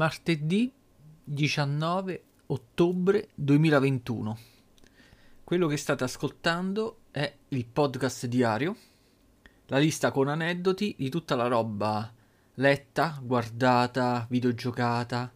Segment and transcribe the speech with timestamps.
[0.00, 0.72] martedì
[1.22, 4.38] 19 ottobre 2021.
[5.44, 8.74] Quello che state ascoltando è il podcast diario,
[9.66, 12.10] la lista con aneddoti di tutta la roba
[12.54, 15.30] letta, guardata, videogiocata,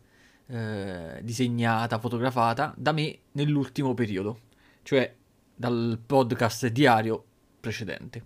[0.46, 4.40] eh, disegnata, fotografata da me nell'ultimo periodo,
[4.82, 5.14] cioè
[5.54, 7.22] dal podcast diario
[7.60, 8.24] precedente.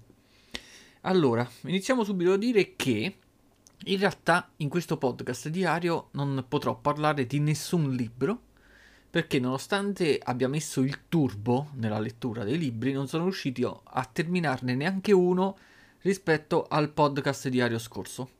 [1.00, 3.16] Allora, iniziamo subito a dire che
[3.84, 8.42] in realtà in questo podcast diario non potrò parlare di nessun libro
[9.10, 14.74] perché nonostante abbia messo il turbo nella lettura dei libri non sono riuscito a terminarne
[14.74, 15.56] neanche uno
[16.02, 18.30] rispetto al podcast diario scorso.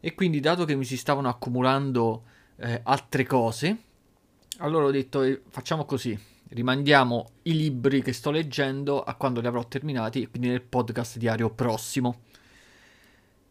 [0.00, 2.24] E quindi dato che mi si stavano accumulando
[2.56, 3.76] eh, altre cose,
[4.58, 6.18] allora ho detto eh, facciamo così,
[6.48, 11.50] rimandiamo i libri che sto leggendo a quando li avrò terminati, quindi nel podcast diario
[11.50, 12.22] prossimo.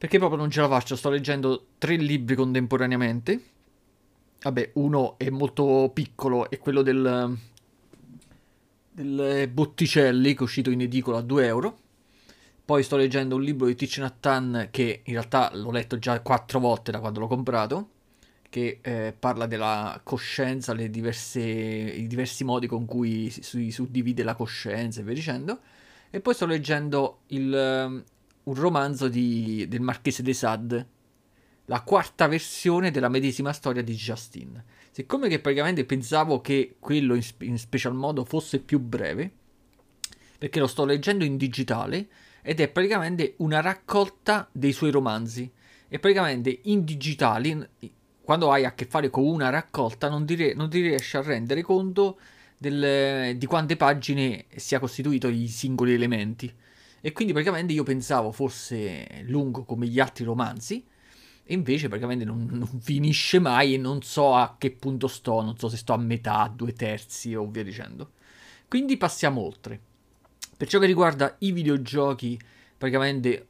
[0.03, 3.41] Perché proprio non ce la faccio, sto leggendo tre libri contemporaneamente.
[4.41, 7.37] Vabbè, uno è molto piccolo, è quello del,
[8.91, 11.77] del Botticelli, che è uscito in edicola a 2 euro.
[12.65, 16.59] Poi sto leggendo un libro di Thich Nhat che in realtà l'ho letto già quattro
[16.59, 17.89] volte da quando l'ho comprato,
[18.49, 24.99] che eh, parla della coscienza, diverse, i diversi modi con cui si suddivide la coscienza
[24.99, 25.59] e via dicendo.
[26.09, 28.03] E poi sto leggendo il,
[28.43, 30.87] un romanzo di, del Marchese de Sade,
[31.65, 34.61] la quarta versione della medesima storia di Justin.
[34.91, 39.31] Siccome che praticamente pensavo che quello in, in special modo fosse più breve,
[40.37, 42.07] perché lo sto leggendo in digitale
[42.41, 45.49] ed è praticamente una raccolta dei suoi romanzi.
[45.87, 47.69] E praticamente in digitale,
[48.21, 51.61] quando hai a che fare con una raccolta, non ti, non ti riesci a rendere
[51.61, 52.19] conto
[52.57, 56.53] del, di quante pagine sia costituito i singoli elementi.
[57.05, 60.85] E quindi praticamente io pensavo fosse lungo come gli altri romanzi,
[61.43, 65.57] e invece praticamente non, non, finisce mai e non so a che punto sto, non
[65.57, 68.11] so se sto a metà, due terzi o via dicendo.
[68.69, 69.81] Quindi passiamo oltre.
[70.55, 72.39] Per ciò che riguarda i videogiochi,
[72.77, 73.47] praticamente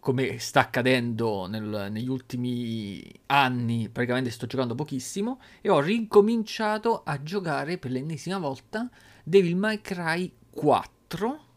[0.00, 7.22] come sta accadendo nel, negli ultimi anni, praticamente sto giocando pochissimo e ho ricominciato a
[7.22, 8.90] giocare per l'ennesima volta
[9.22, 11.49] Devil May Cry 4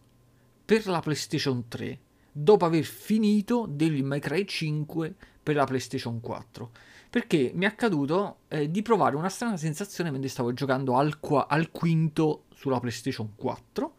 [0.65, 1.99] per la PlayStation 3
[2.31, 6.71] dopo aver finito Devil May Cry 5 per la PlayStation 4
[7.09, 11.47] perché mi è accaduto eh, di provare una strana sensazione mentre stavo giocando al, qua-
[11.47, 13.95] al, quinto sulla PlayStation 4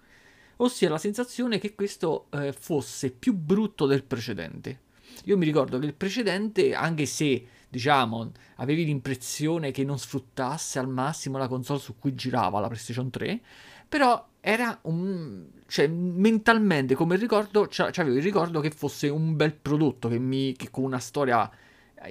[0.56, 4.80] ossia la sensazione che questo eh, fosse più brutto del precedente.
[5.24, 10.88] Io mi ricordo che il precedente anche se diciamo avevi l'impressione che non sfruttasse al
[10.88, 13.40] massimo la console su cui girava la PlayStation 3
[13.88, 15.46] però era un...
[15.74, 20.70] cioè mentalmente come ricordo, c'avevo il ricordo che fosse un bel prodotto, che, mi, che
[20.70, 21.50] con una storia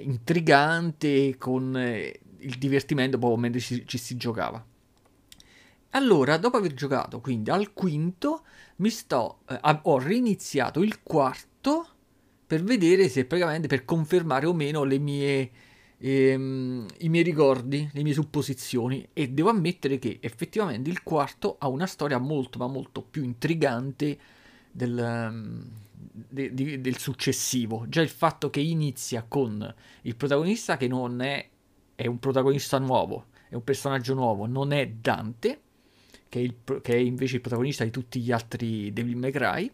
[0.00, 4.62] intrigante, con eh, il divertimento proprio mentre ci, ci si giocava.
[5.92, 8.44] Allora, dopo aver giocato quindi al quinto,
[8.76, 11.86] mi sto, eh, ho riniziato il quarto
[12.46, 15.50] per vedere se praticamente per confermare o meno le mie
[16.04, 21.68] ehm, i miei ricordi, le mie supposizioni e devo ammettere che effettivamente il quarto ha
[21.68, 24.18] una storia molto ma molto più intrigante
[24.70, 25.66] del, um,
[26.10, 27.86] de, de, del successivo.
[27.88, 31.48] Già il fatto che inizia con il protagonista che non è,
[31.94, 35.60] è un protagonista nuovo, è un personaggio nuovo, non è Dante,
[36.28, 39.70] che è, il, che è invece il protagonista di tutti gli altri Devil May Cry.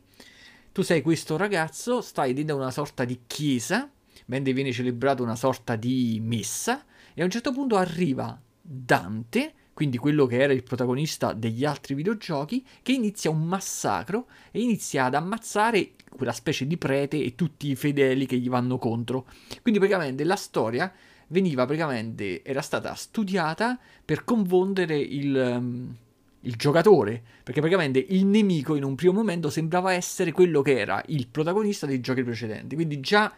[0.73, 3.91] Tu sei questo ragazzo, stai dentro una sorta di chiesa
[4.31, 9.99] mentre viene celebrata una sorta di messa e a un certo punto arriva Dante, quindi
[9.99, 15.15] quello che era il protagonista degli altri videogiochi, che inizia un massacro e inizia ad
[15.15, 19.27] ammazzare quella specie di prete e tutti i fedeli che gli vanno contro.
[19.63, 20.93] Quindi praticamente la storia
[21.29, 25.35] veniva praticamente, era stata studiata per confondere il...
[25.35, 25.97] Um,
[26.45, 31.03] il giocatore, perché praticamente il nemico in un primo momento sembrava essere quello che era
[31.09, 32.77] il protagonista dei giochi precedenti.
[32.77, 33.31] Quindi già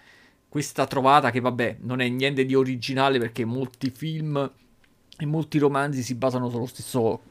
[0.53, 4.53] questa trovata che vabbè non è niente di originale perché molti film
[5.17, 7.23] e molti romanzi si basano sullo stesso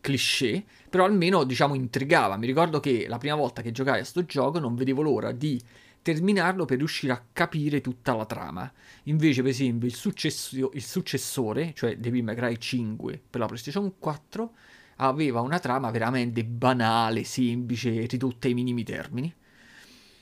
[0.00, 2.38] cliché, però almeno diciamo intrigava.
[2.38, 5.60] Mi ricordo che la prima volta che giocai a sto gioco non vedevo l'ora di
[6.00, 8.72] terminarlo per riuscire a capire tutta la trama.
[9.02, 13.98] Invece, per esempio, il, successio- il successore, cioè Devil May Cry 5 per la PlayStation
[13.98, 14.52] 4,
[14.96, 19.30] aveva una trama veramente banale, semplice, ridotta ai minimi termini.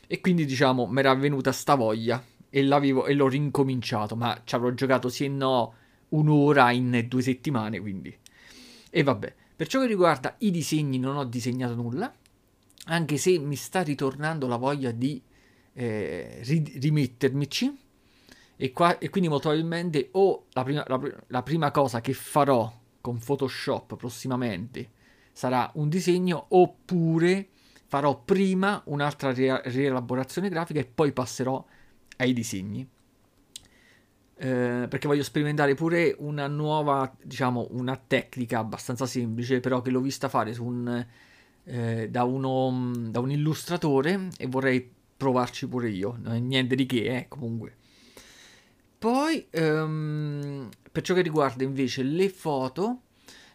[0.07, 4.55] E quindi diciamo mi era venuta sta voglia e, l'avevo, e l'ho rincominciato, ma ci
[4.55, 5.75] avrò giocato sì e no
[6.11, 8.17] un'ora in due settimane, quindi.
[8.91, 12.13] E vabbè, per ciò che riguarda i disegni non ho disegnato nulla,
[12.87, 15.21] anche se mi sta ritornando la voglia di
[15.73, 17.79] eh, rimettermici.
[18.57, 22.73] E, qua, e quindi molto probabilmente o la prima, la, la prima cosa che farò
[23.01, 24.91] con Photoshop prossimamente
[25.33, 27.49] sarà un disegno oppure
[27.95, 31.65] farò prima un'altra ri- rielaborazione grafica e poi passerò
[32.17, 32.85] ai disegni.
[34.37, 40.01] Eh, perché voglio sperimentare pure una nuova, diciamo, una tecnica abbastanza semplice, però che l'ho
[40.01, 41.07] vista fare un,
[41.63, 46.19] eh, da, uno, da un illustratore e vorrei provarci pure io.
[46.21, 47.77] Niente di che, eh, comunque.
[48.99, 53.03] Poi, um, per ciò che riguarda invece le foto,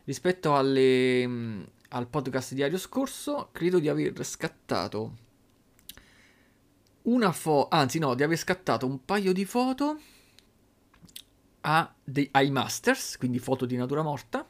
[0.06, 5.28] rispetto alle, al podcast diario scorso, credo di aver scattato
[7.04, 10.00] una foto, anzi no, di aver scattato un paio di foto
[12.04, 14.48] dei, ai masters, quindi foto di natura morta.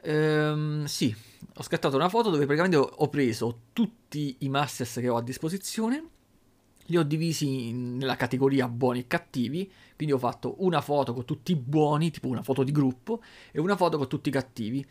[0.00, 1.14] Ehm, sì,
[1.54, 6.16] ho scattato una foto dove praticamente ho preso tutti i masters che ho a disposizione
[6.88, 11.52] li ho divisi nella categoria buoni e cattivi, quindi ho fatto una foto con tutti
[11.52, 14.84] i buoni, tipo una foto di gruppo, e una foto con tutti i cattivi,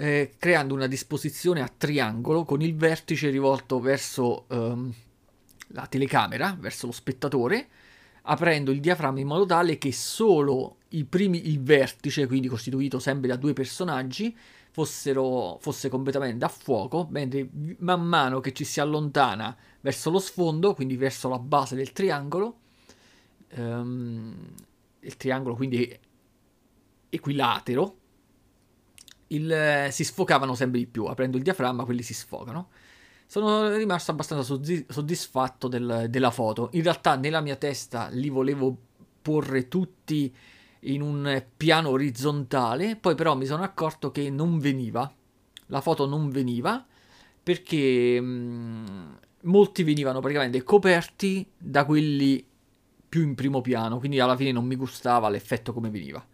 [0.00, 4.94] eh, creando una disposizione a triangolo con il vertice rivolto verso ehm,
[5.68, 7.68] la telecamera, verso lo spettatore,
[8.22, 10.76] aprendo il diaframma in modo tale che solo
[11.08, 14.36] primi, il vertice, quindi costituito sempre da due personaggi,
[14.70, 17.48] fossero, fosse completamente a fuoco, mentre
[17.78, 22.58] man mano che ci si allontana verso lo sfondo, quindi verso la base del triangolo,
[23.56, 24.32] um,
[25.00, 25.98] il triangolo quindi
[27.08, 27.96] equilatero,
[29.28, 32.68] il, si sfocavano sempre di più, aprendo il diaframma quelli si sfocano.
[33.26, 34.56] Sono rimasto abbastanza
[34.88, 36.70] soddisfatto del, della foto.
[36.72, 38.74] In realtà nella mia testa li volevo
[39.20, 40.34] porre tutti
[40.82, 45.12] in un piano orizzontale, poi però mi sono accorto che non veniva,
[45.66, 46.84] la foto non veniva
[47.42, 52.44] perché mh, mm, molti venivano praticamente coperti da quelli
[53.08, 56.24] più in primo piano, quindi alla fine non mi gustava l'effetto come veniva.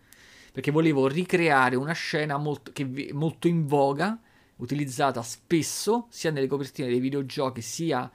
[0.55, 4.17] Perché volevo ricreare una scena molto, che, molto in voga,
[4.59, 8.09] utilizzata spesso sia nelle copertine dei videogiochi sia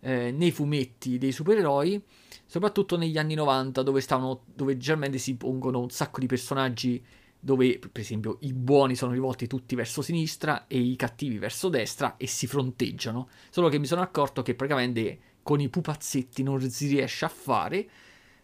[0.00, 1.98] eh, nei fumetti dei supereroi,
[2.44, 7.02] soprattutto negli anni 90 dove, stavano, dove generalmente si pongono un sacco di personaggi
[7.40, 12.18] dove per esempio i buoni sono rivolti tutti verso sinistra e i cattivi verso destra
[12.18, 13.30] e si fronteggiano.
[13.48, 17.88] Solo che mi sono accorto che praticamente con i pupazzetti non si riesce a fare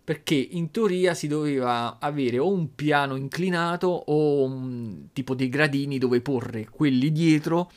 [0.05, 5.99] perché in teoria si doveva avere o un piano inclinato o un tipo dei gradini
[5.99, 7.71] dove porre quelli dietro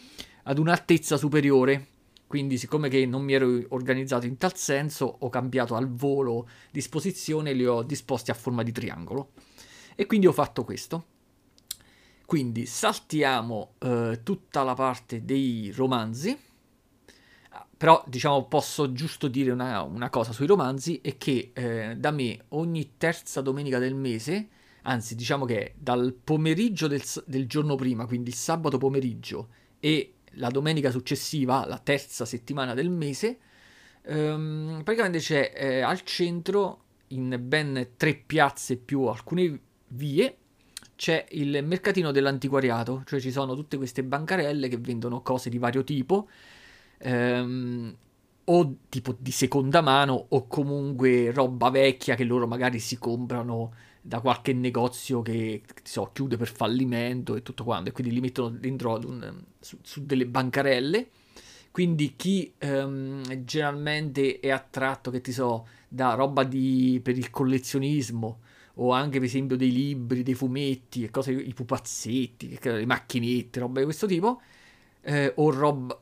[0.43, 1.87] ad un'altezza superiore
[2.27, 7.51] quindi, siccome che non mi ero organizzato in tal senso, ho cambiato al volo disposizione
[7.51, 9.31] e li ho disposti a forma di triangolo.
[9.95, 11.05] E quindi ho fatto questo.
[12.25, 16.37] Quindi saltiamo eh, tutta la parte dei romanzi.
[17.77, 22.45] Però, diciamo, posso giusto dire una, una cosa sui romanzi: è che eh, da me
[22.49, 24.47] ogni terza domenica del mese,
[24.83, 29.49] anzi, diciamo che dal pomeriggio del, del giorno prima, quindi il sabato pomeriggio,
[29.79, 33.39] e la domenica successiva, la terza settimana del mese,
[34.03, 40.37] ehm, praticamente c'è eh, al centro, in ben tre piazze più alcune vie,
[40.95, 45.83] c'è il mercatino dell'antiquariato, cioè ci sono tutte queste bancarelle che vendono cose di vario
[45.83, 46.29] tipo,
[46.97, 47.95] ehm,
[48.45, 54.19] o tipo di seconda mano, o comunque roba vecchia che loro magari si comprano da
[54.19, 58.99] qualche negozio che so, chiude per fallimento e tutto quanto, e quindi li mettono dentro
[59.03, 61.07] un, su, su, delle bancarelle.
[61.71, 68.39] Quindi chi um, generalmente è attratto, che ti so, da roba di, per il collezionismo,
[68.75, 73.85] o anche per esempio dei libri, dei fumetti, cose, i pupazzetti, le macchinette, roba di
[73.85, 74.39] questo tipo,
[75.01, 75.99] eh, o, roba,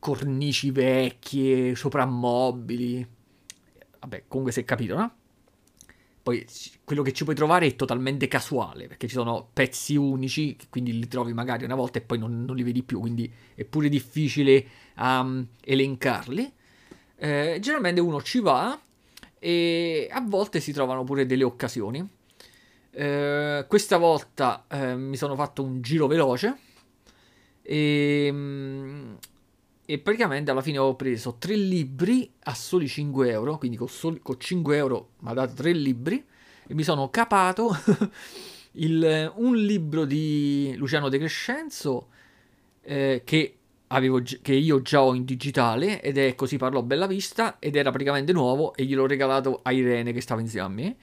[0.00, 3.06] cornici vecchie, soprammobili,
[4.00, 5.14] vabbè, comunque si è capito, no?
[6.22, 6.44] Poi
[6.84, 11.06] quello che ci puoi trovare è totalmente casuale, perché ci sono pezzi unici, quindi li
[11.06, 14.66] trovi magari una volta e poi non, non li vedi più, quindi è pure difficile
[14.98, 16.52] um, elencarli.
[17.16, 18.78] Eh, generalmente uno ci va
[19.38, 22.06] e a volte si trovano pure delle occasioni.
[22.90, 26.58] Eh, questa volta eh, mi sono fatto un giro veloce
[27.62, 29.18] e, ehm,
[29.90, 34.20] e praticamente alla fine ho preso tre libri a soli 5 euro, quindi con, soli,
[34.22, 36.24] con 5 euro mi ha dato tre libri
[36.64, 37.76] e mi sono capato
[38.78, 42.06] il, un libro di Luciano De Crescenzo
[42.82, 43.56] eh, che,
[43.88, 47.90] avevo, che io già ho in digitale ed è Così parlò Bella Vista ed era
[47.90, 50.96] praticamente nuovo e gliel'ho regalato a Irene che stava insieme a me.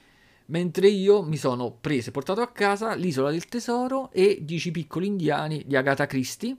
[0.46, 5.06] Mentre io mi sono preso e portato a casa L'isola del tesoro e Dieci piccoli
[5.06, 6.56] indiani di Agatha Christie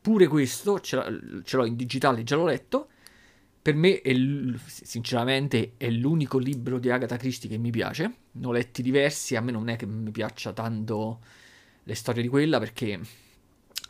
[0.00, 2.88] Pure questo ce, l'ho in digitale, già l'ho letto.
[3.62, 4.14] per me, è
[4.66, 8.14] sinceramente, è l'unico libro di Agatha Christie che mi piace.
[8.32, 11.20] Ne ho letti diversi, a me non è che mi piaccia tanto
[11.84, 13.00] le storie di quella perché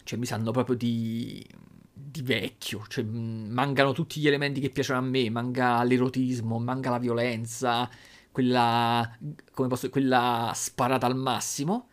[0.05, 1.45] cioè, mi sanno proprio di,
[1.93, 2.85] di vecchio.
[2.89, 7.89] Cioè, mancano tutti gli elementi che piacciono a me, manca l'erotismo, manca la violenza,
[8.33, 9.17] quella,
[9.55, 11.89] posso, quella sparata al massimo.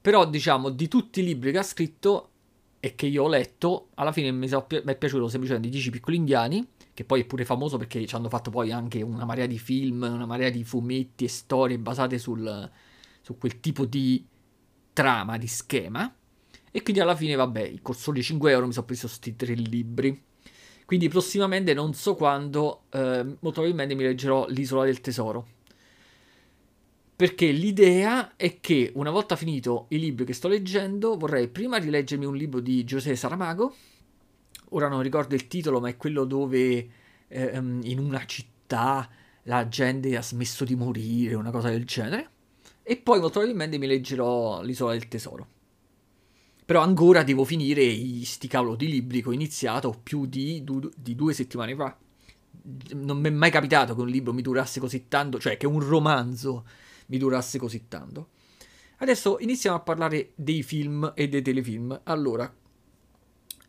[0.00, 2.30] Però, diciamo, di tutti i libri che ha scritto
[2.84, 5.88] e che io ho letto, alla fine mi, so, mi è piaciuto semplicemente I Dieci
[5.88, 9.46] Piccoli Indiani, che poi è pure famoso perché ci hanno fatto poi anche una marea
[9.46, 12.70] di film, una marea di fumetti e storie basate sul,
[13.22, 14.22] su quel tipo di
[14.92, 16.14] trama, di schema.
[16.70, 20.22] E quindi alla fine, vabbè, con soli 5 euro mi sono preso questi tre libri.
[20.84, 25.46] Quindi prossimamente, non so quando, eh, molto probabilmente mi leggerò L'isola del tesoro.
[27.24, 32.26] Perché l'idea è che una volta finito i libri che sto leggendo, vorrei prima rileggermi
[32.26, 33.74] un libro di José Saramago.
[34.72, 36.86] Ora non ricordo il titolo, ma è quello dove
[37.28, 39.08] ehm, in una città
[39.44, 42.28] la gente ha smesso di morire, una cosa del genere.
[42.82, 45.46] E poi molto probabilmente mi leggerò L'isola del tesoro.
[46.62, 50.92] Però ancora devo finire i sti cavolo di libri che ho iniziato più di, du-
[50.94, 51.96] di due settimane fa.
[52.96, 55.80] Non mi è mai capitato che un libro mi durasse così tanto, cioè che un
[55.80, 58.30] romanzo mi durasse così tanto.
[58.98, 62.00] Adesso iniziamo a parlare dei film e dei telefilm.
[62.04, 62.52] Allora,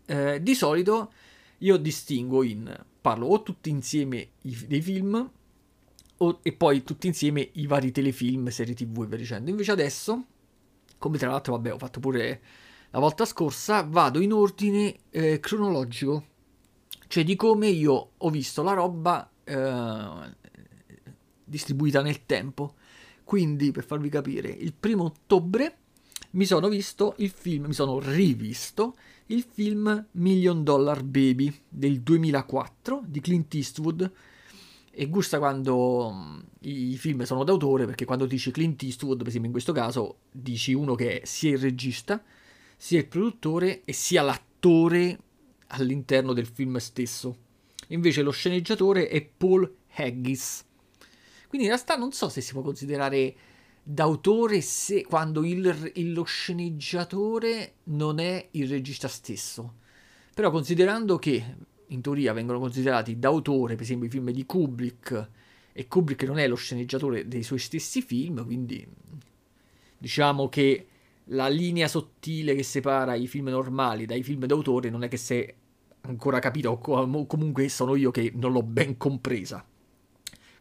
[0.05, 1.11] eh, di solito
[1.59, 5.31] io distingo in parlo o tutti insieme i, dei film
[6.17, 9.49] o, e poi tutti insieme i vari telefilm, serie tv e via dicendo.
[9.49, 10.25] Invece adesso,
[10.97, 12.41] come tra l'altro vabbè ho fatto pure
[12.91, 16.25] la volta scorsa, vado in ordine eh, cronologico,
[17.07, 20.35] cioè di come io ho visto la roba eh,
[21.43, 22.75] distribuita nel tempo.
[23.25, 25.77] Quindi, per farvi capire, il primo ottobre
[26.31, 28.95] mi sono visto il film, mi sono rivisto
[29.27, 34.11] il film Million Dollar Baby del 2004 di Clint Eastwood.
[34.91, 39.47] E gusta quando mm, i film sono d'autore, perché quando dici Clint Eastwood, per esempio
[39.47, 42.23] in questo caso, dici uno che è sia il regista,
[42.77, 45.19] sia il produttore e sia l'attore
[45.67, 47.37] all'interno del film stesso.
[47.87, 50.64] Invece lo sceneggiatore è Paul Haggis.
[51.55, 53.33] Quindi in realtà non so se si può considerare
[53.81, 59.75] d'autore se, quando il, il, lo sceneggiatore non è il regista stesso.
[60.33, 61.55] Però considerando che
[61.87, 65.29] in teoria vengono considerati d'autore, per esempio i film di Kubrick,
[65.71, 68.85] e Kubrick non è lo sceneggiatore dei suoi stessi film, quindi
[69.97, 70.87] diciamo che
[71.29, 75.35] la linea sottile che separa i film normali dai film d'autore non è che si
[75.35, 75.55] è
[76.01, 76.77] ancora capita, o
[77.25, 79.65] comunque sono io che non l'ho ben compresa.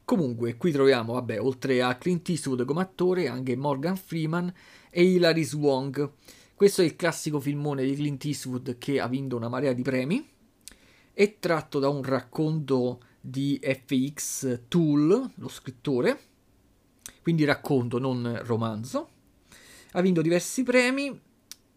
[0.04, 4.52] Comunque, qui troviamo, vabbè, oltre a Clint Eastwood come attore, anche Morgan Freeman
[4.90, 6.10] e Hilary Swank.
[6.54, 10.28] Questo è il classico filmone di Clint Eastwood che ha vinto una marea di premi.
[11.12, 16.18] È tratto da un racconto di FX Tool, lo scrittore,
[17.22, 19.08] quindi racconto, non romanzo.
[19.92, 21.18] Ha vinto diversi premi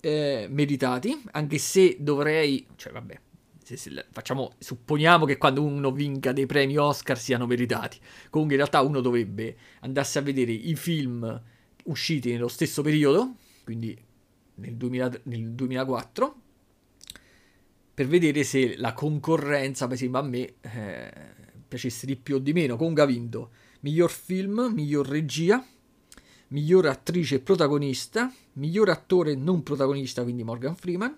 [0.02, 3.20] eh, meritati, anche se dovrei, cioè vabbè,
[3.68, 8.00] se, se, facciamo, supponiamo che quando uno vinca dei premi Oscar siano meritati.
[8.30, 11.42] Comunque in realtà uno dovrebbe andarsi a vedere i film
[11.84, 13.98] usciti nello stesso periodo, quindi
[14.56, 16.42] nel, 2000, nel 2004,
[17.94, 21.12] per vedere se la concorrenza, per esempio a me, eh,
[21.68, 22.78] piacesse di più o di meno.
[22.78, 25.62] Comunque ha vinto miglior film, miglior regia,
[26.50, 31.18] miglior attrice protagonista, miglior attore non protagonista, quindi Morgan Freeman,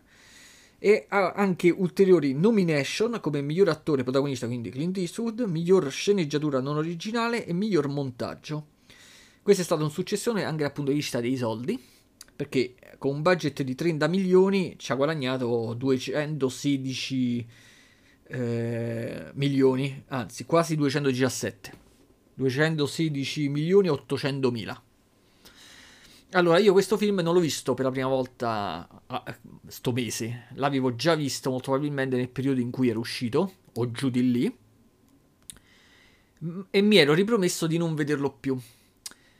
[0.79, 6.77] e ha anche ulteriori nomination come miglior attore protagonista, quindi Clint Eastwood, miglior sceneggiatura non
[6.77, 8.67] originale e miglior montaggio.
[9.41, 11.77] Questo è stato un successone anche dal punto di vista dei soldi,
[12.35, 17.47] perché con un budget di 30 milioni ci ha guadagnato 216
[18.27, 21.87] eh, milioni, anzi quasi 217.
[22.35, 24.81] 216 milioni e 800 mila.
[26.33, 30.93] Allora, io questo film non l'ho visto per la prima volta ah, sto mese, l'avevo
[30.93, 34.57] già visto molto probabilmente nel periodo in cui era uscito, o giù di lì,
[36.69, 38.55] e mi ero ripromesso di non vederlo più.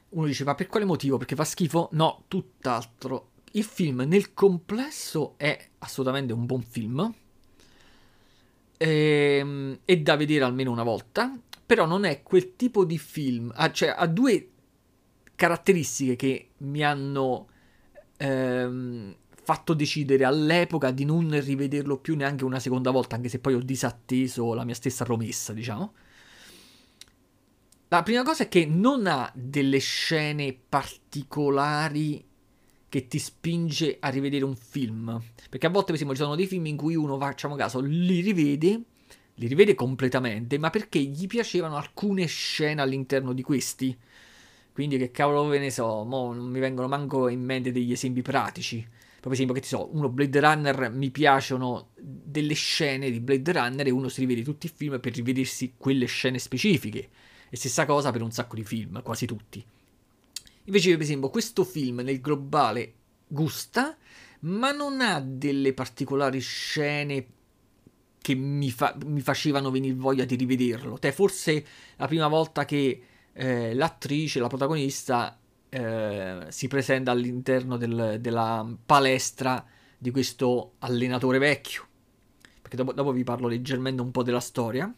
[0.10, 1.18] Uno dice, ma per quale motivo?
[1.18, 1.90] Perché fa schifo?
[1.92, 3.34] No, tutt'altro.
[3.52, 7.14] Il film nel complesso è assolutamente un buon film,
[8.78, 13.72] ehm, è da vedere almeno una volta, però non è quel tipo di film, ah,
[13.72, 14.50] cioè ha due
[15.40, 17.48] caratteristiche che mi hanno
[18.18, 23.54] ehm, fatto decidere all'epoca di non rivederlo più neanche una seconda volta, anche se poi
[23.54, 25.94] ho disatteso la mia stessa promessa, diciamo.
[27.88, 32.22] La prima cosa è che non ha delle scene particolari
[32.90, 35.22] che ti spinge a rivedere un film.
[35.50, 38.20] Perché a volte, per esempio, ci sono dei film in cui uno, facciamo caso, li
[38.20, 38.82] rivede,
[39.36, 43.98] li rivede completamente, ma perché gli piacevano alcune scene all'interno di questi.
[44.80, 48.22] Quindi che cavolo ve ne so, mo non mi vengono manco in mente degli esempi
[48.22, 48.88] pratici.
[49.20, 53.86] Per esempio, che ti so, uno Blade Runner mi piacciono delle scene di Blade Runner
[53.86, 57.10] e uno si rivede tutti i film per rivedersi quelle scene specifiche.
[57.50, 59.62] E stessa cosa per un sacco di film, quasi tutti.
[60.64, 62.94] Invece, per esempio, questo film nel globale
[63.28, 63.98] gusta,
[64.44, 67.26] ma non ha delle particolari scene
[68.22, 70.98] che mi, fa- mi facevano venire voglia di rivederlo.
[71.00, 71.66] Te, forse
[71.98, 73.02] la prima volta che
[73.40, 79.66] eh, l'attrice, la protagonista, eh, si presenta all'interno del, della palestra
[79.98, 81.88] di questo allenatore vecchio.
[82.62, 84.94] Perché dopo, dopo vi parlo leggermente un po' della storia.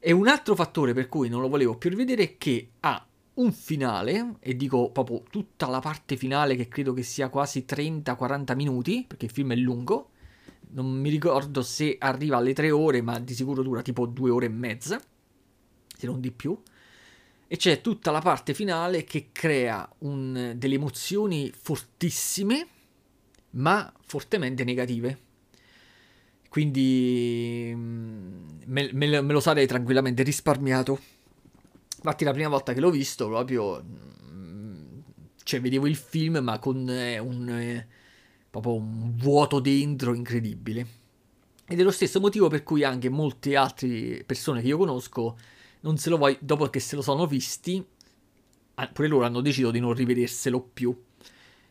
[0.00, 3.52] E un altro fattore per cui non lo volevo più rivedere è che ha un
[3.52, 9.04] finale, e dico proprio tutta la parte finale che credo che sia quasi 30-40 minuti,
[9.06, 10.12] perché il film è lungo,
[10.70, 14.46] non mi ricordo se arriva alle 3 ore, ma di sicuro dura tipo 2 ore
[14.46, 16.58] e mezza, se non di più,
[17.48, 22.66] e c'è tutta la parte finale che crea un, delle emozioni fortissime,
[23.50, 25.20] ma fortemente negative.
[26.48, 30.98] Quindi mm, me, me, me lo sarei tranquillamente risparmiato
[32.06, 33.82] Infatti la prima volta che l'ho visto proprio...
[33.82, 34.98] Mm,
[35.42, 37.48] cioè vedevo il film ma con eh, un...
[37.48, 37.86] Eh,
[38.48, 40.86] proprio un vuoto dentro incredibile.
[41.66, 45.36] Ed è lo stesso motivo per cui anche molte altre persone che io conosco
[45.86, 47.84] non se lo vogliono, dopo che se lo sono visti,
[48.92, 51.00] pure loro hanno deciso di non rivederselo più.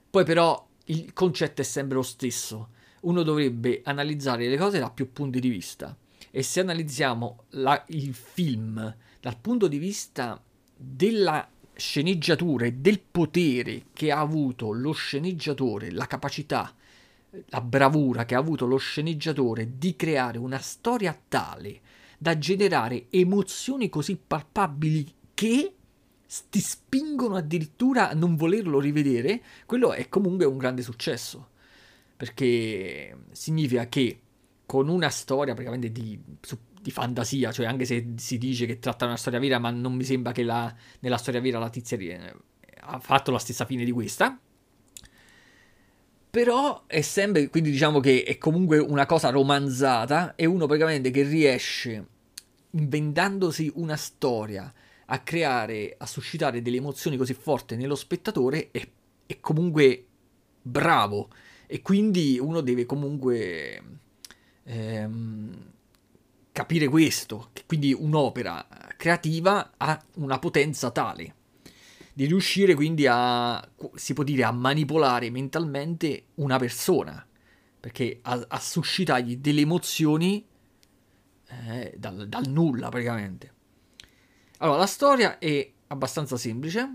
[0.09, 2.69] Poi però il concetto è sempre lo stesso.
[3.01, 5.95] Uno dovrebbe analizzare le cose da più punti di vista.
[6.31, 10.41] E se analizziamo la, il film dal punto di vista
[10.75, 16.73] della sceneggiatura e del potere che ha avuto lo sceneggiatore, la capacità,
[17.47, 21.81] la bravura che ha avuto lo sceneggiatore di creare una storia tale
[22.25, 25.75] da generare emozioni così palpabili che
[26.49, 31.49] ti spingono addirittura a non volerlo rivedere, quello è comunque un grande successo.
[32.17, 34.21] Perché significa che
[34.65, 36.19] con una storia praticamente di,
[36.81, 40.03] di fantasia, cioè anche se si dice che tratta una storia vera, ma non mi
[40.03, 42.35] sembra che la, nella storia vera la tizia eh,
[42.79, 44.39] ha fatto la stessa fine di questa.
[46.31, 51.21] Però è sempre, quindi diciamo che è comunque una cosa romanzata, è uno praticamente che
[51.21, 52.13] riesce,
[52.75, 54.71] inventandosi una storia,
[55.07, 58.87] a creare, a suscitare delle emozioni così forti nello spettatore, è,
[59.25, 60.05] è comunque
[60.61, 61.29] bravo.
[61.67, 63.83] E quindi uno deve comunque
[64.63, 65.71] ehm,
[66.51, 71.35] capire questo, che quindi un'opera creativa ha una potenza tale
[72.15, 73.61] di riuscire quindi a,
[73.95, 77.25] si può dire, a manipolare mentalmente una persona,
[77.77, 80.45] perché a, a suscitargli delle emozioni
[81.67, 83.53] eh, dal, dal nulla praticamente.
[84.59, 86.89] Allora, la storia è abbastanza semplice.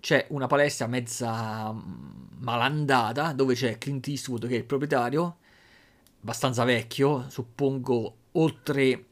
[0.00, 5.38] C'è una palestra mezza mm, malandata dove c'è Clint Eastwood che è il proprietario,
[6.20, 9.04] abbastanza vecchio, suppongo oltre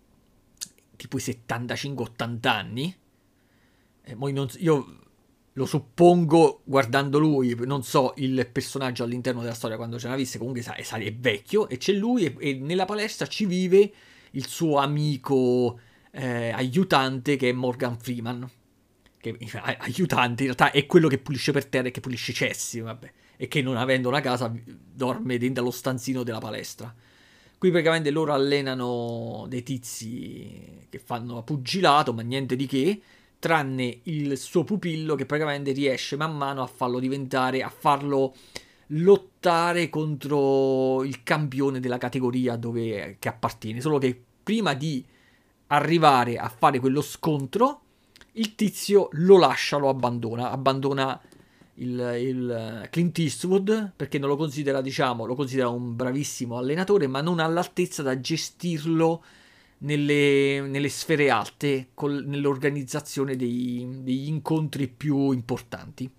[0.96, 2.96] tipo i 75-80 anni.
[4.02, 4.98] Eh, non, io
[5.57, 10.38] lo suppongo guardando lui, non so il personaggio all'interno della storia quando ce l'ha vista,
[10.38, 13.92] comunque sa, è vecchio e c'è lui e, e, nella palestra ci vive
[14.34, 15.78] il suo amico
[16.10, 18.48] eh, aiutante che è Morgan Freeman.
[19.18, 19.36] Che
[19.78, 23.12] aiutante in realtà è quello che pulisce per terra e che pulisce i cessi, vabbè,
[23.36, 26.94] e che non avendo una casa dorme dentro allo stanzino della palestra.
[27.56, 33.00] Qui praticamente loro allenano dei tizi che fanno pugilato, ma niente di che,
[33.38, 38.34] tranne il suo pupillo che praticamente riesce man mano a farlo diventare, a farlo
[38.88, 43.80] lottare contro il campione della categoria dove, che appartiene.
[43.80, 45.04] Solo che prima di
[45.68, 47.80] arrivare a fare quello scontro,
[48.33, 51.20] il tizio lo lascia, lo abbandona, abbandona
[51.74, 57.20] il, il, Clint Eastwood perché non lo considera, diciamo, lo considera un bravissimo allenatore, ma
[57.20, 59.24] non all'altezza da gestirlo
[59.78, 66.11] nelle, nelle sfere alte, col, nell'organizzazione dei, degli incontri più importanti.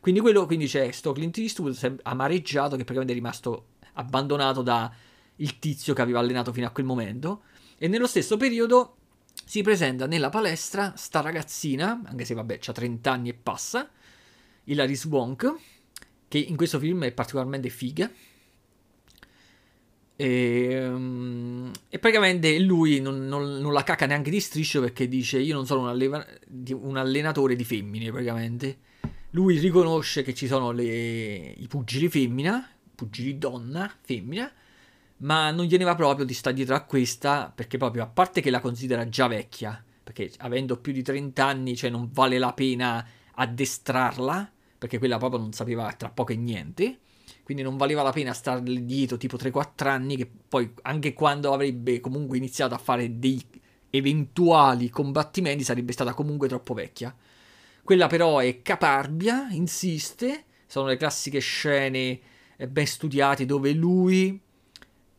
[0.00, 4.92] Quindi, quello, quindi c'è sto Clint Eastwood amareggiato che praticamente è rimasto abbandonato da
[5.36, 7.42] il tizio che aveva allenato fino a quel momento.
[7.78, 8.96] E nello stesso periodo
[9.44, 13.88] si presenta nella palestra sta ragazzina, anche se vabbè ha 30 anni e passa,
[14.64, 15.54] Hilary Swank,
[16.28, 18.10] che in questo film è particolarmente figa.
[20.18, 25.38] E, um, e praticamente lui non, non, non, la cacca neanche di striscio perché dice
[25.38, 26.26] io non sono un, alleva-
[26.70, 28.78] un allenatore di femmine praticamente.
[29.30, 34.50] Lui riconosce che ci sono le, i pugili femmina, pugili donna, femmina,
[35.18, 38.50] ma non gliene va proprio di stare dietro a questa, perché proprio a parte che
[38.50, 43.06] la considera già vecchia, perché avendo più di 30 anni, cioè non vale la pena
[43.34, 46.98] addestrarla, perché quella proprio non sapeva tra poco e niente,
[47.42, 52.00] quindi non valeva la pena starle dietro tipo 3-4 anni, che poi anche quando avrebbe
[52.00, 53.42] comunque iniziato a fare dei
[53.90, 57.14] eventuali combattimenti sarebbe stata comunque troppo vecchia.
[57.82, 62.20] Quella però è caparbia, insiste, sono le classiche scene
[62.56, 64.40] eh, ben studiate dove lui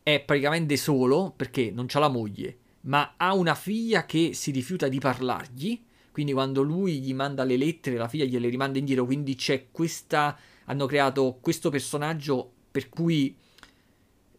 [0.08, 4.88] è praticamente solo perché non c'ha la moglie, ma ha una figlia che si rifiuta
[4.88, 5.84] di parlargli.
[6.10, 10.34] Quindi quando lui gli manda le lettere, la figlia gliele rimanda indietro, quindi c'è questa
[10.64, 13.36] hanno creato questo personaggio per cui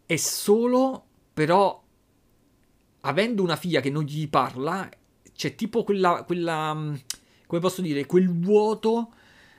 [0.06, 1.80] è solo, però
[3.02, 4.88] avendo una figlia che non gli parla,
[5.32, 6.94] c'è tipo quella, quella mm,
[7.46, 9.12] come posso dire, quel vuoto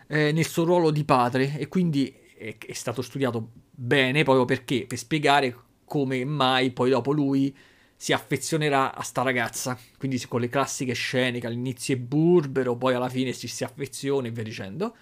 [0.08, 4.86] eh, nel suo ruolo di padre e quindi è, è stato studiato bene proprio perché,
[4.86, 7.54] per spiegare come mai poi dopo lui
[7.98, 9.78] si affezionerà a sta ragazza.
[9.98, 14.28] Quindi con le classiche scene che all'inizio è burbero, poi alla fine ci si affeziona
[14.28, 14.96] e via dicendo.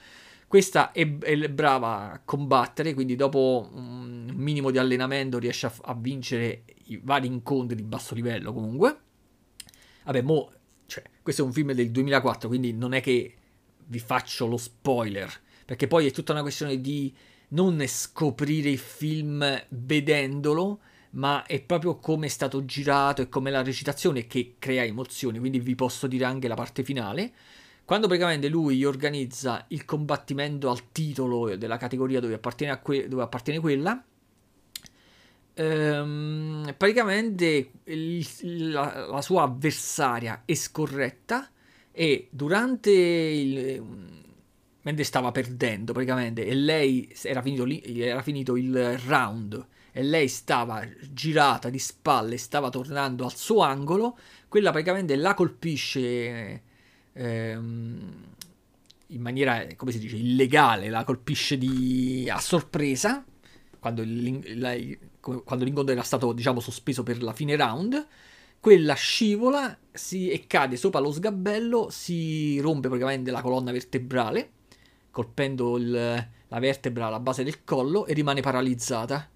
[0.47, 5.93] Questa è, è, brava a combattere, quindi dopo un minimo di allenamento riesce a, a,
[5.93, 8.97] vincere i vari incontri di basso livello comunque.
[10.05, 10.51] Vabbè, mo,
[10.87, 13.35] cioè, questo è un film del 2004, quindi non è che
[13.85, 15.31] vi faccio lo spoiler,
[15.65, 17.13] perché poi è tutta una questione di
[17.49, 20.79] non scoprire il film vedendolo,
[21.11, 25.59] ma è proprio come è stato girato e come la recitazione che crea emozioni, quindi
[25.59, 27.31] vi posso dire anche la parte finale.
[27.85, 33.59] Quando praticamente lui organizza il combattimento al titolo della categoria dove appartiene, que- dove appartiene
[33.59, 34.03] quella,
[35.55, 41.49] ehm, praticamente il, la, la, sua avversaria è scorretta
[41.91, 44.17] e durante il...
[44.89, 46.45] mentre stava perdendo praticamente.
[46.45, 49.67] E lei era finito, lì, era finito il round.
[49.91, 56.61] E lei stava girata di spalle, stava tornando al suo angolo, quella praticamente la colpisce
[57.13, 58.13] ehm,
[59.07, 63.25] in maniera, come si dice, illegale, la colpisce di, a sorpresa,
[63.79, 64.75] quando, la,
[65.19, 68.07] quando l'incontro era stato, diciamo, sospeso per la fine round,
[68.59, 74.51] quella scivola si, e cade sopra lo sgabello, si rompe praticamente la colonna vertebrale,
[75.11, 79.29] colpendo il, la vertebra alla base del collo e rimane paralizzata.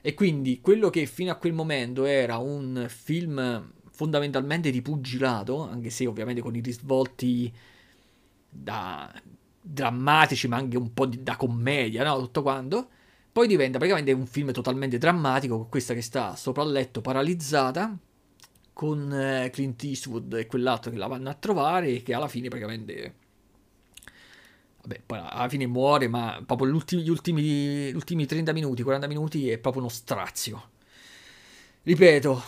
[0.00, 5.90] E quindi quello che fino a quel momento era un film fondamentalmente di pugilato, anche
[5.90, 7.52] se ovviamente con i risvolti
[8.48, 9.12] da
[9.60, 12.20] drammatici, ma anche un po' di, da commedia, no?
[12.20, 12.88] Tutto quanto.
[13.32, 17.96] Poi diventa praticamente un film totalmente drammatico, con questa che sta sopra il letto paralizzata,
[18.72, 22.48] con eh, Clint Eastwood e quell'altro che la vanno a trovare e che alla fine
[22.48, 23.14] praticamente...
[24.86, 28.84] Vabbè, poi alla fine muore, ma proprio gli ultimi, gli ultimi, gli ultimi 30 minuti,
[28.84, 30.70] 40 minuti è proprio uno strazio.
[31.82, 32.42] Ripeto,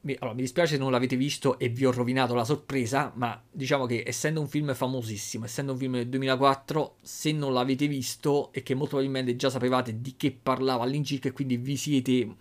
[0.00, 3.40] mi, allora, mi dispiace se non l'avete visto e vi ho rovinato la sorpresa, ma
[3.48, 8.52] diciamo che essendo un film famosissimo, essendo un film del 2004, se non l'avete visto
[8.52, 12.34] e che molto probabilmente già sapevate di che parlava all'incirca e quindi vi siete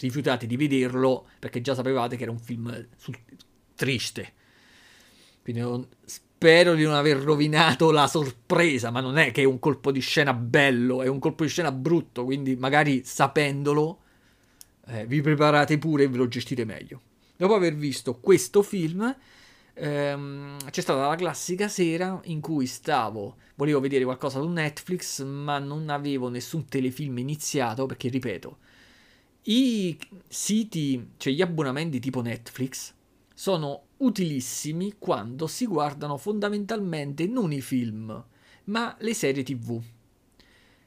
[0.00, 3.16] rifiutati di vederlo perché già sapevate che era un film sul,
[3.76, 4.32] triste.
[5.42, 5.86] Quindi non,
[6.40, 10.00] spero di non aver rovinato la sorpresa, ma non è che è un colpo di
[10.00, 13.98] scena bello, è un colpo di scena brutto, quindi magari sapendolo
[14.86, 17.02] eh, vi preparate pure e ve lo gestite meglio.
[17.36, 19.14] Dopo aver visto questo film,
[19.74, 25.58] ehm, c'è stata la classica sera in cui stavo, volevo vedere qualcosa su Netflix, ma
[25.58, 28.56] non avevo nessun telefilm iniziato perché, ripeto,
[29.42, 32.94] i siti, cioè gli abbonamenti tipo Netflix,
[33.34, 38.24] sono utilissimi quando si guardano fondamentalmente non i film,
[38.64, 39.80] ma le serie tv.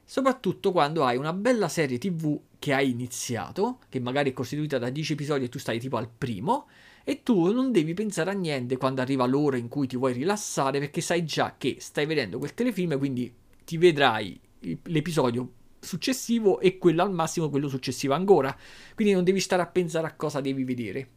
[0.06, 4.90] Soprattutto quando hai una bella serie tv che hai iniziato, che magari è costituita da
[4.90, 6.66] 10 episodi e tu stai tipo al primo,
[7.04, 10.78] e tu non devi pensare a niente quando arriva l'ora in cui ti vuoi rilassare
[10.78, 13.32] perché sai già che stai vedendo quel telefilm, quindi
[13.64, 14.38] ti vedrai
[14.84, 18.56] l'episodio successivo e quello al massimo quello successivo ancora.
[18.94, 21.08] Quindi non devi stare a pensare a cosa devi vedere.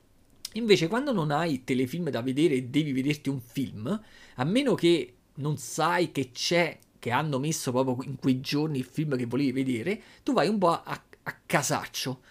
[0.53, 4.01] Invece quando non hai telefilm da vedere e devi vederti un film,
[4.35, 8.83] a meno che non sai che c'è che hanno messo proprio in quei giorni il
[8.83, 12.21] film che volevi vedere, tu vai un po' a, a casaccio.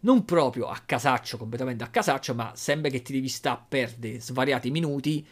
[0.00, 4.20] Non proprio a casaccio, completamente a casaccio, ma sembra che ti devi stare a perdere
[4.20, 5.24] svariati minuti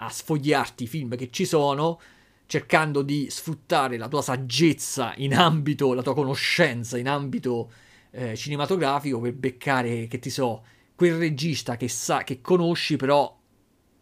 [0.00, 2.00] a sfogliarti i film che ci sono,
[2.46, 7.70] cercando di sfruttare la tua saggezza in ambito, la tua conoscenza in ambito
[8.10, 10.64] eh, cinematografico per beccare, che ti so,
[10.98, 13.38] quel regista che sa, che conosci, però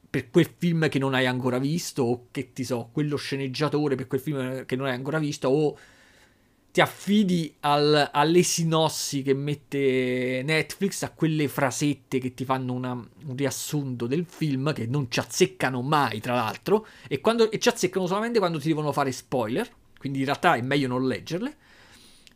[0.08, 4.06] per quel film che non hai ancora visto, o che ti so, quello sceneggiatore per
[4.06, 5.78] quel film che non hai ancora visto, o
[6.70, 12.92] ti affidi al, alle sinossi che mette Netflix, a quelle frasette che ti fanno una,
[12.92, 17.68] un riassunto del film, che non ci azzeccano mai, tra l'altro, e, quando, e ci
[17.68, 21.56] azzeccano solamente quando ti devono fare spoiler, quindi in realtà è meglio non leggerle.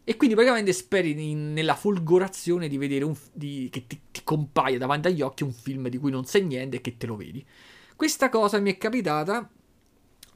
[0.02, 4.78] E quindi praticamente speri in, nella folgorazione di vedere un, di, che ti, ti compaia
[4.78, 7.44] davanti agli occhi un film di cui non sai niente e che te lo vedi.
[7.94, 9.50] Questa cosa mi è capitata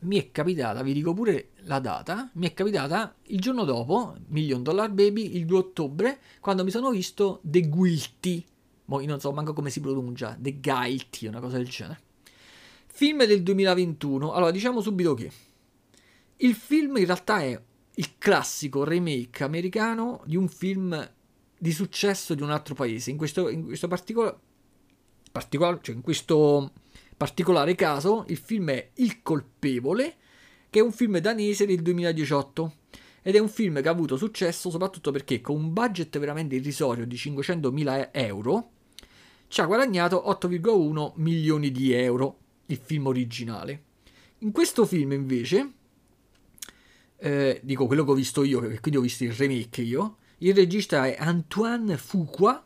[0.04, 4.62] mi è capitata, vi dico pure la data, mi è capitata il giorno dopo, Million
[4.62, 8.44] Dollar Baby, il 2 ottobre, quando mi sono visto The Guilty,
[8.86, 12.00] mo io non so manco come si pronuncia, The Guilty, una cosa del genere.
[12.86, 15.30] Film del 2021, allora diciamo subito che
[16.36, 17.60] il film in realtà è
[17.96, 21.10] il classico remake americano di un film
[21.56, 24.36] di successo di un altro paese, in questo, in questo particolare,
[25.30, 26.72] particolare cioè in questo
[27.16, 30.16] particolare caso il film è Il colpevole,
[30.68, 32.74] che è un film danese del 2018
[33.22, 37.06] ed è un film che ha avuto successo soprattutto perché con un budget veramente irrisorio
[37.06, 38.70] di 500.000 euro
[39.48, 43.82] ci ha guadagnato 8,1 milioni di euro il film originale.
[44.38, 45.72] In questo film invece,
[47.18, 50.54] eh, dico quello che ho visto io, che quindi ho visto il remake io, il
[50.54, 52.64] regista è Antoine Fuqua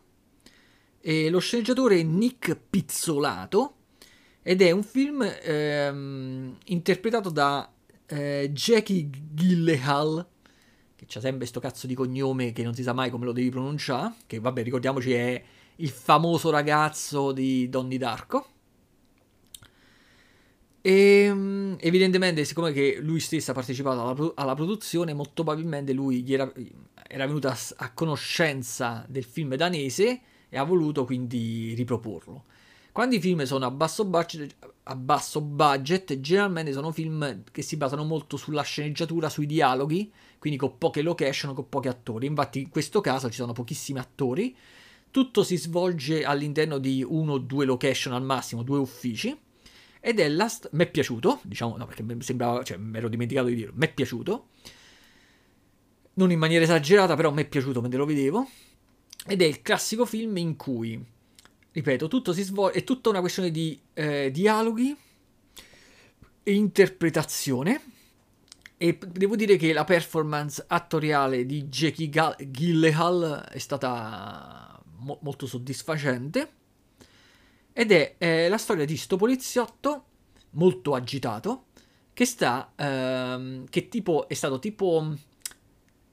[1.00, 3.74] e lo sceneggiatore è Nick Pizzolato
[4.42, 7.70] ed è un film ehm, interpretato da
[8.06, 10.26] eh, Jackie Gyllenhaal
[10.96, 13.50] che c'ha sempre sto cazzo di cognome che non si sa mai come lo devi
[13.50, 15.42] pronunciare che vabbè ricordiamoci è
[15.76, 18.46] il famoso ragazzo di Donnie Darko
[20.80, 26.24] e ehm, evidentemente siccome che lui stesso ha partecipato alla, alla produzione molto probabilmente lui
[26.32, 26.50] era,
[27.06, 32.44] era venuto a, a conoscenza del film danese e ha voluto quindi riproporlo
[32.98, 37.76] quando i film sono a basso, budget, a basso budget, generalmente sono film che si
[37.76, 40.10] basano molto sulla sceneggiatura, sui dialoghi,
[40.40, 42.26] quindi con poche location, con pochi attori.
[42.26, 44.56] Infatti in questo caso ci sono pochissimi attori,
[45.12, 49.38] tutto si svolge all'interno di uno o due location al massimo, due uffici.
[50.00, 50.48] Ed è la...
[50.48, 53.72] St- mi è piaciuto, diciamo, no, perché mi sembrava, cioè, mi ero dimenticato di dirlo,
[53.76, 54.48] mi è piaciuto.
[56.14, 58.48] Non in maniera esagerata, però mi è piaciuto mentre lo vedevo.
[59.26, 61.04] Ed è il classico film in cui
[61.70, 64.96] ripeto, tutto si svolge, è tutta una questione di eh, dialoghi
[66.42, 67.82] e interpretazione.
[68.76, 76.52] E devo dire che la performance attoriale di Jackie Gyllenhaal è stata mo- molto soddisfacente.
[77.78, 80.06] Ed è eh, la storia di sto poliziotto
[80.54, 81.66] molto agitato
[82.12, 85.14] che sta, ehm, che tipo, è stato tipo,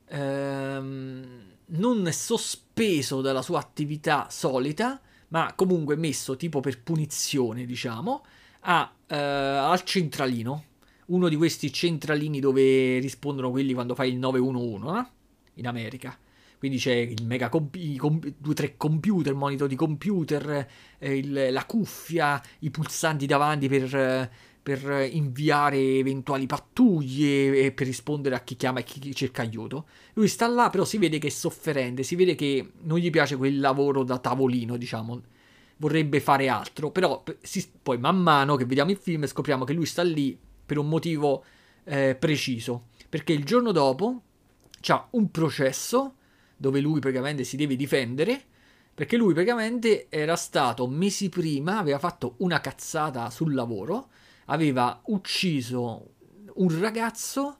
[0.05, 8.23] ehm, non sospeso dalla sua attività solita, ma comunque messo tipo per punizione, diciamo,
[8.59, 10.65] a, eh, al centralino.
[11.07, 15.09] Uno di questi centralini dove rispondono quelli quando fai il 911, no?
[15.55, 16.15] In America.
[16.57, 21.17] Quindi c'è il mega compi- com- due o tre computer, il monitor di computer, eh,
[21.17, 24.29] il, la cuffia, i pulsanti davanti per,
[24.61, 29.85] per inviare eventuali pattuglie e per rispondere a chi chiama e chi cerca aiuto.
[30.13, 33.35] Lui sta là, però si vede che è sofferente, si vede che non gli piace
[33.35, 35.21] quel lavoro da tavolino, diciamo.
[35.77, 39.85] Vorrebbe fare altro, però si, poi man mano che vediamo il film scopriamo che lui
[39.85, 41.43] sta lì per un motivo
[41.83, 42.87] eh, preciso.
[43.07, 44.21] Perché il giorno dopo
[44.81, 46.15] c'ha un processo
[46.57, 48.41] dove lui praticamente si deve difendere.
[48.95, 54.09] Perché lui praticamente era stato mesi prima, aveva fatto una cazzata sul lavoro
[54.45, 56.13] aveva ucciso
[56.55, 57.59] un ragazzo,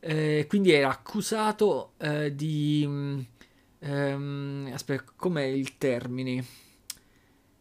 [0.00, 3.26] eh, quindi era accusato eh, di...
[3.78, 6.44] Ehm, aspetta, com'è il termine?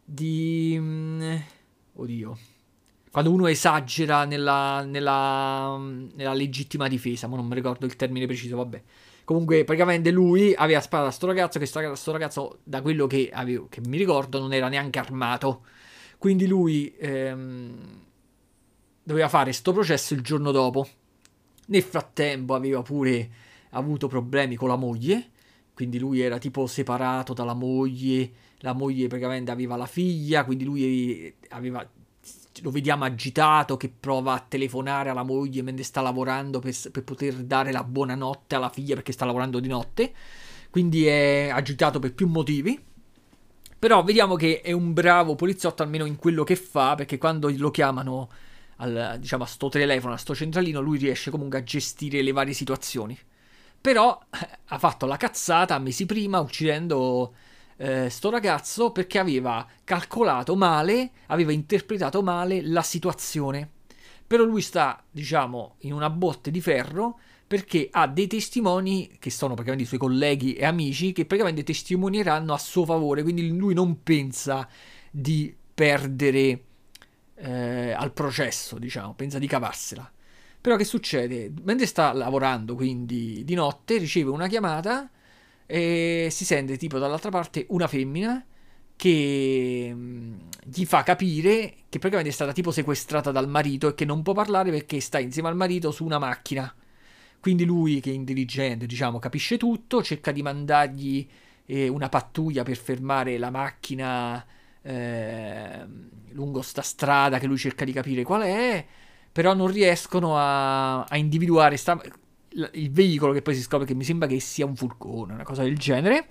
[0.03, 0.75] Di...
[0.79, 1.35] Mm,
[1.93, 2.37] oddio.
[3.11, 8.57] Quando uno esagera nella, nella, nella legittima difesa, ma non mi ricordo il termine preciso,
[8.57, 8.83] vabbè.
[9.25, 13.67] Comunque, praticamente lui aveva sparato a sto ragazzo, che sto, ragazzo, da quello che, avevo,
[13.67, 15.65] che mi ricordo, non era neanche armato.
[16.17, 16.95] Quindi lui...
[16.97, 18.03] Ehm,
[19.05, 20.87] doveva fare sto processo il giorno dopo.
[21.67, 23.29] Nel frattempo aveva pure
[23.69, 25.29] avuto problemi con la moglie,
[25.73, 31.33] quindi lui era tipo separato dalla moglie, la moglie praticamente aveva la figlia, quindi lui
[31.49, 31.87] aveva
[32.61, 37.33] lo vediamo agitato che prova a telefonare alla moglie mentre sta lavorando per, per, poter
[37.35, 40.13] dare la buonanotte alla figlia perché sta lavorando di notte.
[40.69, 42.83] Quindi è agitato per più motivi.
[43.77, 47.71] Però vediamo che è un bravo poliziotto almeno in quello che fa perché quando lo
[47.71, 48.29] chiamano
[48.77, 52.53] al, diciamo, a sto telefono, a sto centralino, lui riesce comunque a gestire le varie
[52.53, 53.17] situazioni.
[53.79, 57.35] Però eh, ha fatto la cazzata mesi prima uccidendo
[57.77, 63.69] eh, sto ragazzo perché aveva calcolato male, aveva interpretato male la situazione.
[64.27, 69.53] Però lui sta, diciamo, in una botte di ferro perché ha dei testimoni che sono
[69.53, 74.01] praticamente i suoi colleghi e amici che praticamente testimonieranno a suo favore, quindi lui non
[74.01, 74.67] pensa
[75.11, 76.63] di perdere
[77.35, 80.11] eh, al processo, diciamo, pensa di cavarsela.
[80.59, 81.53] Però che succede?
[81.61, 85.07] Mentre sta lavorando, quindi di notte, riceve una chiamata
[85.65, 88.45] e si sente tipo dall'altra parte una femmina
[88.95, 94.05] che mm, gli fa capire che praticamente è stata tipo sequestrata dal marito e che
[94.05, 96.73] non può parlare perché sta insieme al marito su una macchina.
[97.39, 101.27] Quindi lui, che è intelligente, diciamo, capisce tutto, cerca di mandargli
[101.65, 104.43] eh, una pattuglia per fermare la macchina
[104.81, 105.85] eh,
[106.31, 108.85] lungo sta strada che lui cerca di capire qual è
[109.31, 111.99] però non riescono a, a individuare sta,
[112.73, 115.63] il veicolo che poi si scopre che mi sembra che sia un furgone, una cosa
[115.63, 116.29] del genere.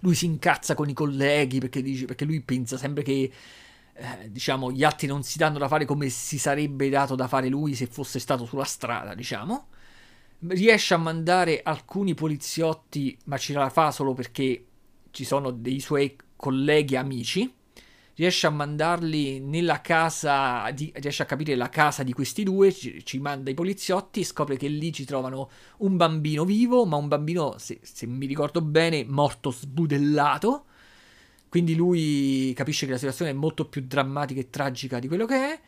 [0.00, 3.30] Lui si incazza con i colleghi perché, dice, perché lui pensa sempre che
[3.92, 7.48] eh, diciamo gli altri non si danno da fare come si sarebbe dato da fare
[7.48, 9.68] lui se fosse stato sulla strada, diciamo.
[10.48, 14.66] Riesce a mandare alcuni poliziotti, ma ce la fa solo perché
[15.10, 17.50] ci sono dei suoi colleghi amici
[18.16, 23.04] riesce a mandarli nella casa, di, riesce a capire la casa di questi due, ci,
[23.04, 27.56] ci, manda i poliziotti, scopre che lì ci trovano un bambino vivo, ma un bambino,
[27.58, 30.64] se, se mi ricordo bene, morto sbudellato.
[31.48, 35.34] Quindi lui capisce che la situazione è molto più drammatica e tragica di quello che
[35.34, 35.60] è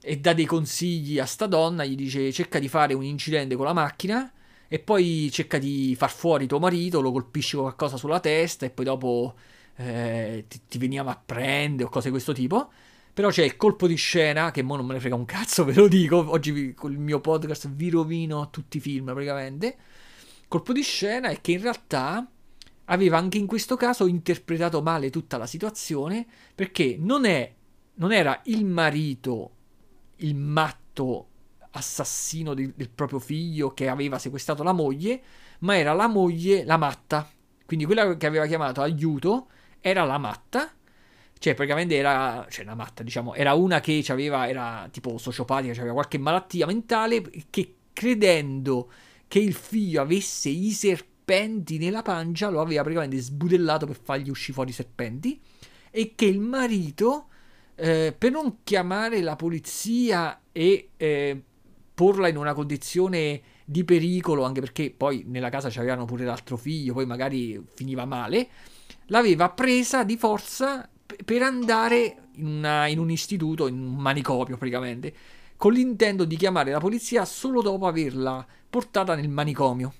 [0.00, 3.64] e dà dei consigli a sta donna, gli dice cerca di fare un incidente con
[3.64, 4.32] la macchina
[4.68, 8.70] e poi cerca di far fuori tuo marito, lo colpisci con qualcosa sulla testa e
[8.70, 9.34] poi dopo
[9.80, 12.70] eh, ti, ti, veniamo a prendere o cose di questo tipo.
[13.14, 15.74] Però c'è il colpo di scena, che mo non me ne frega un cazzo, ve
[15.74, 19.76] lo dico, oggi vi, con il mio podcast vi rovino tutti i film praticamente.
[20.48, 22.26] Colpo di scena è che in realtà
[22.86, 27.52] aveva anche in questo caso interpretato male tutta la situazione, perché non, è,
[27.94, 29.50] non era il marito,
[30.16, 31.26] il matto
[31.70, 35.22] assassino di, del proprio figlio che aveva sequestrato la moglie,
[35.60, 37.28] ma era la moglie, la matta.
[37.66, 39.48] Quindi quella che aveva chiamato aiuto
[39.80, 40.72] era la matta.
[41.38, 42.46] Cioè, praticamente era.
[42.48, 43.34] Cioè, la matta, diciamo.
[43.34, 44.48] Era una che aveva.
[44.48, 47.22] Era tipo sociopatica, aveva qualche malattia mentale.
[47.50, 48.90] Che credendo
[49.26, 54.52] che il figlio avesse i serpenti nella pancia, lo aveva praticamente sbudellato per fargli uscire
[54.52, 55.40] fuori i serpenti.
[55.90, 57.28] E che il marito.
[57.80, 61.42] Eh, per non chiamare la polizia e eh,
[61.94, 66.92] porla in una condizione di pericolo, anche perché poi nella casa c'avevano pure l'altro figlio,
[66.92, 68.48] poi magari finiva male
[69.08, 70.88] l'aveva presa di forza
[71.24, 75.14] per andare in, una, in un istituto, in un manicomio praticamente,
[75.56, 79.92] con l'intento di chiamare la polizia solo dopo averla portata nel manicomio.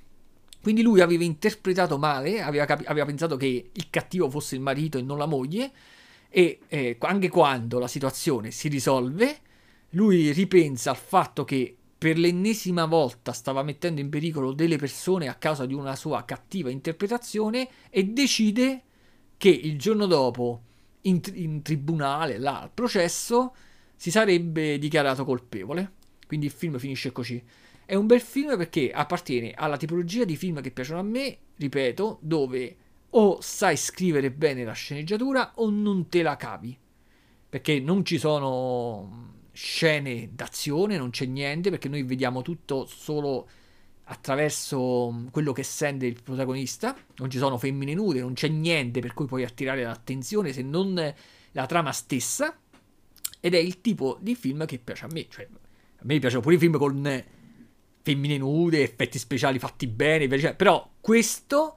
[0.61, 4.99] Quindi lui aveva interpretato male, aveva, capi- aveva pensato che il cattivo fosse il marito
[4.99, 5.71] e non la moglie,
[6.29, 9.39] e eh, anche quando la situazione si risolve,
[9.91, 15.35] lui ripensa al fatto che per l'ennesima volta stava mettendo in pericolo delle persone a
[15.35, 18.83] causa di una sua cattiva interpretazione e decide
[19.39, 20.63] che il giorno dopo
[21.03, 23.55] in, in tribunale, là al processo,
[23.97, 25.93] si sarebbe dichiarato colpevole.
[26.27, 27.43] Quindi il film finisce così.
[27.87, 32.19] È un bel film perché appartiene alla tipologia di film che piacciono a me, ripeto,
[32.21, 32.77] dove
[33.11, 36.77] o sai scrivere bene la sceneggiatura o non te la cavi.
[37.49, 43.49] Perché non ci sono scene d'azione, non c'è niente, perché noi vediamo tutto solo
[44.11, 46.97] attraverso mm, quello che sente il protagonista.
[47.17, 51.15] Non ci sono femmine nude, non c'è niente per cui puoi attirare l'attenzione se non
[51.53, 52.57] la trama stessa.
[53.41, 55.27] Ed è il tipo di film che piace a me.
[55.29, 57.25] Cioè, a me piacciono pure i film con
[58.03, 61.77] femmine nude, effetti speciali fatti bene, però questo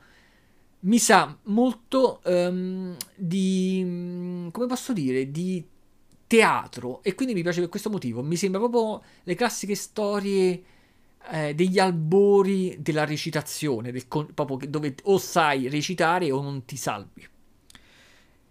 [0.81, 5.63] mi sa molto um, di mm, come posso dire di
[6.25, 10.63] teatro e quindi mi piace per questo motivo mi sembra proprio le classiche storie
[11.29, 16.75] eh, degli albori della recitazione, del con- proprio dove o sai recitare o non ti
[16.77, 17.27] salvi.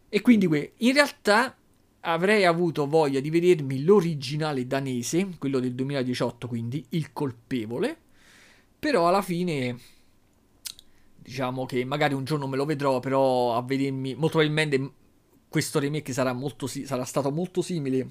[0.09, 0.46] E quindi
[0.78, 1.56] in realtà
[2.00, 7.96] avrei avuto voglia di vedermi l'originale danese, quello del 2018, quindi Il colpevole,
[8.78, 9.78] però alla fine
[11.16, 14.92] diciamo che magari un giorno me lo vedrò, però a vedermi molto probabilmente
[15.48, 18.08] questo remake sarà, molto, sarà stato molto simile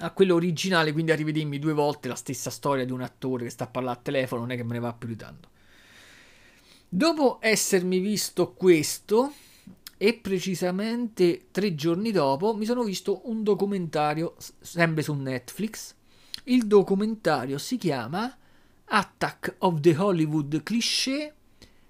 [0.00, 3.50] a quello originale, quindi a rivedermi due volte la stessa storia di un attore che
[3.50, 5.48] sta a parlare al telefono, non è che me ne va più di tanto.
[6.88, 9.32] Dopo essermi visto questo,
[10.02, 15.94] e precisamente tre giorni dopo, mi sono visto un documentario sempre su Netflix.
[16.44, 18.34] Il documentario si chiama
[18.86, 21.34] Attack of the Hollywood Cliché,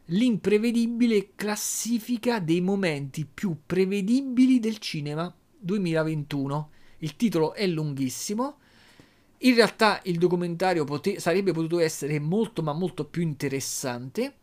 [0.06, 6.70] l'imprevedibile classifica dei momenti più prevedibili del cinema 2021
[7.00, 8.58] il titolo è lunghissimo.
[9.38, 14.34] In realtà il documentario pote- sarebbe potuto essere molto ma molto più interessante,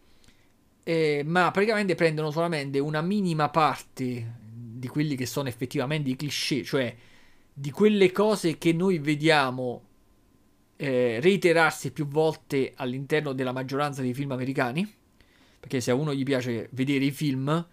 [0.84, 4.36] eh, ma praticamente prendono solamente una minima parte
[4.78, 6.96] di quelli che sono effettivamente i cliché, cioè
[7.54, 9.84] di quelle cose che noi vediamo
[10.78, 14.92] eh, reiterarsi più volte all'interno della maggioranza dei film americani,
[15.60, 17.68] perché se a uno gli piace vedere i film,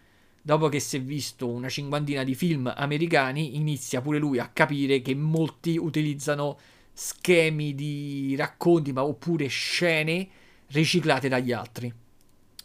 [0.47, 5.01] dopo che si è visto una cinquantina di film americani, inizia pure lui a capire
[5.01, 6.59] che molti utilizzano
[6.93, 10.29] schemi di racconti, ma oppure scene
[10.67, 11.91] riciclate dagli altri.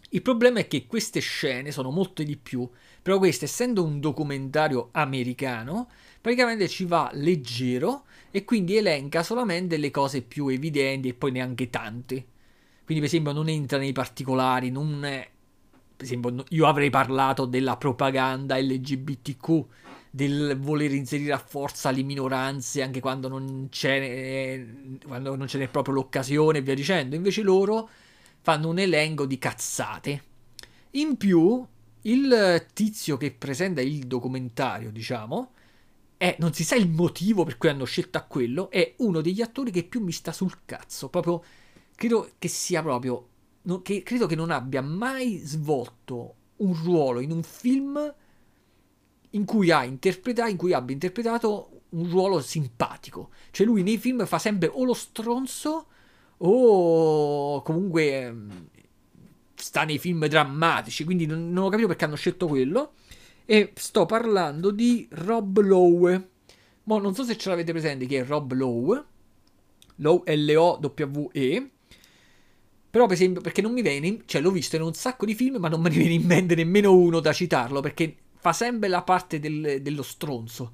[0.09, 2.69] Il problema è che queste scene sono molte di più,
[3.01, 5.87] però questo essendo un documentario americano,
[6.19, 11.69] praticamente ci va leggero e quindi elenca solamente le cose più evidenti e poi neanche
[11.69, 12.25] tante.
[12.83, 15.01] Quindi per esempio non entra nei particolari, non
[16.05, 19.65] esempio io avrei parlato della propaganda LGBTQ,
[20.11, 24.65] del voler inserire a forza le minoranze anche quando non c'è,
[25.05, 27.15] quando non ce n'è proprio l'occasione e via dicendo.
[27.15, 27.89] Invece loro
[28.41, 30.23] fanno un elenco di cazzate.
[30.91, 31.65] In più,
[32.03, 35.51] il tizio che presenta il documentario, diciamo,
[36.17, 39.71] è, non si sa il motivo per cui hanno scelto quello, è uno degli attori
[39.71, 41.09] che più mi sta sul cazzo.
[41.09, 41.43] Proprio,
[41.95, 43.28] credo che sia proprio,
[43.63, 48.13] no, che, credo che non abbia mai svolto un ruolo in un film
[49.31, 53.29] in cui, ha interpretato, in cui abbia interpretato un ruolo simpatico.
[53.51, 55.87] Cioè lui nei film fa sempre o lo stronzo
[56.37, 58.67] o comunque ehm,
[59.55, 62.93] sta nei film drammatici, quindi non, non ho capito perché hanno scelto quello.
[63.45, 66.29] E sto parlando di Rob Lowe.
[66.83, 69.03] Mo non so se ce l'avete presente chi è Rob Lowe.
[69.95, 71.69] Lowe L-O-W-E.
[72.91, 75.57] Però, per esempio, perché non mi viene, cioè l'ho visto in un sacco di film,
[75.57, 79.03] ma non me ne viene in mente nemmeno uno da citarlo, perché fa sempre la
[79.03, 80.73] parte del, dello stronzo.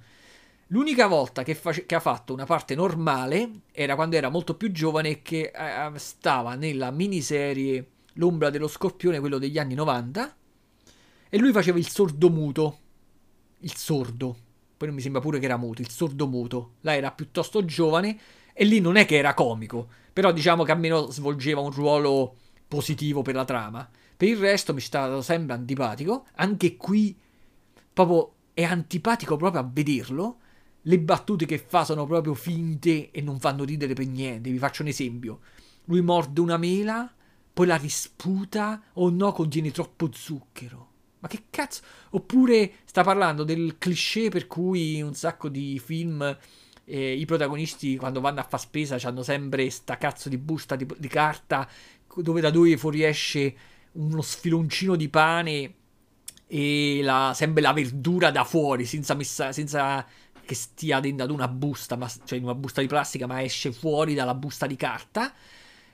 [0.69, 4.71] L'unica volta che, face- che, ha fatto una parte normale era quando era molto più
[4.71, 10.35] giovane e che eh, stava nella miniserie L'ombra dello scorpione, quello degli anni 90.
[11.29, 12.79] E lui faceva il sordo muto.
[13.59, 14.37] Il sordo.
[14.77, 16.75] Poi non mi sembra pure che era muto, il sordo muto.
[16.81, 18.17] Là era piuttosto giovane
[18.53, 19.89] e lì non è che era comico.
[20.15, 22.37] Però diciamo che almeno svolgeva un ruolo
[22.69, 23.85] positivo per la trama.
[24.15, 26.27] Per il resto mi è stato sempre antipatico.
[26.35, 27.13] Anche qui
[27.91, 30.37] proprio è antipatico proprio a vederlo.
[30.83, 34.51] Le battute che fa sono proprio finte e non fanno ridere per niente.
[34.51, 35.41] Vi faccio un esempio.
[35.83, 37.13] Lui morde una mela
[37.51, 40.91] poi la risputa o no contiene troppo zucchero.
[41.19, 41.81] Ma che cazzo?
[42.11, 46.37] Oppure sta parlando del cliché per cui un sacco di film
[46.85, 50.85] eh, i protagonisti quando vanno a fare spesa hanno sempre sta cazzo di busta di,
[50.97, 51.67] di carta
[52.15, 53.55] dove da dove fuoriesce
[53.93, 55.73] uno sfiloncino di pane
[56.47, 60.05] e la, sempre la verdura da fuori senza, messa, senza
[60.45, 63.71] che stia dentro ad una busta, ma, cioè in una busta di plastica, ma esce
[63.71, 65.33] fuori dalla busta di carta.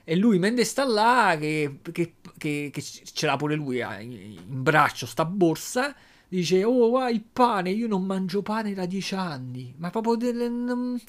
[0.04, 4.62] E lui mentre sta là, che, che, che, che ce l'ha pure lui eh, in
[4.62, 5.94] braccio sta borsa,
[6.36, 9.74] dice, oh va il pane, io non mangio pane da dieci anni.
[9.76, 10.40] Ma proprio del...
[10.40, 11.00] Um,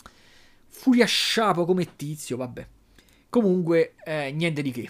[0.68, 2.68] furia sciapo come tizio, vabbè.
[3.30, 4.90] Comunque, eh, niente di che.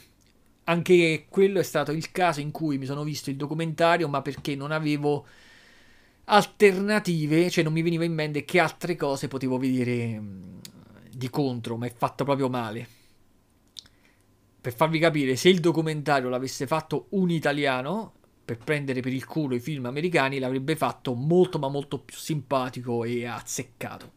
[0.65, 4.55] Anche quello è stato il caso in cui mi sono visto il documentario, ma perché
[4.55, 5.25] non avevo
[6.25, 10.57] alternative, cioè non mi veniva in mente che altre cose potevo vedere mm,
[11.11, 13.01] di contro, ma è fatto proprio male
[14.63, 18.13] per farvi capire, se il documentario l'avesse fatto un italiano,
[18.43, 23.03] per prendere per il culo i film americani, l'avrebbe fatto molto ma molto più simpatico
[23.03, 24.11] e azzeccato.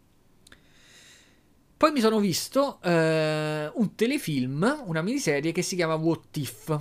[1.77, 6.81] Poi mi sono visto eh, un telefilm, una miniserie che si chiama What If.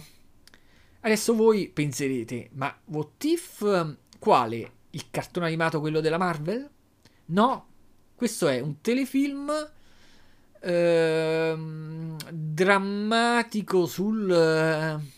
[1.02, 4.72] Adesso voi penserete, ma What If quale?
[4.92, 6.70] Il cartone animato quello della Marvel?
[7.26, 7.68] No,
[8.16, 9.52] questo è un telefilm
[10.68, 14.32] Ehm, drammatico sul...
[14.32, 15.14] Eh,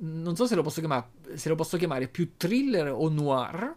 [0.00, 3.76] non so se lo, posso chiamare, se lo posso chiamare più thriller o noir,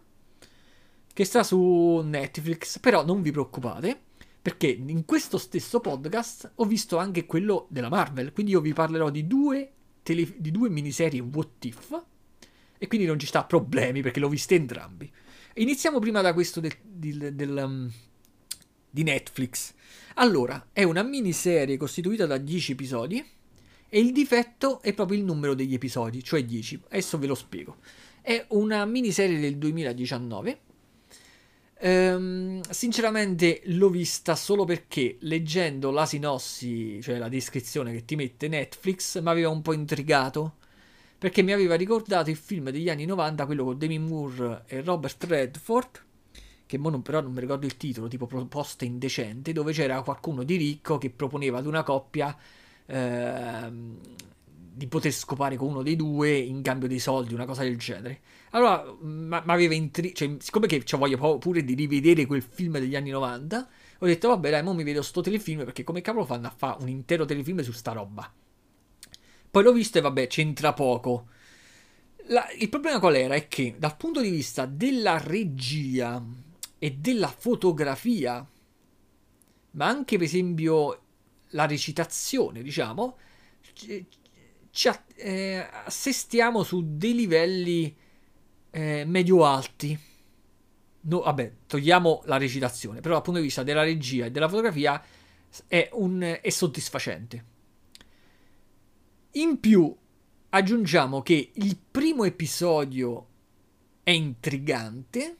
[1.12, 3.98] che sta su Netflix, però non vi preoccupate,
[4.42, 9.10] perché in questo stesso podcast ho visto anche quello della Marvel, quindi io vi parlerò
[9.10, 12.02] di due, tele, di due miniserie What If,
[12.78, 15.10] e quindi non ci sta problemi perché l'ho viste entrambi.
[15.54, 17.90] Iniziamo prima da questo del, del, del, um,
[18.90, 19.72] di Netflix.
[20.14, 23.24] Allora, è una miniserie costituita da 10 episodi
[23.96, 26.82] e il difetto è proprio il numero degli episodi, cioè 10.
[26.90, 27.78] Adesso ve lo spiego.
[28.20, 30.60] È una miniserie del 2019.
[31.78, 38.48] Ehm, sinceramente l'ho vista solo perché leggendo la sinossi, cioè la descrizione che ti mette
[38.48, 40.56] Netflix, mi aveva un po' intrigato.
[41.16, 45.24] Perché mi aveva ricordato il film degli anni 90, quello con Demi Moore e Robert
[45.24, 46.04] Redford,
[46.66, 50.56] che non, però non mi ricordo il titolo, tipo Proposta indecente, dove c'era qualcuno di
[50.56, 52.36] ricco che proponeva ad una coppia
[52.86, 53.98] ehm,
[54.76, 58.20] di poter scopare con uno dei due in cambio dei soldi, una cosa del genere.
[58.50, 62.94] Allora, mi aveva intrigato, cioè, siccome che cioè, voglio pure di rivedere quel film degli
[62.94, 63.68] anni 90,
[63.98, 66.82] ho detto, vabbè, dai, mo mi vedo sto telefilm, perché come cavolo fanno a fare
[66.82, 68.30] un intero telefilm su sta roba?
[69.50, 71.28] Poi l'ho visto e vabbè, c'entra poco.
[72.26, 73.34] La, il problema qual era?
[73.34, 76.22] È che dal punto di vista della regia
[76.78, 78.46] e della fotografia,
[79.70, 81.05] ma anche per esempio
[81.56, 83.16] la recitazione, diciamo,
[83.72, 87.96] ci eh, assestiamo su dei livelli
[88.70, 89.98] eh, medio-alti.
[91.08, 95.02] No, vabbè, togliamo la recitazione, però dal punto di vista della regia e della fotografia
[95.66, 97.44] è, un, è soddisfacente.
[99.32, 99.94] In più,
[100.50, 103.28] aggiungiamo che il primo episodio
[104.02, 105.36] è intrigante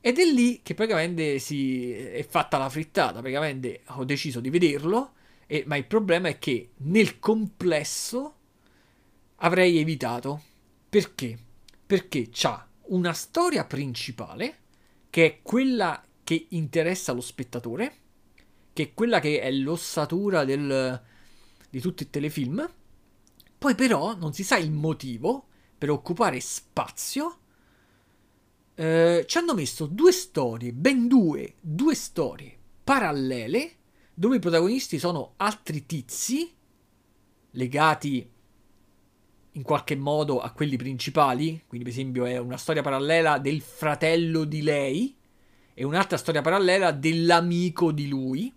[0.00, 3.20] ed è lì che praticamente si è fatta la frittata.
[3.20, 5.13] Praticamente ho deciso di vederlo,
[5.46, 8.34] e, ma il problema è che nel complesso
[9.36, 10.42] avrei evitato.
[10.88, 11.38] Perché?
[11.86, 14.58] Perché c'ha una storia principale,
[15.10, 17.96] che è quella che interessa lo spettatore,
[18.72, 21.02] che è quella che è l'ossatura del,
[21.70, 22.70] di tutto il telefilm.
[23.58, 27.38] Poi però non si sa il motivo per occupare spazio
[28.74, 33.76] eh, ci hanno messo due storie, ben due, due storie parallele,
[34.14, 36.50] dove i protagonisti sono altri tizi
[37.50, 38.30] legati
[39.56, 44.44] in qualche modo a quelli principali, quindi per esempio è una storia parallela del fratello
[44.44, 45.14] di lei
[45.74, 48.52] e un'altra storia parallela dell'amico di lui,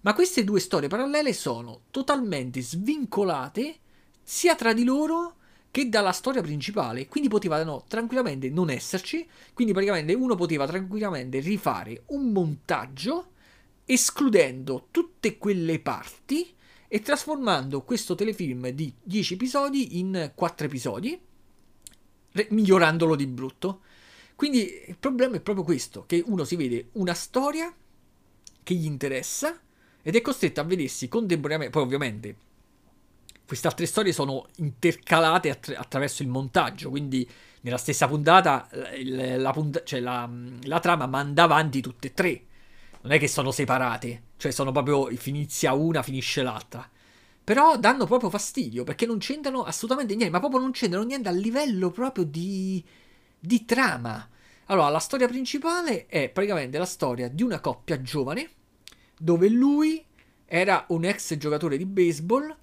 [0.00, 3.76] ma queste due storie parallele sono totalmente svincolate
[4.22, 5.36] sia tra di loro
[5.70, 12.02] che dalla storia principale, quindi potevano tranquillamente non esserci, quindi praticamente uno poteva tranquillamente rifare
[12.08, 13.28] un montaggio
[13.84, 16.54] escludendo tutte quelle parti
[16.88, 21.20] e trasformando questo telefilm di 10 episodi in 4 episodi,
[22.50, 23.80] migliorandolo di brutto.
[24.36, 27.72] Quindi il problema è proprio questo, che uno si vede una storia
[28.62, 29.58] che gli interessa
[30.02, 32.36] ed è costretto a vedersi contemporaneamente, poi ovviamente
[33.52, 37.28] queste altre storie sono intercalate attra- attraverso il montaggio, quindi
[37.60, 38.68] nella stessa puntata
[39.04, 40.28] la, la, punt- cioè la,
[40.62, 42.42] la, trama manda avanti tutte e tre.
[43.02, 46.88] Non è che sono separate, cioè sono proprio inizia una, finisce l'altra.
[47.44, 51.32] Però danno proprio fastidio perché non c'entrano assolutamente niente, ma proprio non c'entrano niente a
[51.32, 52.82] livello proprio di,
[53.38, 54.28] di trama.
[54.66, 58.50] Allora, la storia principale è praticamente la storia di una coppia giovane
[59.18, 60.04] dove lui
[60.46, 62.54] era un ex giocatore di baseball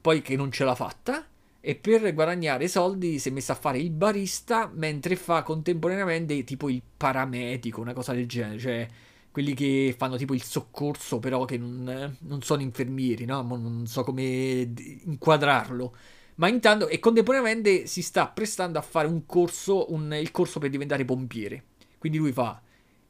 [0.00, 1.26] poi che non ce l'ha fatta
[1.60, 6.68] e per guadagnare soldi si è messo a fare il barista mentre fa contemporaneamente tipo
[6.68, 8.88] il paramedico, una cosa del genere, cioè
[9.36, 13.42] quelli che fanno tipo il soccorso però che non, non sono infermieri, no?
[13.42, 14.72] Non so come
[15.04, 15.94] inquadrarlo.
[16.36, 20.70] Ma intanto, e contemporaneamente si sta prestando a fare un corso, un, il corso per
[20.70, 21.64] diventare pompiere.
[21.98, 22.58] Quindi lui fa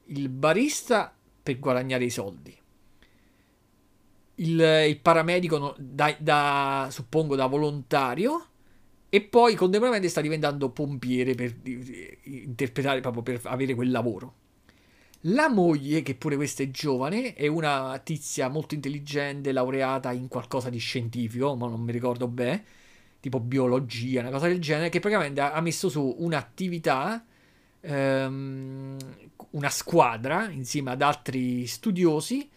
[0.06, 1.14] il barista
[1.44, 2.56] per guadagnare i soldi
[4.34, 8.46] il, il paramedico da, da, suppongo da volontario
[9.08, 11.54] e poi contemporaneamente sta diventando pompiere per
[12.24, 14.34] interpretare proprio per avere quel lavoro.
[15.22, 20.70] La moglie, che pure questa è giovane, è una tizia molto intelligente, laureata in qualcosa
[20.70, 22.64] di scientifico, ma non mi ricordo bene,
[23.20, 27.24] tipo biologia, una cosa del genere, che praticamente ha messo su un'attività,
[27.80, 28.96] um,
[29.50, 32.48] una squadra insieme ad altri studiosi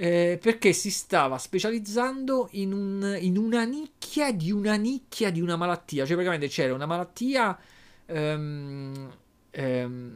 [0.00, 5.56] eh, perché si stava specializzando in, un, in, una nicchia di una nicchia di una
[5.56, 6.06] malattia.
[6.06, 7.58] Cioè, praticamente c'era una malattia
[8.06, 9.10] ehm,
[9.50, 10.12] ehm,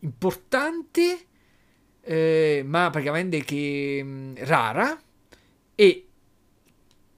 [0.00, 1.26] importante,
[2.00, 5.00] eh, ma praticamente che mh, mm, rara.
[5.74, 6.06] E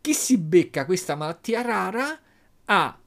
[0.01, 2.19] chi si becca questa malattia rara
[2.65, 2.99] ha,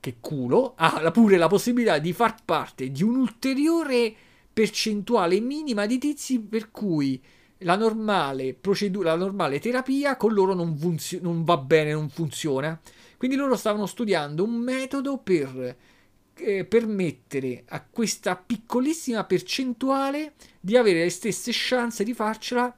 [0.00, 4.14] che culo, ha pure la possibilità di far parte di un'ulteriore
[4.52, 7.22] percentuale minima di tizi per cui
[7.58, 12.78] la normale procedura, la normale terapia con loro non, funzio- non va bene, non funziona.
[13.16, 15.76] Quindi loro stavano studiando un metodo per
[16.38, 22.74] eh, permettere a questa piccolissima percentuale di avere le stesse chance di farcela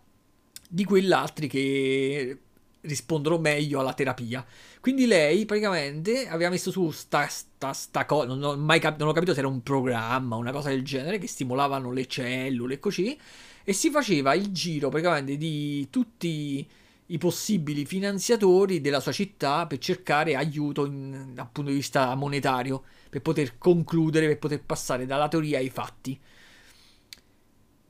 [0.69, 2.39] di quell'altri che
[2.83, 4.45] rispondono meglio alla terapia.
[4.81, 9.09] Quindi lei praticamente aveva messo su sta, sta, sta cosa, non ho mai cap- non
[9.09, 12.79] ho capito se era un programma, una cosa del genere, che stimolavano le cellule e
[12.79, 13.19] così
[13.63, 16.67] e si faceva il giro praticamente di tutti
[17.07, 22.85] i possibili finanziatori della sua città per cercare aiuto in, dal punto di vista monetario,
[23.11, 26.19] per poter concludere, per poter passare dalla teoria ai fatti.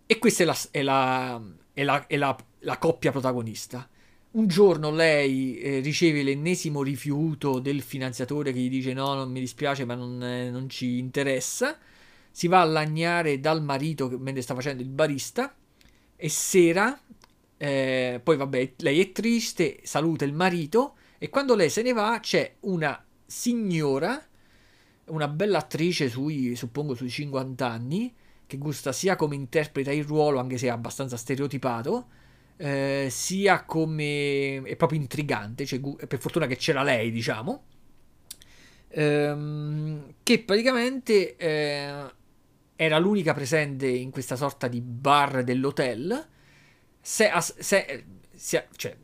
[0.06, 1.42] E questa è la, è la,
[1.72, 3.88] è la, è la, la coppia protagonista.
[4.32, 9.40] Un giorno lei eh, riceve l'ennesimo rifiuto del finanziatore che gli dice no, non mi
[9.40, 11.78] dispiace ma non, eh, non ci interessa.
[12.30, 15.54] Si va a lagnare dal marito mentre sta facendo il barista
[16.16, 17.00] e sera,
[17.56, 22.18] eh, poi vabbè, lei è triste, saluta il marito e quando lei se ne va
[22.20, 24.24] c'è una signora,
[25.10, 28.14] una bella attrice sui, suppongo sui 50 anni,
[28.46, 32.08] che gusta sia come interpreta il ruolo, anche se è abbastanza stereotipato,
[32.56, 37.62] eh, sia come è proprio intrigante, cioè, per fortuna che c'era lei, diciamo,
[38.88, 42.04] ehm, che praticamente eh,
[42.76, 46.28] era l'unica presente in questa sorta di bar dell'hotel,
[47.00, 48.04] se, se,
[48.34, 48.96] se cioè,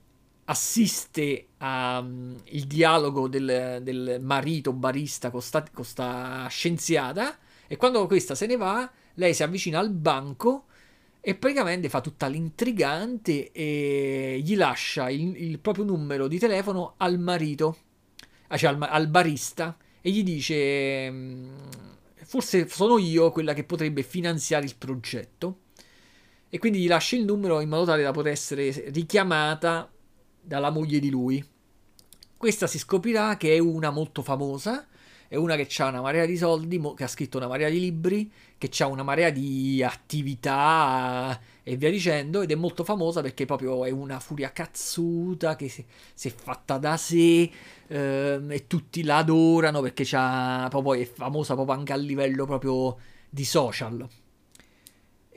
[0.47, 2.37] assiste al um,
[2.67, 5.43] dialogo del, del, marito barista con
[5.73, 10.67] questa scienziata e quando questa se ne va, lei si avvicina al banco
[11.21, 17.19] e praticamente fa tutta l'intrigante e gli lascia il, il proprio numero di telefono al
[17.19, 17.77] marito,
[18.47, 21.49] ah, cioè al, al barista, e gli dice mm,
[22.23, 25.63] forse sono io quella che potrebbe finanziare il progetto.
[26.49, 29.91] E quindi gli lascia il numero in modo tale da poter essere richiamata
[30.47, 31.45] dalla moglie di lui.
[32.37, 34.87] Questa si scoprirà che è una molto famosa
[35.29, 38.31] è una che ha una marea di soldi, che ha scritto una marea di libri,
[38.57, 43.85] che ha una marea di attività e via dicendo, ed è molto famosa perché proprio
[43.85, 45.85] è una furia cazzuta che si,
[46.29, 47.51] è fatta da sé
[47.89, 52.97] eh, e tutti la adorano perché c'ha, proprio, è famosa proprio anche a livello proprio
[53.29, 54.09] di social.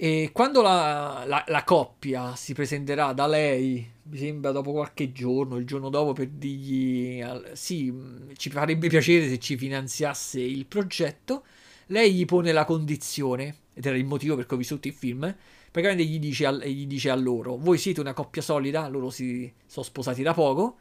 [0.02, 5.58] E quando la, la, la, coppia si presenterà da lei, mi sembra dopo qualche giorno,
[5.58, 7.22] il giorno dopo, per dirgli
[7.52, 7.94] sì,
[8.38, 11.44] ci farebbe piacere se ci finanziasse il progetto,
[11.88, 14.94] lei gli pone la condizione, ed era il motivo per cui ho visto tutto il
[14.94, 15.36] film,
[15.70, 19.52] praticamente gli dice, a, gli dice a loro, voi siete una coppia solida, loro si
[19.66, 20.78] sono sposati da poco,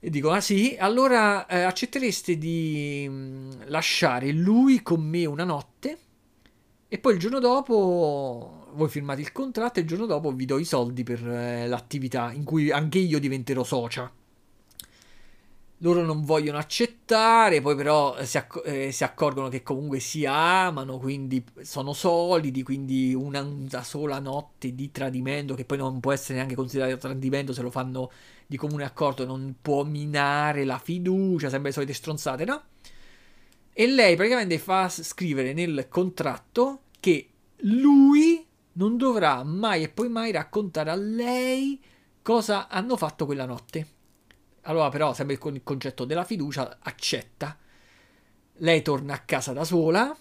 [0.00, 5.98] e dicono, ah sì, allora eh, accettereste di mm, lasciare lui con me una notte?
[6.92, 10.58] E poi il giorno dopo voi firmate il contratto e il giorno dopo vi do
[10.58, 14.12] i soldi per eh, l'attività in cui anche io diventerò socia.
[15.78, 20.98] Loro non vogliono accettare, poi però si, acc- eh, si accorgono che comunque si amano,
[20.98, 26.34] quindi sono solidi, quindi una, una sola notte di tradimento, che poi non può essere
[26.34, 28.10] neanche considerato tradimento se lo fanno
[28.46, 32.62] di comune accordo, non può minare la fiducia, sempre le solite stronzate, no?
[33.72, 37.30] E lei praticamente fa scrivere nel contratto che
[37.62, 41.82] lui non dovrà mai e poi mai raccontare a lei
[42.22, 43.86] cosa hanno fatto quella notte.
[44.62, 47.58] Allora, però, sempre con il concetto della fiducia, accetta.
[48.58, 50.16] Lei torna a casa da sola.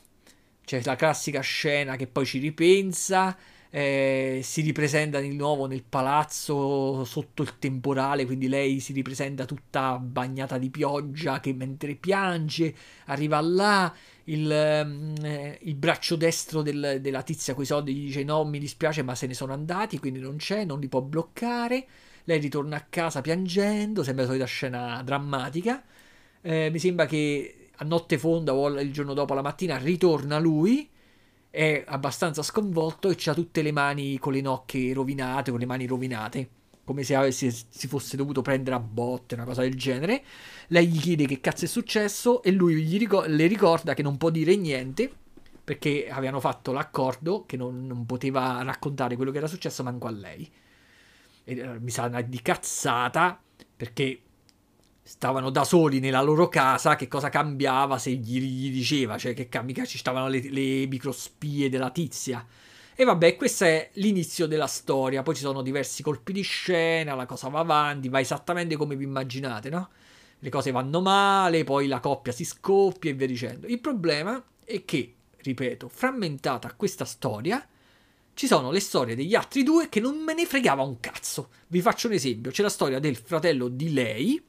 [0.65, 3.37] C'è la classica scena che poi ci ripensa
[3.73, 9.97] eh, si ripresenta di nuovo nel palazzo sotto il temporale, quindi lei si ripresenta tutta
[9.97, 13.93] bagnata di pioggia che mentre piange arriva là,
[14.25, 18.59] il, eh, il braccio destro del, della tizia con i soldi gli dice no mi
[18.59, 21.85] dispiace ma se ne sono andati, quindi non c'è, non li può bloccare,
[22.25, 25.81] lei ritorna a casa piangendo, sembra la solita scena drammatica,
[26.41, 30.89] eh, mi sembra che a notte fonda o il giorno dopo la mattina ritorna lui
[31.51, 35.85] è abbastanza sconvolto e ha tutte le mani con le nocche rovinate, con le mani
[35.85, 36.49] rovinate,
[36.85, 40.23] come se avesse, si fosse dovuto prendere a botte, una cosa del genere.
[40.67, 44.29] Lei gli chiede che cazzo è successo e lui ricor- le ricorda che non può
[44.29, 45.11] dire niente
[45.63, 50.11] perché avevano fatto l'accordo che non, non poteva raccontare quello che era successo manco a
[50.11, 50.49] lei.
[51.43, 53.39] E, uh, mi sa una di cazzata
[53.75, 54.21] perché
[55.11, 59.49] stavano da soli nella loro casa, che cosa cambiava se gli, gli diceva, cioè che
[59.61, 62.45] mica ci stavano le, le microspie della tizia.
[62.95, 67.25] E vabbè, questo è l'inizio della storia, poi ci sono diversi colpi di scena, la
[67.25, 69.89] cosa va avanti, va esattamente come vi immaginate, no?
[70.39, 73.67] Le cose vanno male, poi la coppia si scoppia e via dicendo.
[73.67, 77.67] Il problema è che, ripeto, frammentata questa storia,
[78.33, 81.49] ci sono le storie degli altri due che non me ne fregava un cazzo.
[81.67, 84.41] Vi faccio un esempio, c'è la storia del fratello di lei,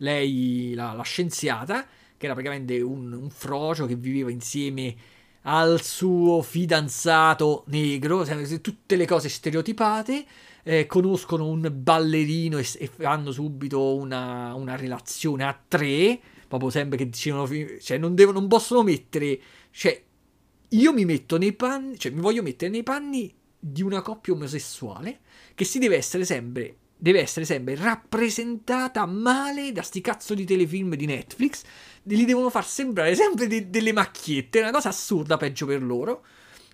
[0.00, 1.86] lei, la, la scienziata,
[2.16, 4.94] che era praticamente un, un frocio che viveva insieme
[5.42, 8.24] al suo fidanzato negro,
[8.60, 10.26] tutte le cose stereotipate,
[10.62, 16.98] eh, conoscono un ballerino e, e fanno subito una, una, relazione a tre, proprio sempre
[16.98, 17.48] che dicevano,
[17.80, 19.40] cioè non, devono, non possono mettere,
[19.70, 20.02] cioè
[20.68, 25.20] io mi metto nei panni, cioè mi voglio mettere nei panni di una coppia omosessuale
[25.54, 30.94] che si deve essere sempre deve essere sempre rappresentata male da sti cazzo di telefilm
[30.94, 31.62] di Netflix.
[32.02, 36.24] Li devono far sembrare sempre de- delle macchiette, una cosa assurda, peggio per loro.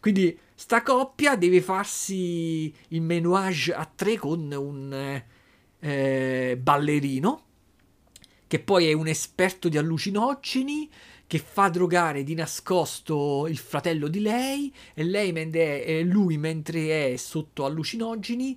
[0.00, 5.22] Quindi sta coppia deve farsi il menage a tre con un
[5.78, 7.44] eh, ballerino
[8.48, 10.88] che poi è un esperto di allucinogeni
[11.26, 17.64] che fa drogare di nascosto il fratello di lei e lei lui mentre è sotto
[17.64, 18.56] allucinogeni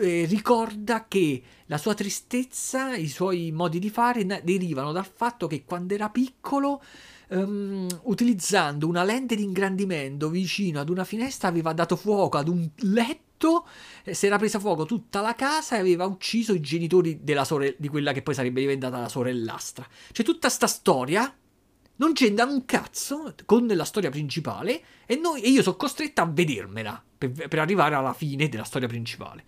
[0.00, 5.64] eh, ricorda che la sua tristezza, i suoi modi di fare derivano dal fatto che
[5.64, 6.82] quando era piccolo
[7.28, 12.68] um, utilizzando una lente di ingrandimento vicino ad una finestra aveva dato fuoco ad un
[12.76, 13.66] letto
[14.04, 17.88] eh, si era presa fuoco tutta la casa e aveva ucciso i genitori sorella, di
[17.88, 19.86] quella che poi sarebbe diventata la sorellastra.
[20.12, 21.34] C'è tutta sta storia
[21.96, 26.26] non c'entra un cazzo con la storia principale e, noi, e io sono costretta a
[26.26, 29.44] vedermela per, per, arrivare alla fine della storia principale.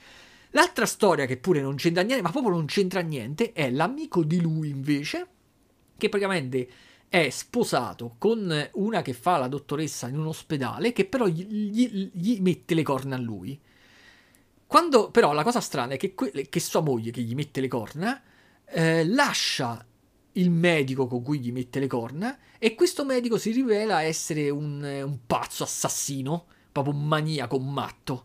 [0.52, 4.40] L'altra storia che pure non c'entra niente, ma proprio non c'entra niente, è l'amico di
[4.40, 5.26] lui invece,
[5.96, 6.68] che praticamente
[7.08, 12.10] è sposato con una che fa la dottoressa in un ospedale, che però gli, gli,
[12.12, 13.60] gli mette le corna a lui.
[14.66, 17.68] Quando però la cosa strana è che, que- che sua moglie, che gli mette le
[17.68, 18.22] corna,
[18.66, 19.84] eh, lascia
[20.38, 24.82] il medico con cui gli mette le corna e questo medico si rivela essere un,
[24.82, 28.24] un pazzo assassino, proprio un maniaco, un matto.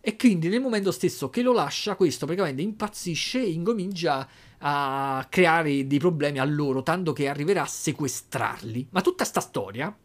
[0.00, 5.86] E quindi nel momento stesso che lo lascia, questo praticamente impazzisce e incomincia a creare
[5.86, 8.88] dei problemi a loro, tanto che arriverà a sequestrarli.
[8.90, 9.96] Ma tutta sta storia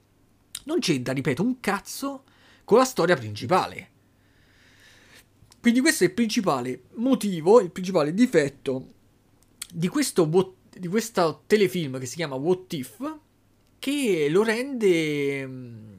[0.66, 2.24] non c'entra, ripeto, un cazzo
[2.64, 3.90] con la storia principale.
[5.60, 8.94] Quindi questo è il principale motivo, il principale difetto
[9.74, 10.28] di questo
[10.80, 13.20] di questo telefilm che si chiama What If
[13.80, 15.98] che lo rende mm,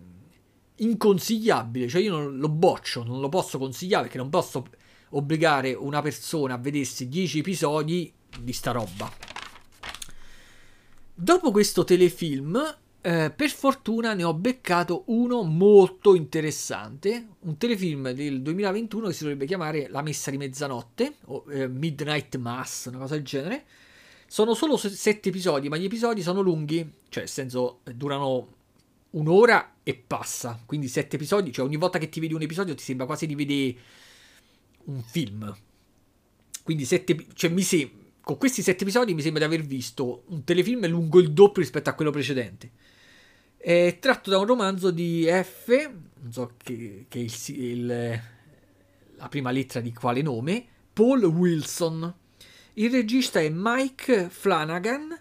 [0.76, 4.66] inconsigliabile, cioè io non lo boccio, non lo posso consigliare perché non posso
[5.10, 9.10] obbligare una persona a vedersi 10 episodi di sta roba.
[11.14, 18.42] Dopo questo telefilm, eh, per fortuna ne ho beccato uno molto interessante, un telefilm del
[18.42, 23.14] 2021 che si dovrebbe chiamare La messa di mezzanotte o eh, Midnight Mass, una cosa
[23.14, 23.64] del genere
[24.28, 28.56] sono solo sette episodi, ma gli episodi sono lunghi, cioè nel senso durano
[29.10, 30.62] un'ora e passa.
[30.66, 33.34] Quindi sette episodi, cioè ogni volta che ti vedi un episodio ti sembra quasi di
[33.34, 33.76] vedere
[34.84, 35.56] un film.
[36.62, 40.44] Quindi sette, cioè mi sembra, con questi sette episodi mi sembra di aver visto un
[40.44, 42.70] telefilm lungo il doppio rispetto a quello precedente.
[43.56, 48.20] È tratto da un romanzo di F, non so che, che il, il,
[49.16, 52.14] la prima lettera di quale nome, Paul Wilson.
[52.78, 55.20] Il regista è Mike Flanagan,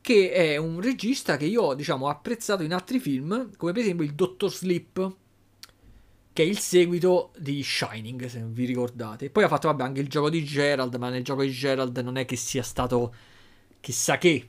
[0.00, 4.06] che è un regista che io ho diciamo, apprezzato in altri film, come per esempio
[4.06, 5.16] il Dottor Sleep,
[6.32, 9.28] che è il seguito di Shining, se vi ricordate.
[9.28, 12.16] Poi ha fatto vabbè, anche il gioco di Gerald, ma nel gioco di Gerald non
[12.16, 13.14] è che sia stato
[13.80, 14.48] chissà che.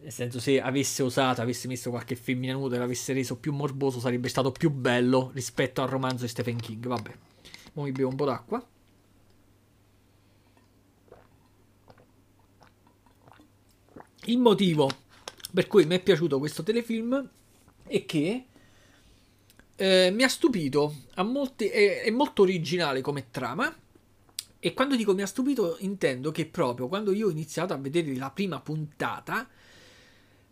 [0.00, 4.00] Nel senso, se avesse osato, avesse messo qualche femmina nuda e l'avesse reso più morboso,
[4.00, 6.86] sarebbe stato più bello rispetto al romanzo di Stephen King.
[6.86, 7.10] Vabbè,
[7.74, 8.66] ora mi bevo un po' d'acqua.
[14.26, 14.90] Il motivo
[15.54, 17.28] per cui mi è piaciuto questo telefilm
[17.86, 18.46] è che
[19.76, 23.72] eh, mi ha stupito, molti, è, è, molto originale come trama
[24.58, 28.16] e quando dico mi ha stupito intendo che proprio quando io ho iniziato a vedere
[28.16, 29.48] la prima puntata,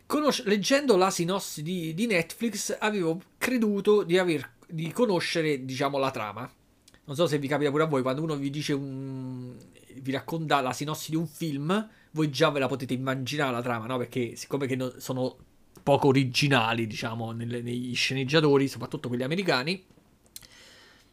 [0.06, 6.10] conos- leggendo la sinossi di, di, Netflix, avevo creduto di, aver, di conoscere diciamo la
[6.10, 6.52] trama.
[7.04, 9.56] Non so se vi capita pure a voi quando uno vi dice un...
[9.94, 13.86] vi racconta la sinossi di un film voi già ve la potete immaginare la trama,
[13.86, 13.98] no?
[13.98, 15.36] Perché siccome che no, sono
[15.82, 19.84] poco originali, diciamo, nelle, negli sceneggiatori, soprattutto quelli americani,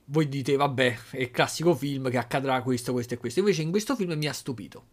[0.06, 3.40] voi dite, vabbè, è il classico film che accadrà questo, questo e questo.
[3.40, 4.86] Invece in questo film mi ha stupito.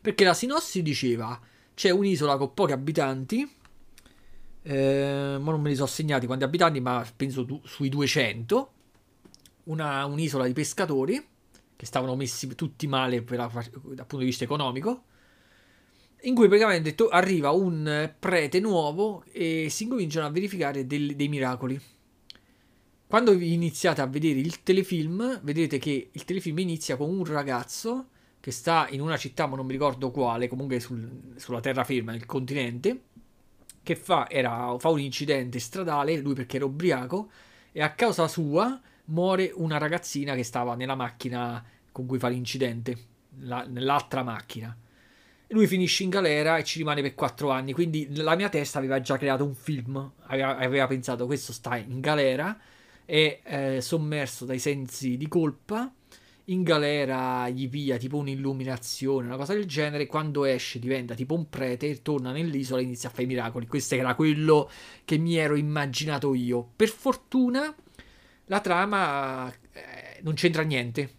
[0.00, 1.40] Perché la sinossi diceva,
[1.74, 3.50] c'è un'isola con pochi abitanti,
[4.62, 8.72] eh, ma non me li so segnati quanti abitanti, ma penso tu, sui 200,
[9.64, 11.26] una, un'isola di pescatori,
[11.74, 15.04] che stavano messi tutti male dal punto di vista economico,
[16.22, 21.28] in cui praticamente to- arriva un prete nuovo e si incominciano a verificare del- dei
[21.28, 21.80] miracoli.
[23.06, 28.08] Quando iniziate a vedere il telefilm, vedete che il telefilm inizia con un ragazzo
[28.40, 32.26] che sta in una città, ma non mi ricordo quale, comunque sul, sulla terraferma, nel
[32.26, 33.02] continente,
[33.82, 37.30] che fa, era, fa un incidente stradale, lui perché era ubriaco,
[37.72, 42.96] e a causa sua muore una ragazzina che stava nella macchina con cui fa l'incidente,
[43.38, 44.76] la, nell'altra macchina
[45.48, 47.72] lui finisce in galera e ci rimane per quattro anni.
[47.72, 50.12] Quindi la mia testa aveva già creato un film.
[50.26, 52.58] Aveva, aveva pensato: questo sta in galera,
[53.04, 55.92] è eh, sommerso dai sensi di colpa.
[56.48, 60.06] In galera gli pia tipo un'illuminazione, una cosa del genere.
[60.06, 63.66] Quando esce diventa tipo un prete, torna nell'isola e inizia a fare i miracoli.
[63.66, 64.70] Questo era quello
[65.04, 66.66] che mi ero immaginato io.
[66.74, 67.74] Per fortuna
[68.46, 71.16] la trama eh, non c'entra niente.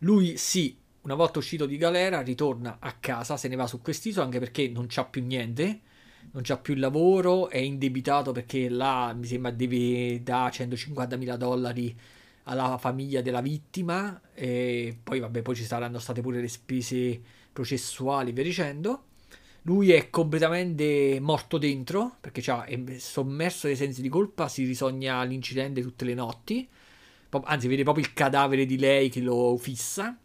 [0.00, 4.24] Lui sì, una volta uscito di galera, ritorna a casa, se ne va su quest'isola
[4.24, 5.80] anche perché non c'ha più niente,
[6.32, 11.96] non c'ha più il lavoro, è indebitato perché là mi sembra deve da 150.000 dollari
[12.44, 17.20] alla famiglia della vittima e poi vabbè poi ci saranno state pure le spese
[17.52, 19.04] processuali via dicendo.
[19.62, 25.22] Lui è completamente morto dentro perché cioè, è sommerso dai sensi di colpa si risogna
[25.22, 26.68] l'incidente tutte le notti.
[27.44, 30.18] Anzi vede proprio il cadavere di lei che lo fissa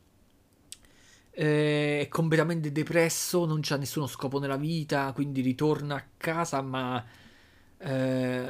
[1.35, 7.03] eh, è completamente depresso non c'ha nessuno scopo nella vita quindi ritorna a casa ma
[7.77, 8.49] eh,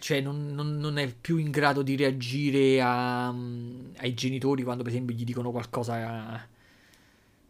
[0.00, 4.92] cioè non, non, non, è più in grado di reagire a, ai genitori quando per
[4.92, 6.46] esempio gli dicono qualcosa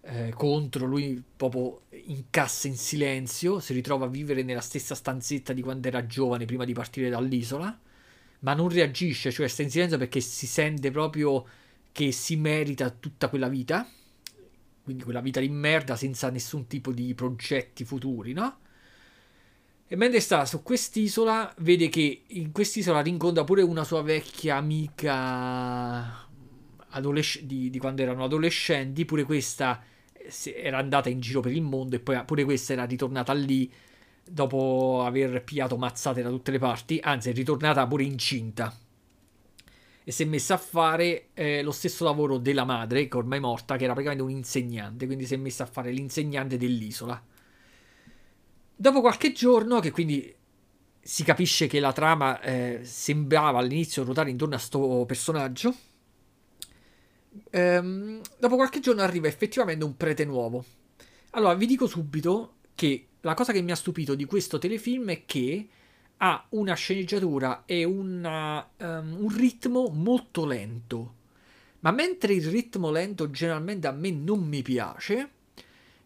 [0.06, 5.62] eh, contro, lui proprio incassa in silenzio, si ritrova a vivere nella stessa stanzetta di
[5.62, 7.76] quando era giovane prima di partire dall'isola,
[8.40, 11.44] ma non reagisce, cioè sta in silenzio perché si sente proprio
[11.90, 13.88] che si merita tutta quella vita,
[14.84, 18.58] quindi quella vita di merda senza nessun tipo di progetti futuri, no?
[19.86, 26.26] E mentre sta su quest'isola, vede che in quest'isola rincontra pure una sua vecchia amica
[26.90, 29.04] adolesc- di, di, quando erano adolescenti.
[29.04, 29.82] Pure questa
[30.54, 33.70] era andata in giro per il mondo e poi pure questa era ritornata lì
[34.26, 36.98] dopo aver pigliato mazzate da tutte le parti.
[37.02, 38.74] Anzi, è ritornata pure incinta.
[40.04, 43.40] E si è messa a fare eh, lo stesso lavoro della madre, che ormai è
[43.40, 45.06] morta, che era praticamente un insegnante.
[45.06, 47.22] Quindi si è messa a fare l'insegnante dell'isola.
[48.76, 50.34] Dopo qualche giorno, che quindi
[51.00, 55.74] si capisce che la trama eh, sembrava all'inizio ruotare intorno a questo personaggio,
[57.50, 60.64] ehm, dopo qualche giorno arriva effettivamente un prete nuovo.
[61.30, 65.24] Allora, vi dico subito che la cosa che mi ha stupito di questo telefilm è
[65.24, 65.68] che
[66.18, 71.14] ha una sceneggiatura e una, um, un ritmo molto lento.
[71.80, 75.30] Ma mentre il ritmo lento generalmente a me non mi piace,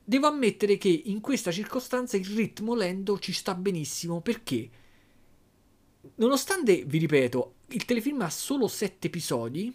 [0.08, 4.70] Devo ammettere che in questa circostanza il ritmo lento ci sta benissimo perché,
[6.14, 9.70] nonostante, vi ripeto, il telefilm ha solo sette episodi,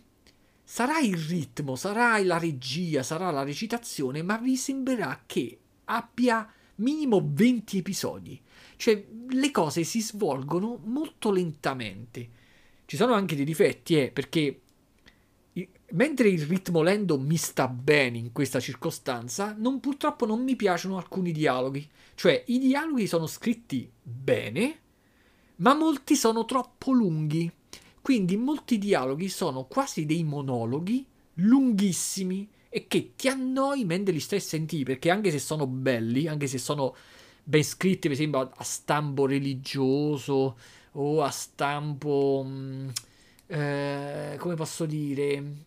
[0.64, 7.22] sarà il ritmo, sarà la regia, sarà la recitazione, ma vi sembrerà che abbia minimo
[7.24, 8.42] 20 episodi.
[8.76, 12.30] Cioè, le cose si svolgono molto lentamente.
[12.86, 14.60] Ci sono anche dei difetti, eh, perché
[15.94, 20.98] mentre il ritmo lento mi sta bene in questa circostanza, non, purtroppo non mi piacciono
[20.98, 21.88] alcuni dialoghi.
[22.16, 24.80] Cioè, i dialoghi sono scritti bene,
[25.58, 27.52] ma molti sono troppo lunghi.
[28.02, 31.06] Quindi molti dialoghi sono quasi dei monologhi
[31.36, 36.48] lunghissimi e che ti annoi mentre li stai sentendo, perché anche se sono belli, anche
[36.48, 36.96] se sono
[37.44, 40.58] ben scritti, per esempio a stampo religioso
[40.92, 42.44] o a stampo...
[42.46, 42.90] Mm,
[43.48, 45.66] eh, come posso dire,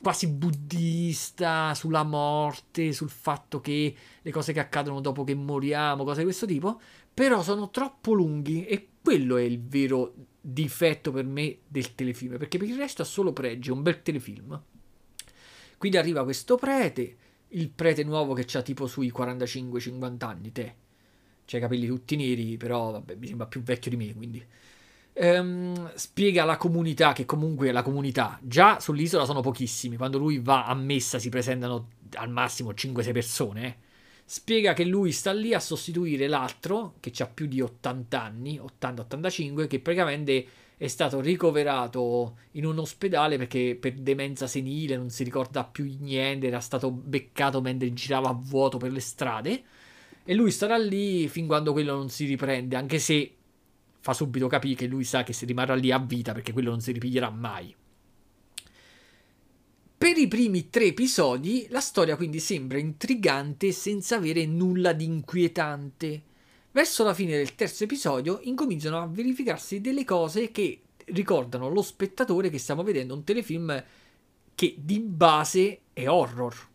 [0.00, 6.18] quasi buddista sulla morte, sul fatto che le cose che accadono dopo che moriamo, cose
[6.18, 6.80] di questo tipo,
[7.12, 12.58] però sono troppo lunghi e quello è il vero difetto per me del telefilm, perché
[12.58, 14.62] per il resto ha solo pregi, è un bel telefilm.
[15.78, 17.16] Quindi arriva questo prete,
[17.48, 20.74] il prete nuovo che ha tipo sui 45-50 anni, te.
[21.46, 24.44] C'ha i capelli tutti neri, però vabbè, mi sembra più vecchio di me, quindi
[25.14, 30.66] ehm, spiega alla comunità che comunque la comunità già sull'isola sono pochissimi, quando lui va
[30.66, 33.66] a messa si presentano al massimo 5-6 persone.
[33.66, 33.76] Eh.
[34.26, 39.66] Spiega che lui sta lì a sostituire l'altro che ha più di 80 anni, 80-85,
[39.66, 45.64] che praticamente è stato ricoverato in un ospedale perché per demenza senile non si ricorda
[45.64, 49.62] più niente, era stato beccato mentre girava a vuoto per le strade.
[50.24, 53.34] E lui starà lì fin quando quello non si riprende, anche se
[54.00, 56.80] fa subito capire che lui sa che si rimarrà lì a vita perché quello non
[56.80, 57.74] si ripiglierà mai.
[59.96, 66.22] Per i primi tre episodi la storia quindi sembra intrigante senza avere nulla di inquietante.
[66.72, 72.50] Verso la fine del terzo episodio incominciano a verificarsi delle cose che ricordano lo spettatore
[72.50, 73.84] che stiamo vedendo un telefilm
[74.54, 76.72] che di base è horror.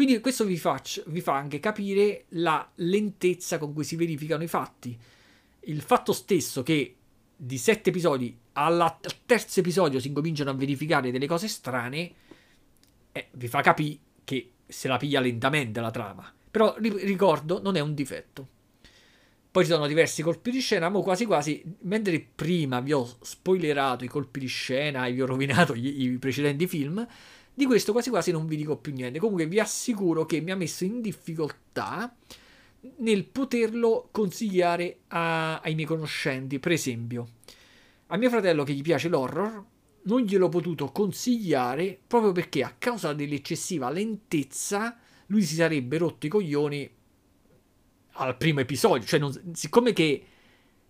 [0.00, 4.46] Quindi questo vi, faccio, vi fa anche capire la lentezza con cui si verificano i
[4.46, 4.98] fatti
[5.64, 6.96] il fatto stesso che
[7.36, 12.12] di sette episodi alla, al terzo episodio si incominciano a verificare delle cose strane,
[13.12, 16.32] eh, vi fa capire che se la piglia lentamente la trama.
[16.50, 18.48] Però ricordo, non è un difetto.
[19.50, 24.04] Poi ci sono diversi colpi di scena, ma quasi quasi, mentre prima vi ho spoilerato
[24.04, 27.06] i colpi di scena e vi ho rovinato gli, i precedenti film,
[27.60, 29.18] di questo quasi quasi non vi dico più niente.
[29.18, 32.16] Comunque vi assicuro che mi ha messo in difficoltà
[32.96, 36.58] nel poterlo consigliare a, ai miei conoscenti.
[36.58, 37.28] Per esempio,
[38.12, 39.64] A mio fratello che gli piace l'horror,
[40.02, 46.28] non gliel'ho potuto consigliare proprio perché a causa dell'eccessiva lentezza lui si sarebbe rotto i
[46.30, 46.90] coglioni
[48.12, 49.06] al primo episodio.
[49.06, 50.24] Cioè, non, siccome che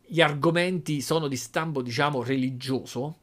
[0.06, 3.18] gli argomenti sono di stampo, diciamo, religioso,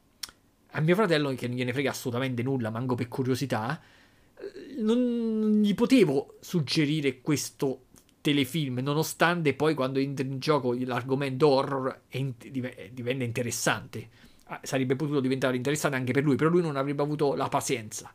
[0.78, 3.80] a mio fratello, che non gliene frega assolutamente nulla, manco per curiosità,
[4.78, 7.86] non gli potevo suggerire questo
[8.20, 14.08] telefilm, nonostante poi quando entra in gioco l'argomento horror diventa interessante.
[14.50, 18.12] Ah, sarebbe potuto diventare interessante anche per lui, però lui non avrebbe avuto la pazienza.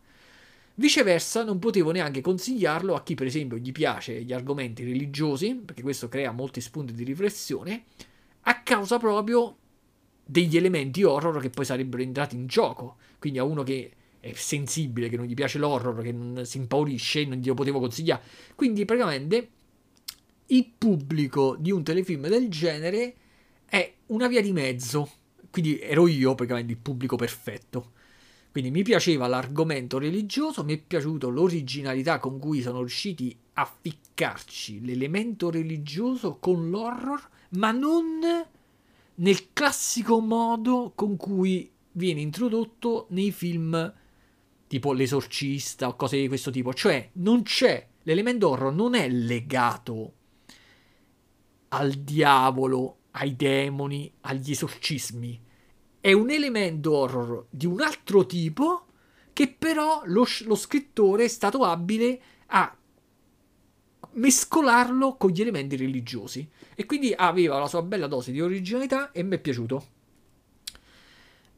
[0.76, 5.82] Viceversa, non potevo neanche consigliarlo a chi, per esempio, gli piace gli argomenti religiosi, perché
[5.82, 7.84] questo crea molti spunti di riflessione,
[8.42, 9.58] a causa proprio
[10.24, 12.98] degli elementi horror che poi sarebbero entrati in gioco.
[13.20, 17.26] Quindi a uno che è sensibile, che non gli piace l'horror, che non si impaurisce,
[17.26, 18.24] non glielo potevo consigliare.
[18.56, 19.50] Quindi praticamente
[20.48, 23.16] il pubblico di un telefilm del genere
[23.66, 25.10] è una via di mezzo.
[25.50, 27.92] Quindi ero io praticamente il pubblico perfetto.
[28.52, 34.86] Quindi mi piaceva l'argomento religioso, mi è piaciuto l'originalità con cui sono riusciti a ficcarci
[34.86, 38.20] l'elemento religioso con l'horror, ma non
[39.16, 43.94] nel classico modo con cui viene introdotto nei film
[44.68, 46.74] tipo L'esorcista o cose di questo tipo.
[46.74, 50.14] Cioè, non c'è l'elemento horror, non è legato
[51.70, 55.42] al diavolo, ai demoni, agli esorcismi
[56.04, 58.88] è un elemento horror di un altro tipo
[59.32, 62.76] che però lo, lo scrittore è stato abile a
[64.14, 69.24] mescolarlo con gli elementi religiosi e quindi aveva la sua bella dose di originalità e
[69.24, 69.86] mi è piaciuto.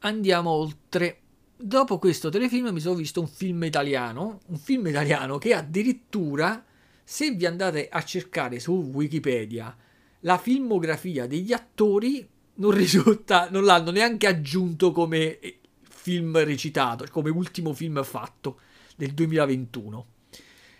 [0.00, 1.20] Andiamo oltre.
[1.58, 6.62] Dopo questo telefilm mi sono visto un film italiano, un film italiano che addirittura,
[7.02, 9.74] se vi andate a cercare su Wikipedia
[10.20, 15.38] la filmografia degli attori, non risulta, non l'hanno neanche aggiunto come
[15.82, 18.60] film recitato, come ultimo film fatto
[18.96, 20.06] del 2021.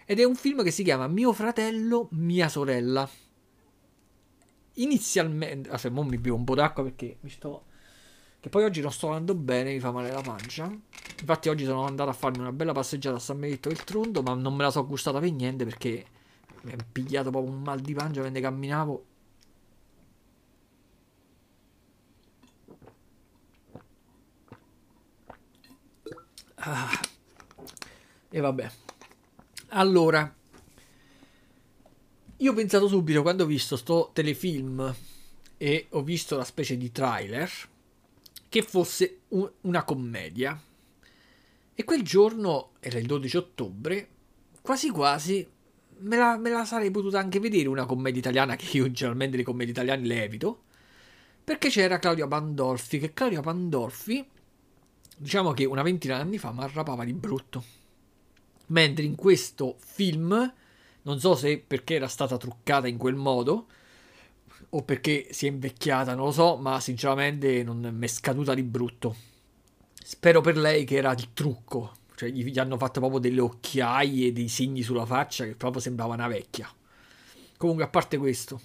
[0.07, 3.09] Ed è un film che si chiama Mio fratello, mia sorella.
[4.74, 7.64] Inizialmente, aspetta, mo mi bevo un po' d'acqua perché mi sto
[8.40, 10.70] che poi oggi non sto andando bene, mi fa male la pancia.
[11.18, 14.34] Infatti oggi sono andato a farmi una bella passeggiata a San Benedetto del Tronto, ma
[14.34, 16.07] non me la so gustata per niente perché
[16.62, 19.07] mi è pigliato proprio un mal di pancia mentre camminavo
[26.59, 27.00] Ah.
[28.30, 28.86] E vabbè.
[29.70, 30.32] Allora,
[32.36, 34.94] io ho pensato subito quando ho visto sto telefilm
[35.56, 37.50] e ho visto la specie di trailer
[38.48, 40.60] che fosse un, una commedia.
[41.74, 44.08] E quel giorno, era il 12 ottobre,
[44.62, 45.46] quasi quasi
[45.98, 49.42] me la, me la sarei potuta anche vedere una commedia italiana, che io generalmente le
[49.42, 50.62] commedie italiane le evito,
[51.42, 54.26] perché c'era Claudia Pandolfi, che Claudia Pandolfi
[55.18, 57.75] diciamo che una ventina di anni fa mi arrapava di brutto.
[58.66, 60.52] Mentre in questo film,
[61.02, 63.66] non so se perché era stata truccata in quel modo
[64.70, 68.62] o perché si è invecchiata, non lo so, ma sinceramente non mi è scaduta di
[68.62, 69.14] brutto.
[69.92, 74.32] Spero per lei che era il trucco, cioè gli, gli hanno fatto proprio delle occhiaie,
[74.32, 76.68] dei segni sulla faccia che proprio sembrava una vecchia.
[77.56, 78.60] Comunque, a parte questo,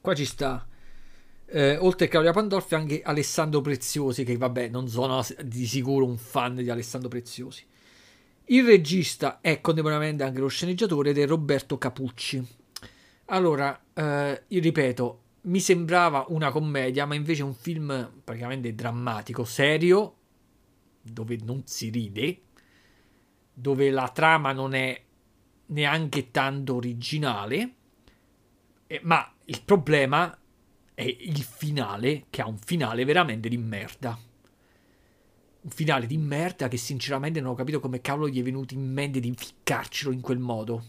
[0.00, 0.66] qua ci sta
[1.46, 6.16] eh, oltre a Claudia Pandolfi anche Alessandro Preziosi che vabbè non sono di sicuro un
[6.16, 7.64] fan di Alessandro Preziosi
[8.52, 12.46] il regista è contemporaneamente anche lo sceneggiatore ed è Roberto Capucci
[13.26, 20.16] allora eh, ripeto mi sembrava una commedia ma invece un film praticamente drammatico serio
[21.02, 22.40] dove non si ride
[23.54, 25.02] dove la trama non è
[25.66, 27.74] neanche tanto originale
[28.86, 30.36] eh, ma il problema
[30.94, 34.18] è il finale che ha un finale veramente di merda.
[35.62, 38.92] Un finale di merda che sinceramente non ho capito come cavolo gli è venuto in
[38.92, 40.84] mente di ficcarcelo in quel modo.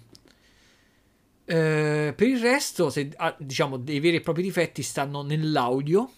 [1.46, 6.12] Eh, per il resto, se, ah, diciamo, dei veri e propri difetti stanno nell'audio.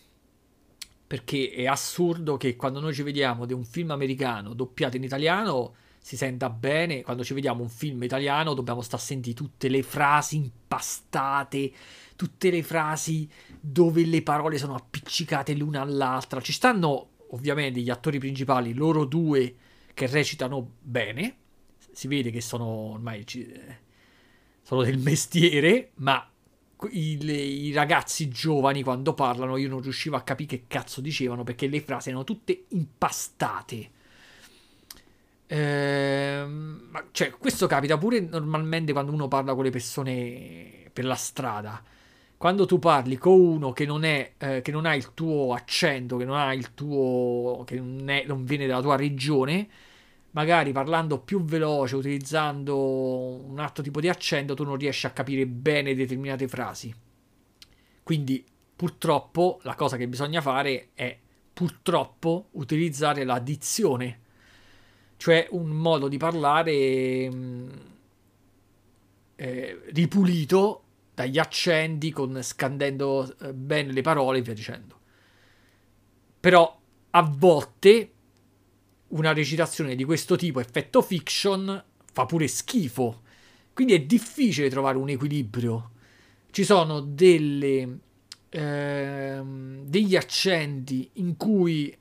[1.08, 5.76] Perché è assurdo che quando noi ci vediamo di un film americano doppiato in italiano
[6.00, 7.02] si senta bene.
[7.02, 11.72] Quando ci vediamo un film italiano dobbiamo stare a sentire tutte le frasi impastate
[12.16, 13.30] tutte le frasi
[13.60, 16.42] dove le parole sono appiccicate l'una all'altra.
[16.42, 19.56] Ci stanno ovviamente gli attori principali, loro due
[19.94, 21.36] che recitano bene.
[21.92, 23.24] Si vede che sono ormai
[24.62, 26.28] sono del mestiere, ma
[26.90, 31.44] i, le, i, ragazzi giovani quando parlano io non riuscivo a capire che cazzo dicevano
[31.44, 33.92] perché le frasi erano tutte impastate.
[35.48, 41.84] Ehm, cioè, questo capita pure normalmente quando uno parla con le persone per la strada
[42.38, 46.18] quando tu parli con uno che non, è, eh, che non ha il tuo accento,
[46.18, 47.64] che non ha il tuo.
[47.66, 49.68] che non, è, non viene dalla tua regione,
[50.32, 55.48] magari parlando più veloce, utilizzando un altro tipo di accento, tu non riesci a capire
[55.48, 56.94] bene determinate frasi.
[58.04, 61.18] Quindi, purtroppo, la cosa che bisogna fare è
[61.54, 64.20] purtroppo utilizzare la dizione,
[65.18, 67.70] cioè un modo di parlare mm,
[69.38, 70.85] eh, ripulito
[71.16, 75.00] dagli accenti, con, scandendo eh, bene le parole e via dicendo.
[76.40, 76.80] Però
[77.12, 78.12] a volte
[79.08, 83.22] una recitazione di questo tipo, effetto fiction, fa pure schifo.
[83.74, 85.92] Quindi è difficile trovare un equilibrio.
[86.52, 88.00] Ci sono delle,
[88.50, 91.96] ehm, degli accenti in cui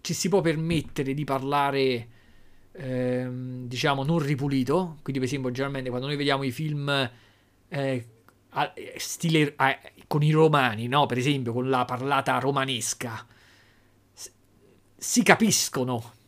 [0.00, 2.08] ci si può permettere di parlare,
[2.72, 4.98] ehm, diciamo, non ripulito.
[5.02, 7.10] Quindi, per esempio, generalmente quando noi vediamo i film
[7.68, 8.06] eh,
[8.96, 9.54] stile
[10.06, 11.06] con i romani, no?
[11.06, 13.26] Per esempio, con la parlata romanesca,
[14.96, 16.18] si capiscono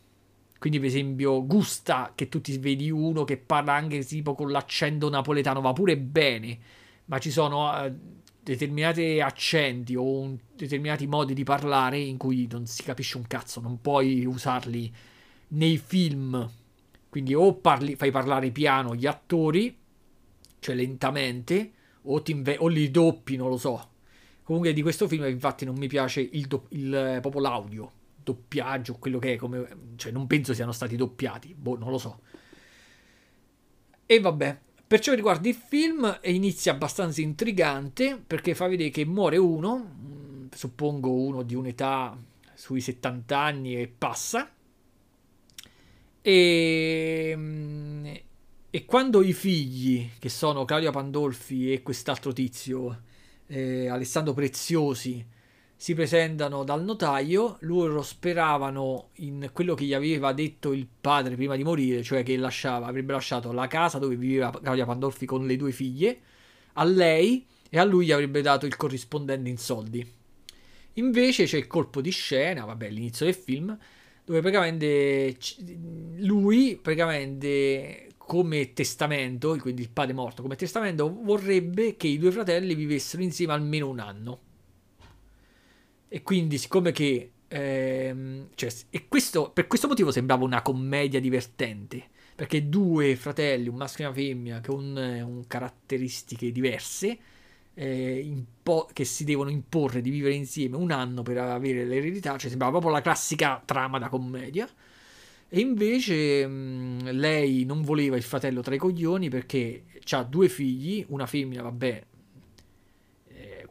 [0.63, 5.09] quindi, per esempio, gusta che tu ti vedi uno che parla anche tipo con l'accento
[5.09, 6.57] napoletano, va pure bene,
[7.07, 7.93] ma ci sono uh,
[8.41, 13.59] determinati accenti o un, determinati modi di parlare in cui non si capisce un cazzo,
[13.59, 14.89] non puoi usarli
[15.49, 16.49] nei film.
[17.09, 19.77] Quindi o parli, fai parlare piano gli attori,
[20.59, 21.71] cioè lentamente,
[22.03, 23.89] o, inve- o li doppi, non lo so.
[24.43, 27.91] Comunque di questo film infatti non mi piace il, do- il proprio l'audio
[28.23, 32.19] doppiaggio, quello che è, come, cioè non penso siano stati doppiati, boh, non lo so.
[34.05, 39.05] E vabbè, per ciò che riguarda il film, inizia abbastanza intrigante perché fa vedere che
[39.05, 42.17] muore uno, mm, suppongo uno di un'età
[42.53, 44.49] sui 70 anni e passa.
[46.21, 48.05] E, mm,
[48.75, 53.03] e quando i figli, che sono Claudia Pandolfi e quest'altro tizio,
[53.45, 55.23] eh, Alessandro Preziosi,
[55.75, 61.55] si presentano dal notaio, loro speravano in quello che gli aveva detto il padre prima
[61.55, 65.55] di morire, cioè che lasciava, avrebbe lasciato la casa dove viveva Claudia Pandolfi con le
[65.55, 66.19] due figlie
[66.73, 70.03] a lei e a lui gli avrebbe dato il corrispondente in soldi.
[70.93, 73.77] Invece c'è il colpo di scena, vabbè, l'inizio del film,
[74.25, 75.37] dove praticamente
[76.17, 82.75] lui praticamente come testamento, quindi il padre morto come testamento, vorrebbe che i due fratelli
[82.75, 84.39] vivessero insieme almeno un anno.
[86.07, 87.31] E quindi, siccome che.
[87.47, 92.09] Ehm, cioè, e questo, per questo motivo sembrava una commedia divertente.
[92.35, 97.17] Perché due fratelli, un maschio e una femmina, con un caratteristiche diverse,
[97.75, 102.49] eh, impo- che si devono imporre di vivere insieme un anno per avere l'eredità, cioè
[102.49, 104.67] sembrava proprio la classica trama da commedia.
[105.55, 111.05] E invece mh, lei non voleva il fratello tra i coglioni perché ha due figli,
[111.09, 112.03] una femmina, vabbè,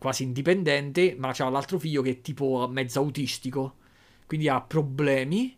[0.02, 3.76] quasi indipendente, ma c'ha l'altro figlio che è tipo mezzo autistico,
[4.26, 5.56] quindi ha problemi,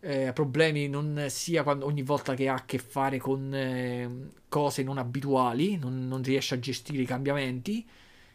[0.00, 4.82] eh, problemi non sia quando, ogni volta che ha a che fare con eh, cose
[4.82, 7.86] non abituali, non, non, riesce a gestire i cambiamenti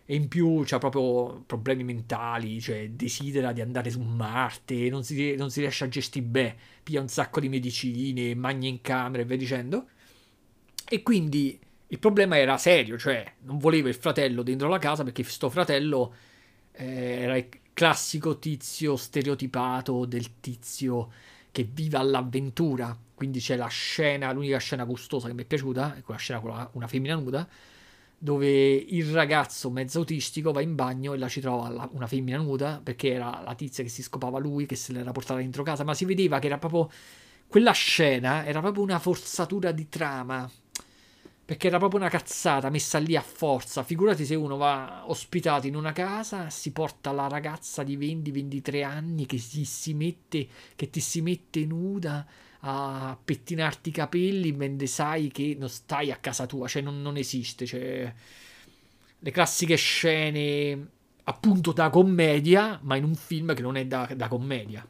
[0.10, 5.36] e in più c'ha proprio problemi mentali, cioè desidera di andare su Marte, non si,
[5.36, 9.26] non si riesce a gestire bene, piglia un sacco di medicine, magna in camera e
[9.26, 9.90] via dicendo.
[10.88, 15.24] E quindi il problema era serio, cioè non voleva il fratello dentro la casa perché
[15.24, 16.14] sto fratello
[16.72, 16.86] eh,
[17.24, 21.12] era il classico tizio stereotipato del tizio
[21.52, 22.98] che vive all'avventura.
[23.14, 26.52] Quindi c'è la scena, l'unica scena gustosa che mi è piaciuta, è quella scena con
[26.52, 27.46] la, una femmina nuda,
[28.18, 32.38] dove il ragazzo mezzo autistico va in bagno e là ci trova la, una femmina
[32.38, 35.84] nuda perché era la tizia che si scopava lui, che se l'era portata dentro casa,
[35.84, 36.90] ma si vedeva che era proprio...
[37.48, 40.50] Quella scena era proprio una forzatura di trama
[41.48, 43.84] perché era proprio una cazzata messa lì a forza.
[43.84, 49.26] Figurati se uno va ospitato in una casa, si porta la ragazza di 20-23 anni
[49.26, 50.46] che, si, si mette,
[50.76, 52.28] che ti si mette nuda
[52.70, 57.16] a pettinarti i capelli mentre sai che non stai a casa tua, cioè non, non
[57.16, 57.66] esiste.
[57.66, 58.14] Cioè,
[59.20, 60.88] le classiche scene
[61.24, 64.86] appunto da commedia, ma in un film che non è da, da commedia.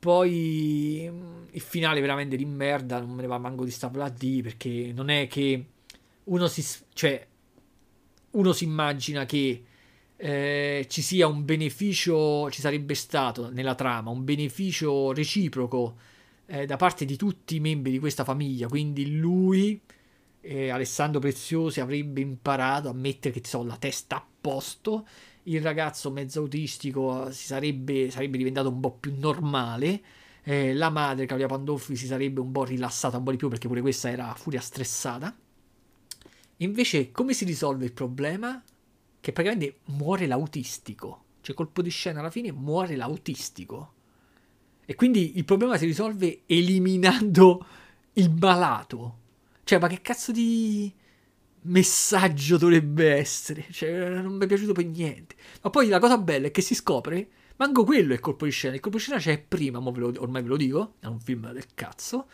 [0.00, 4.42] Poi mm, il finale veramente di merda, non me ne va manco di sta di
[4.42, 5.64] perché non è che
[6.24, 6.64] uno si,
[6.94, 7.26] cioè,
[8.32, 9.64] uno si immagina che
[10.20, 15.96] eh, ci sia un beneficio, ci sarebbe stato nella trama un beneficio reciproco
[16.46, 19.80] eh, da parte di tutti i membri di questa famiglia, quindi lui,
[20.40, 25.06] eh, Alessandro Preziosi, avrebbe imparato a mettere che so, la testa a posto
[25.44, 30.02] il ragazzo mezzo autistico si sarebbe, sarebbe diventato un po' più normale.
[30.42, 33.68] Eh, la madre, Claudia Pandolfi, si sarebbe un po' rilassata un po' di più perché
[33.68, 35.34] pure questa era furia stressata.
[36.58, 38.62] Invece, come si risolve il problema?
[39.20, 41.24] Che praticamente muore l'autistico.
[41.40, 43.92] Cioè, colpo di scena alla fine muore l'autistico.
[44.84, 47.66] E quindi il problema si risolve eliminando
[48.14, 49.18] il malato.
[49.64, 50.92] Cioè, ma che cazzo di
[51.62, 53.66] messaggio dovrebbe essere?
[53.70, 55.36] Cioè, non mi è piaciuto per niente.
[55.62, 58.50] Ma poi la cosa bella è che si scopre, manco quello è il colpo di
[58.50, 58.74] scena.
[58.74, 61.52] Il colpo di scena c'è prima, ve lo, ormai ve lo dico, è un film
[61.52, 62.28] del cazzo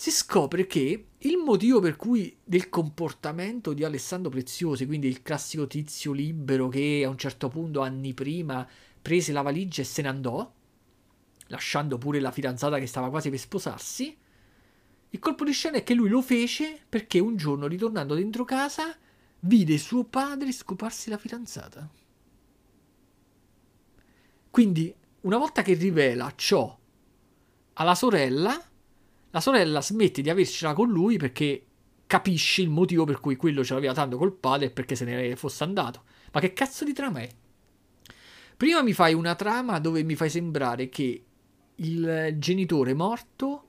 [0.00, 5.66] si scopre che il motivo per cui del comportamento di Alessandro Preziosi, quindi il classico
[5.66, 8.66] tizio libero che a un certo punto anni prima
[9.02, 10.50] prese la valigia e se ne andò,
[11.48, 14.16] lasciando pure la fidanzata che stava quasi per sposarsi,
[15.10, 18.96] il colpo di scena è che lui lo fece perché un giorno ritornando dentro casa
[19.40, 21.86] vide suo padre scoparsi la fidanzata.
[24.50, 26.74] Quindi, una volta che rivela ciò
[27.74, 28.69] alla sorella,
[29.30, 31.64] la sorella smette di avercela con lui perché
[32.06, 35.36] capisce il motivo per cui quello ce l'aveva tanto col padre e perché se ne
[35.36, 36.02] fosse andato.
[36.32, 37.28] Ma che cazzo di trama è?
[38.56, 41.24] Prima mi fai una trama dove mi fai sembrare che
[41.76, 43.66] il genitore morto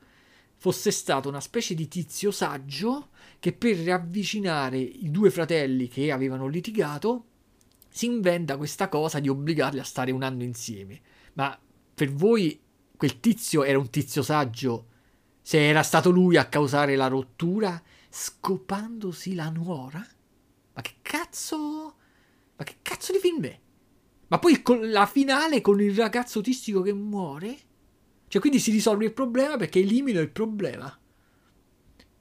[0.57, 3.09] fosse stato una specie di tizio saggio
[3.39, 7.25] che per riavvicinare i due fratelli che avevano litigato
[7.89, 10.99] si inventa questa cosa di obbligarli a stare un anno insieme.
[11.33, 11.57] Ma
[11.93, 12.59] per voi
[12.97, 14.87] quel tizio era un tizio saggio
[15.51, 19.99] se era stato lui a causare la rottura scopandosi la nuora?
[19.99, 21.95] Ma che cazzo?
[22.55, 23.59] Ma che cazzo di film è?
[24.29, 27.57] Ma poi la finale con il ragazzo autistico che muore?
[28.29, 30.97] Cioè, quindi si risolve il problema perché elimino il problema.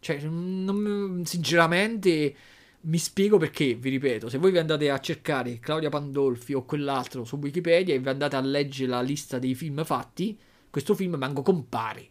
[0.00, 2.34] Cioè, non, sinceramente
[2.80, 7.22] mi spiego perché, vi ripeto, se voi vi andate a cercare Claudia Pandolfi o quell'altro
[7.22, 10.36] su Wikipedia e vi andate a leggere la lista dei film fatti,
[10.68, 12.09] questo film manco compare.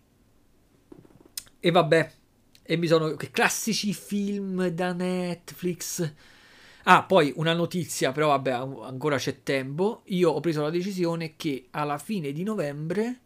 [1.61, 2.11] E vabbè,
[2.63, 6.13] e mi sono classici film da Netflix.
[6.83, 10.03] Ah, poi una notizia, però vabbè, ancora c'è tempo.
[10.05, 13.19] Io ho preso la decisione che alla fine di novembre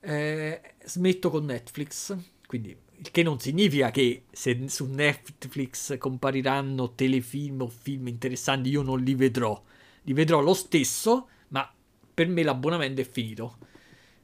[0.00, 2.16] eh, smetto con Netflix.
[2.46, 8.82] Quindi, il che non significa che se su Netflix compariranno telefilm o film interessanti io
[8.82, 9.62] non li vedrò.
[10.02, 11.72] Li vedrò lo stesso, ma
[12.12, 13.58] per me l'abbonamento è finito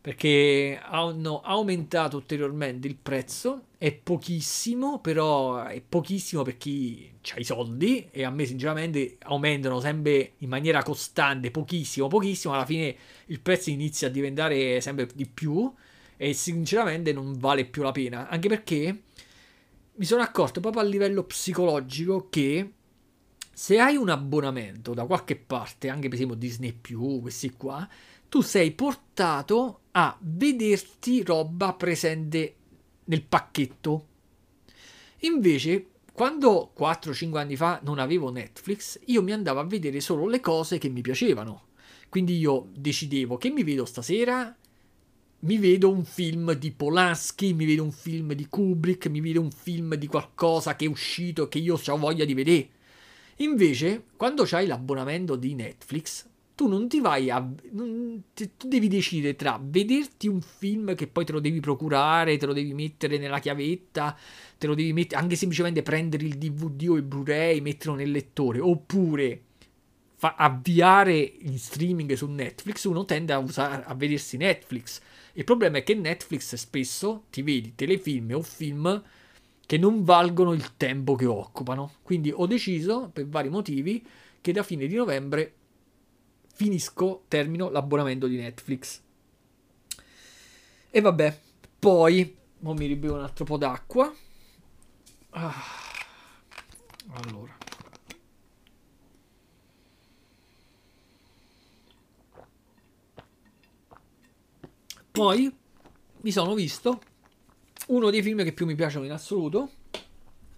[0.04, 7.44] perché hanno aumentato ulteriormente il prezzo, è pochissimo, però è pochissimo per chi ha i
[7.44, 12.94] soldi e a me sinceramente aumentano sempre in maniera costante, pochissimo, pochissimo, alla fine
[13.28, 15.72] il prezzo inizia a diventare sempre di più
[16.18, 19.04] e sinceramente non vale più la pena, anche perché
[19.94, 22.72] mi sono accorto proprio a livello psicologico che
[23.54, 26.78] se hai un abbonamento da qualche parte, anche per esempio Disney
[27.22, 27.88] questi qua,
[28.28, 32.56] tu sei portato a vederti roba presente
[33.04, 34.06] nel pacchetto.
[35.20, 40.40] Invece, quando 4-5 anni fa non avevo Netflix, io mi andavo a vedere solo le
[40.40, 41.68] cose che mi piacevano.
[42.08, 44.56] Quindi io decidevo che mi vedo stasera,
[45.40, 49.50] mi vedo un film di Polanski, mi vedo un film di Kubrick, mi vedo un
[49.50, 52.68] film di qualcosa che è uscito e che io ho voglia di vedere.
[53.38, 57.38] Invece, quando hai l'abbonamento di Netflix, tu non ti vai a...
[57.72, 62.46] Non, tu devi decidere tra vederti un film che poi te lo devi procurare, te
[62.46, 64.16] lo devi mettere nella chiavetta,
[64.56, 68.60] te lo devi mettere, anche semplicemente prendere il DVD o il Blu-ray, metterlo nel lettore,
[68.60, 69.42] oppure
[70.14, 75.00] fa, avviare in streaming su Netflix, uno tende a, usare, a vedersi Netflix.
[75.32, 79.02] Il problema è che Netflix spesso ti vedi telefilm o film
[79.66, 81.94] che non valgono il tempo che occupano.
[82.02, 84.04] Quindi ho deciso, per vari motivi,
[84.40, 85.52] che da fine di novembre
[86.54, 89.02] finisco, termino l'abbonamento di Netflix.
[90.90, 91.40] E vabbè,
[91.78, 94.14] poi mo mi ribevo un altro po' d'acqua.
[95.30, 95.62] Ah,
[97.10, 97.56] allora.
[105.10, 105.52] Poi
[106.20, 107.00] mi sono visto
[107.88, 109.70] uno dei film che più mi piacciono in assoluto,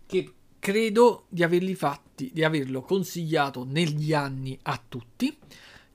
[0.07, 5.37] che credo di averli fatti, di averlo consigliato negli anni a tutti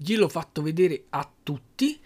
[0.01, 1.99] gliel'ho fatto vedere a tutti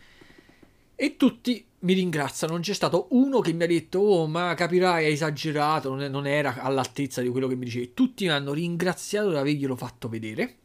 [0.95, 2.53] e tutti mi ringraziano.
[2.53, 6.09] Non c'è stato uno che mi ha detto: Oh, ma capirai, hai esagerato, non, è,
[6.09, 7.93] non era all'altezza di quello che mi dicevi.
[7.93, 10.57] Tutti mi hanno ringraziato di averglielo fatto vedere.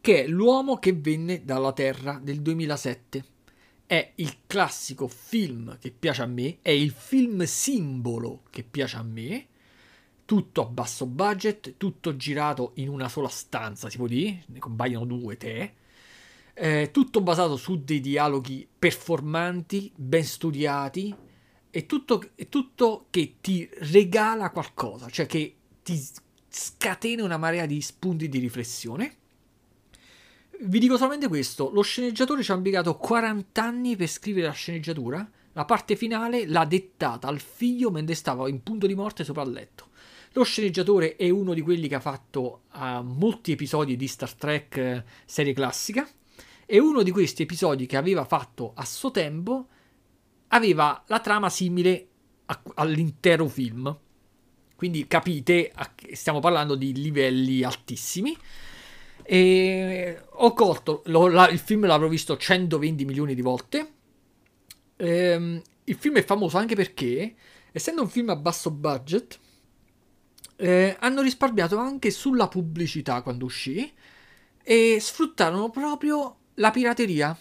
[0.00, 3.24] Che è L'uomo che venne dalla Terra del 2007.
[3.86, 9.02] È il classico film che piace a me, è il film simbolo che piace a
[9.02, 9.46] me.
[10.24, 15.04] Tutto a basso budget, tutto girato in una sola stanza, si può dire, ne compaiono
[15.04, 15.72] due, te
[16.54, 21.14] eh, tutto basato su dei dialoghi performanti, ben studiati
[21.70, 26.00] e tutto, e tutto che ti regala qualcosa, cioè che ti
[26.48, 29.16] scatena una marea di spunti di riflessione.
[30.60, 35.28] vi dico solamente questo: lo sceneggiatore ci ha impiegato 40 anni per scrivere la sceneggiatura.
[35.54, 39.52] La parte finale l'ha dettata al figlio mentre stava in punto di morte sopra il
[39.52, 39.88] letto.
[40.32, 45.02] Lo sceneggiatore è uno di quelli che ha fatto uh, molti episodi di Star Trek
[45.04, 46.08] uh, serie classica
[46.66, 49.66] e uno di questi episodi che aveva fatto a suo tempo
[50.48, 52.08] aveva la trama simile
[52.46, 53.98] a, all'intero film.
[54.76, 55.72] Quindi capite,
[56.12, 58.36] stiamo parlando di livelli altissimi.
[59.22, 63.92] E ho colto, lo, la, il film l'avrò visto 120 milioni di volte.
[64.96, 67.34] Ehm, il film è famoso anche perché,
[67.70, 69.38] essendo un film a basso budget,
[70.56, 73.90] eh, hanno risparmiato anche sulla pubblicità quando uscì
[74.62, 77.36] e sfruttarono proprio la pirateria.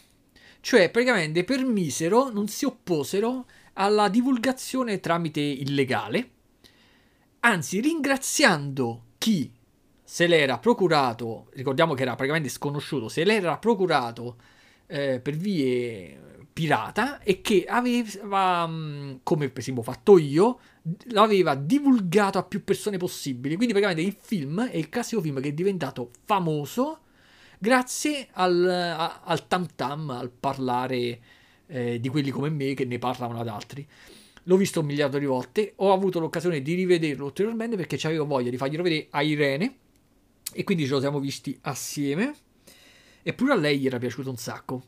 [0.59, 6.29] Cioè, praticamente per misero non si opposero alla divulgazione tramite illegale,
[7.39, 9.51] anzi ringraziando chi
[10.03, 14.35] se l'era procurato, ricordiamo che era praticamente sconosciuto, se l'era procurato
[14.87, 20.59] eh, per vie pirata e che aveva, mm, come per esempio fatto io,
[21.11, 23.55] l'aveva divulgato a più persone possibili.
[23.55, 26.99] Quindi praticamente il film è il classico film che è diventato famoso
[27.61, 31.19] grazie al, a, al tam tam, al parlare
[31.67, 33.87] eh, di quelli come me che ne parlavano ad altri.
[34.45, 38.49] L'ho visto un miliardo di volte, ho avuto l'occasione di rivederlo ulteriormente perché avevo voglia
[38.49, 39.75] di farglielo vedere a Irene
[40.51, 42.33] e quindi ce lo siamo visti assieme.
[43.21, 44.83] Eppure a lei gli era piaciuto un sacco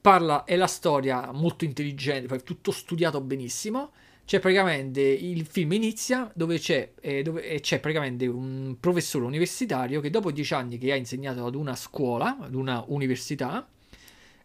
[0.00, 3.92] parla, è la storia molto intelligente, tutto studiato benissimo.
[4.24, 10.10] C'è praticamente il film inizia dove c'è, eh, dove c'è praticamente un professore universitario che
[10.10, 13.68] dopo dieci anni che ha insegnato ad una scuola, ad una università,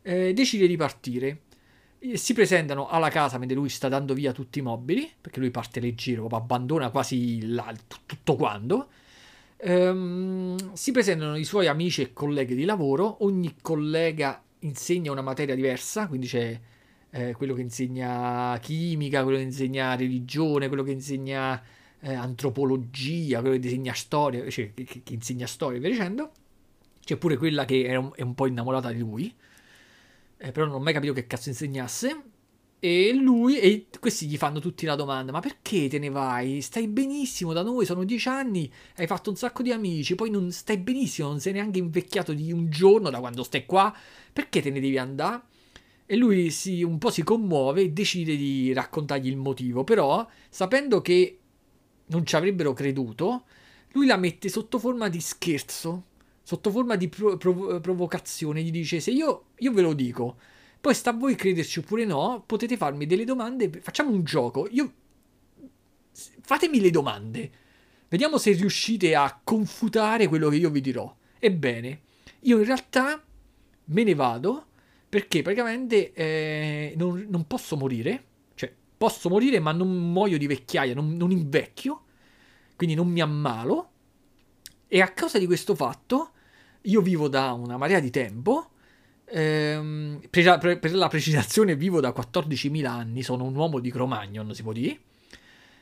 [0.01, 1.41] eh, decide di partire.
[2.13, 5.79] Si presentano alla casa mentre lui sta dando via tutti i mobili, perché lui parte
[5.79, 7.73] leggero, abbandona quasi la,
[8.05, 8.89] tutto quanto.
[9.59, 15.55] Um, si presentano i suoi amici e colleghi di lavoro, ogni collega insegna una materia
[15.55, 16.59] diversa, quindi c'è
[17.11, 21.61] eh, quello che insegna chimica, quello che insegna religione, quello che insegna
[21.99, 26.31] eh, antropologia, quello che insegna storia, cioè che, che insegna storia e via dicendo.
[27.03, 29.33] C'è pure quella che è un, è un po' innamorata di lui,
[30.37, 32.23] eh, però non ho mai capito che cazzo insegnasse.
[32.79, 36.61] E lui, e questi gli fanno tutti la domanda: Ma perché te ne vai?
[36.61, 40.51] Stai benissimo da noi, sono dieci anni, hai fatto un sacco di amici, poi non
[40.51, 43.91] stai benissimo, non sei neanche invecchiato di un giorno da quando stai qua,
[44.31, 45.41] perché te ne devi andare?
[46.07, 51.01] E lui si, un po' si commuove e decide di raccontargli il motivo, però sapendo
[51.01, 51.39] che
[52.07, 53.43] non ci avrebbero creduto,
[53.91, 56.05] lui la mette sotto forma di scherzo,
[56.41, 60.37] sotto forma di pro- pro- provocazione, gli dice se io, io ve lo dico
[60.79, 64.67] poi sta a voi crederci oppure no, potete farmi delle domande, facciamo un gioco.
[64.71, 64.93] Io
[66.41, 67.51] fatemi le domande.
[68.07, 71.13] Vediamo se riuscite a confutare quello che io vi dirò.
[71.39, 72.01] Ebbene,
[72.41, 73.21] io in realtà
[73.85, 74.66] me ne vado
[75.09, 78.23] perché praticamente eh, non, non, posso morire.
[78.55, 82.03] Cioè, posso morire ma non muoio di vecchiaia, non, non invecchio,
[82.75, 83.91] quindi non mi ammalo.
[84.87, 86.31] E a causa di questo fatto,
[86.81, 88.71] io vivo da una marea di tempo
[89.29, 94.63] Ehm, per, per, la precisazione, vivo da 14.000 anni, sono un uomo di Cro-Magnon, si
[94.63, 94.99] può dire.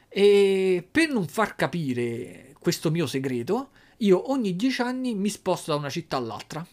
[0.10, 5.78] E per non far capire questo mio segreto, io ogni 10 anni mi sposto da
[5.78, 6.66] una città all'altra.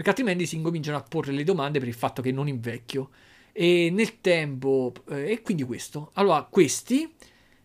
[0.00, 3.10] Perché altrimenti si incominciano a porre le domande per il fatto che non invecchio.
[3.52, 6.12] E nel tempo, eh, e quindi questo.
[6.14, 7.12] Allora, questi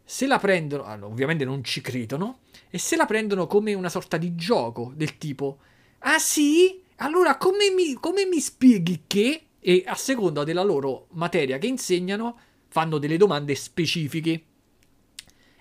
[0.03, 2.40] se la prendono, allora, ovviamente non ci credono,
[2.70, 5.60] e se la prendono come una sorta di gioco del tipo,
[5.99, 6.82] ah sì?
[6.98, 12.38] Allora, come mi, come mi spieghi che, e a seconda della loro materia che insegnano,
[12.68, 14.44] fanno delle domande specifiche?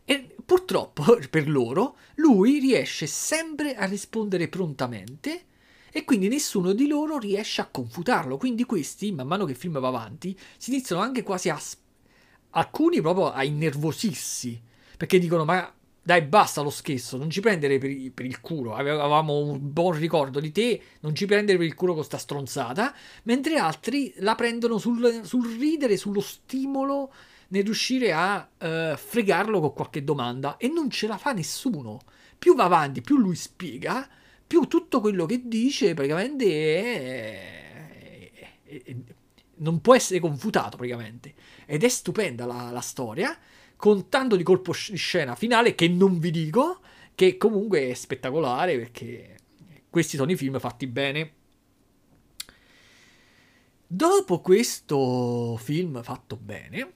[0.04, 5.52] E purtroppo per loro, lui riesce sempre a rispondere prontamente
[5.96, 8.36] e quindi nessuno di loro riesce a confutarlo.
[8.36, 11.60] Quindi questi, man mano che il film va avanti, si iniziano anche quasi a...
[12.50, 14.60] alcuni proprio a innervosirsi,
[14.96, 15.72] perché dicono ma
[16.02, 18.74] dai, basta lo scherzo, non ci prendere per, per, il culo.
[18.74, 22.92] Avevamo un buon ricordo di te, non ci prendere per il culo con sta stronzata.
[23.22, 27.12] Mentre altri la prendono sul, sul ridere, sullo stimolo
[27.48, 30.56] nel riuscire a uh, fregarlo con qualche domanda.
[30.56, 32.00] E non ce la fa nessuno.
[32.36, 34.08] Più va avanti, più lui spiega,
[34.46, 36.44] più tutto quello che dice praticamente
[36.76, 38.32] è,
[38.64, 38.96] è, è,
[39.56, 41.34] non può essere confutato praticamente.
[41.66, 43.36] Ed è stupenda la, la storia
[43.76, 46.80] con tanto di colpo di scena finale che non vi dico,
[47.14, 49.36] che comunque è spettacolare perché
[49.90, 51.32] questi sono i film fatti bene.
[53.86, 56.92] Dopo questo film fatto bene,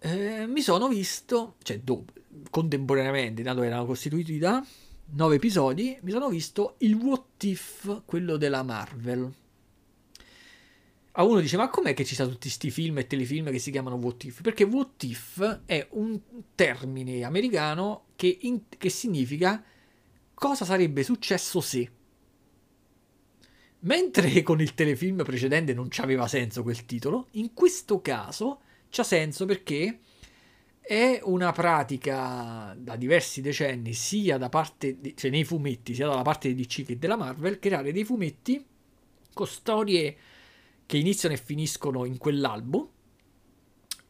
[0.00, 2.12] eh, mi sono visto, cioè dopo,
[2.50, 4.64] contemporaneamente, dato che erano costituiti da
[5.10, 9.32] nove episodi, mi sono visto il What If, quello della Marvel.
[11.12, 13.70] A uno dice, ma com'è che ci sono tutti questi film e telefilm che si
[13.70, 14.40] chiamano What If?
[14.40, 16.20] Perché What If è un
[16.54, 19.62] termine americano che, in, che significa
[20.34, 21.90] cosa sarebbe successo se.
[23.80, 28.60] Mentre con il telefilm precedente non c'aveva senso quel titolo, in questo caso
[28.90, 30.00] c'ha senso perché
[30.88, 36.22] è una pratica da diversi decenni, sia da parte, di, cioè nei fumetti, sia dalla
[36.22, 38.64] parte di DC che della Marvel, creare dei fumetti
[39.34, 40.16] con storie
[40.86, 42.92] che iniziano e finiscono in quell'albo,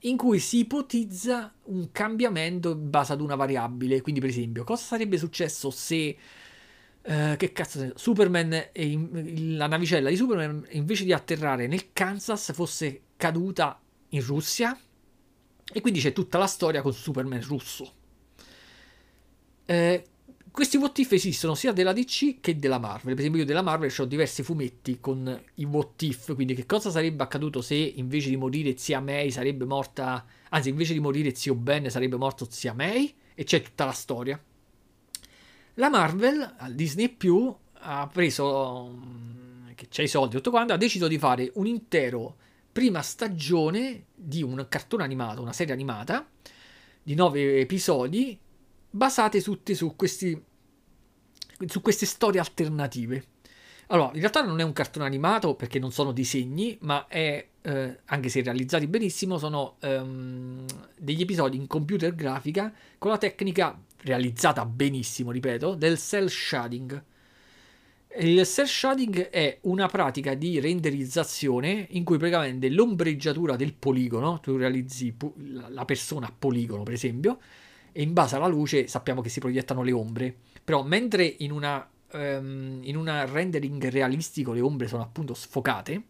[0.03, 4.01] in cui si ipotizza un cambiamento in base ad una variabile.
[4.01, 6.17] Quindi, per esempio, cosa sarebbe successo se
[7.01, 13.03] Uh, che cazzo Superman in, la navicella di Superman invece di atterrare nel Kansas fosse
[13.17, 13.81] caduta
[14.11, 14.79] in Russia
[15.73, 17.93] e quindi c'è tutta la storia con Superman russo.
[19.67, 20.03] Uh,
[20.51, 23.13] questi if esistono sia della DC che della Marvel.
[23.13, 26.91] Per esempio io della Marvel ho diversi fumetti con i what if quindi che cosa
[26.91, 31.55] sarebbe accaduto se invece di morire zia May sarebbe morta anzi invece di morire zio
[31.55, 33.15] Ben sarebbe morto zia May?
[33.35, 34.43] E c'è tutta la storia.
[35.75, 37.15] La Marvel, al Disney
[37.81, 42.37] ha preso, mm, che c'è i soldi tutto quanto, ha deciso di fare un intero
[42.79, 46.25] prima stagione di un cartone animato, una serie animata,
[47.03, 48.39] di nove episodi,
[48.89, 50.41] basate tutte su, questi,
[51.67, 53.25] su queste storie alternative.
[53.89, 57.99] Allora, in realtà non è un cartone animato perché non sono disegni, ma è, eh,
[58.05, 60.65] anche se realizzati benissimo, sono ehm,
[60.97, 67.05] degli episodi in computer grafica con la tecnica realizzata benissimo, ripeto, del cell shading.
[68.17, 74.57] Il cell shading è una pratica di renderizzazione in cui praticamente l'ombreggiatura del poligono, tu
[74.57, 75.15] realizzi
[75.69, 77.39] la persona a poligono per esempio,
[77.93, 81.87] e in base alla luce sappiamo che si proiettano le ombre, però mentre in una,
[82.13, 86.03] um, in una rendering realistico le ombre sono appunto sfocate,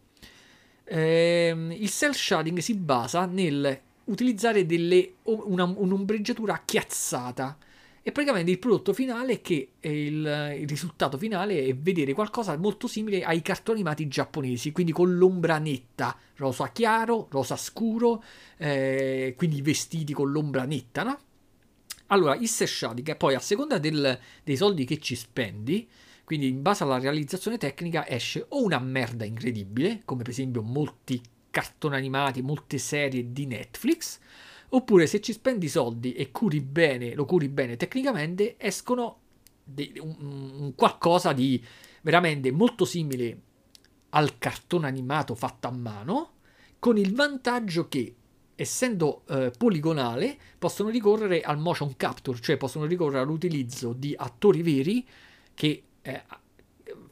[0.91, 7.57] um, il cell shading si basa nel utilizzare delle, una, un'ombreggiatura chiazzata
[8.01, 12.87] e praticamente il prodotto finale è che il, il, risultato finale è vedere qualcosa molto
[12.87, 18.23] simile ai cartoni animati giapponesi, quindi con l'ombra netta, rosa chiaro, rosa scuro,
[18.57, 21.19] eh, quindi vestiti con l'ombra netta, no?
[22.07, 25.87] Allora, il sesciati, che poi a seconda del, dei soldi che ci spendi,
[26.23, 31.21] quindi in base alla realizzazione tecnica esce o una merda incredibile, come per esempio molti
[31.51, 34.19] cartoni animati, molte serie di Netflix,
[34.69, 39.19] Oppure se ci spendi soldi e curi bene, lo curi bene tecnicamente, escono
[39.63, 41.63] de- un, un qualcosa di
[42.01, 43.41] veramente molto simile
[44.09, 46.33] al cartone animato fatto a mano,
[46.79, 48.15] con il vantaggio che
[48.55, 55.07] essendo eh, poligonale, possono ricorrere al motion capture, cioè possono ricorrere all'utilizzo di attori veri
[55.53, 56.23] che eh,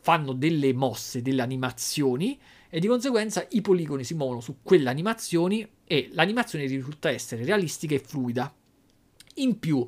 [0.02, 2.38] fanno delle mosse, delle animazioni
[2.70, 7.96] e di conseguenza i poligoni si muovono su quelle animazioni e l'animazione risulta essere realistica
[7.96, 8.54] e fluida.
[9.36, 9.88] In più,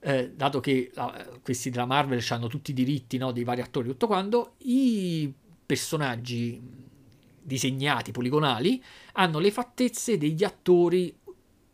[0.00, 3.88] eh, dato che la, questi della Marvel hanno tutti i diritti no, dei vari attori,
[3.88, 5.32] tutto quanto, i
[5.64, 6.60] personaggi
[7.42, 8.82] disegnati, poligonali,
[9.12, 11.16] hanno le fattezze degli attori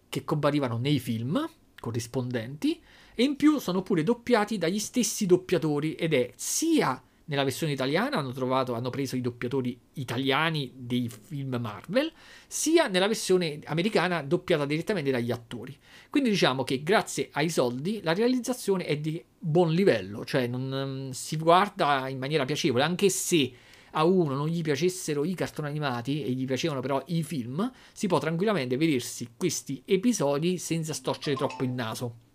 [0.08, 1.48] che comparivano nei film
[1.78, 2.80] corrispondenti
[3.14, 8.16] e in più sono pure doppiati dagli stessi doppiatori ed è sia nella versione italiana
[8.18, 12.12] hanno, trovato, hanno preso i doppiatori italiani dei film Marvel,
[12.46, 15.76] sia nella versione americana doppiata direttamente dagli attori.
[16.10, 21.10] Quindi diciamo che grazie ai soldi la realizzazione è di buon livello, cioè non, um,
[21.10, 23.52] si guarda in maniera piacevole, anche se
[23.92, 28.06] a uno non gli piacessero i cartoni animati e gli piacevano però i film, si
[28.06, 32.25] può tranquillamente vedersi questi episodi senza storcere troppo il naso.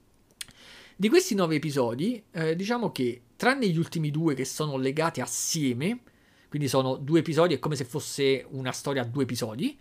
[1.01, 6.01] Di questi nove episodi, eh, diciamo che tranne gli ultimi due che sono legati assieme,
[6.47, 9.75] quindi sono due episodi, è come se fosse una storia a due episodi,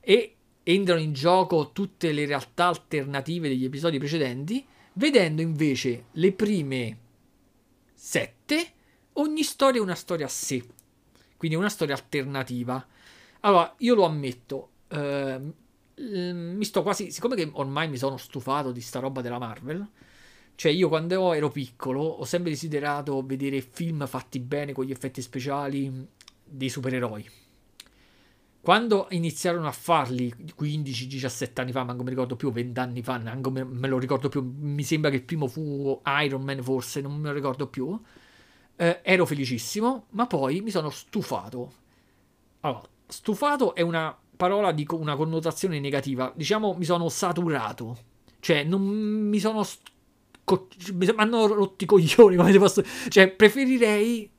[0.00, 0.34] e
[0.64, 6.98] entrano in gioco tutte le realtà alternative degli episodi precedenti, vedendo invece le prime
[7.94, 8.72] sette,
[9.12, 10.66] ogni storia è una storia a sé,
[11.36, 12.84] quindi una storia alternativa.
[13.42, 15.40] Allora, io lo ammetto, eh,
[15.94, 19.88] mi sto quasi, siccome che ormai mi sono stufato di sta roba della Marvel,
[20.56, 25.20] cioè, io quando ero piccolo ho sempre desiderato vedere film fatti bene con gli effetti
[25.20, 26.08] speciali
[26.44, 27.42] dei supereroi.
[28.60, 33.18] Quando iniziarono a farli 15-17 anni fa, ma non mi ricordo più, 20 anni fa,
[33.18, 37.14] neanche me, lo ricordo più, mi sembra che il primo fu Iron Man forse, non
[37.16, 38.00] me lo ricordo più,
[38.76, 41.72] eh, ero felicissimo, ma poi mi sono stufato.
[42.60, 47.98] Allora, stufato è una parola di una connotazione negativa, diciamo mi sono saturato,
[48.40, 49.62] cioè non mi sono
[50.44, 52.82] co- mi hanno rotti i coglioni, come posso...
[53.08, 54.30] Cioè, preferirei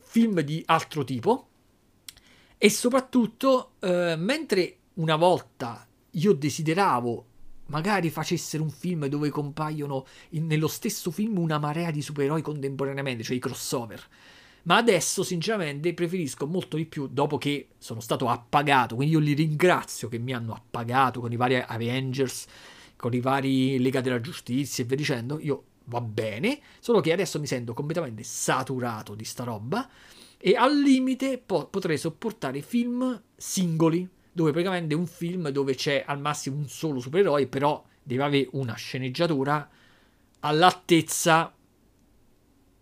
[0.00, 1.48] film di altro tipo.
[2.56, 7.26] E soprattutto, eh, mentre una volta io desideravo
[7.68, 13.22] magari facessero un film dove compaiono in, nello stesso film una marea di supereroi contemporaneamente,
[13.22, 14.02] cioè i crossover.
[14.62, 18.96] Ma adesso, sinceramente, preferisco molto di più dopo che sono stato appagato.
[18.96, 22.46] Quindi io li ringrazio che mi hanno appagato con i vari Avengers,
[22.98, 25.38] con i vari Lega della Giustizia e via dicendo.
[25.40, 29.88] Io va bene, solo che adesso mi sento completamente saturato di sta roba.
[30.36, 36.20] E al limite po- potrei sopportare film singoli, dove praticamente un film dove c'è al
[36.20, 39.68] massimo un solo supereroe, però deve avere una sceneggiatura
[40.40, 41.54] all'altezza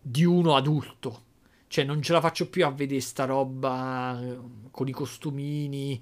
[0.00, 1.24] di uno adulto.
[1.68, 4.38] Cioè, non ce la faccio più a vedere sta roba eh,
[4.70, 6.00] con i costumini,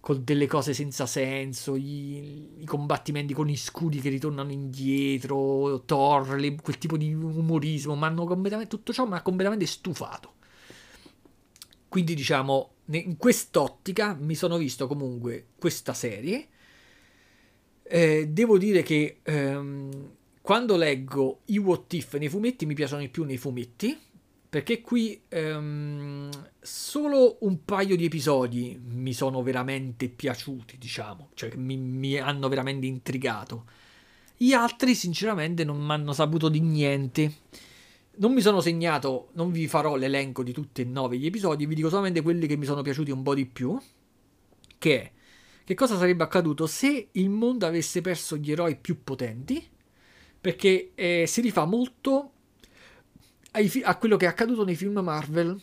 [0.00, 6.38] con delle cose senza senso, i, i combattimenti con gli scudi che ritornano indietro, Thor,
[6.38, 7.94] le, quel tipo di umorismo.
[7.94, 10.34] Ma hanno completamente, tutto ciò mi ha completamente stufato.
[11.88, 16.48] Quindi, diciamo, in quest'ottica mi sono visto comunque questa serie.
[17.82, 20.10] Eh, devo dire che ehm,
[20.40, 23.98] quando leggo i what if nei fumetti mi piacciono di più nei fumetti
[24.50, 26.28] perché qui ehm,
[26.60, 32.86] solo un paio di episodi mi sono veramente piaciuti, diciamo, cioè mi, mi hanno veramente
[32.86, 33.64] intrigato.
[34.36, 37.32] Gli altri, sinceramente, non mi hanno saputo di niente.
[38.16, 41.74] Non mi sono segnato, non vi farò l'elenco di tutti e nove gli episodi, vi
[41.74, 43.78] dico solamente quelli che mi sono piaciuti un po' di più.
[44.78, 45.12] Che
[45.70, 49.64] che cosa sarebbe accaduto se il mondo avesse perso gli eroi più potenti?
[50.40, 52.32] Perché eh, si rifà molto
[53.68, 55.60] fi- a quello che è accaduto nei film Marvel.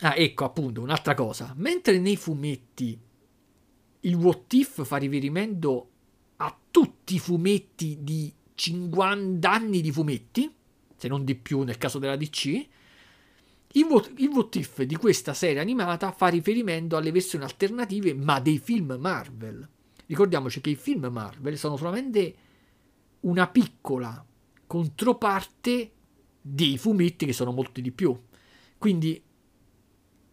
[0.00, 1.52] Ah, ecco appunto un'altra cosa.
[1.56, 2.98] Mentre nei fumetti
[4.00, 5.88] il What If fa riferimento
[6.36, 10.52] a tutti i fumetti di 50 anni di fumetti,
[10.96, 12.66] se non di più nel caso della DC,
[13.76, 18.40] il what, il what If di questa serie animata fa riferimento alle versioni alternative ma
[18.40, 19.68] dei film Marvel.
[20.06, 22.34] Ricordiamoci che i film Marvel sono solamente
[23.20, 24.24] una piccola
[24.66, 25.90] controparte
[26.46, 28.14] dei fumetti che sono molti di più.
[28.76, 29.22] Quindi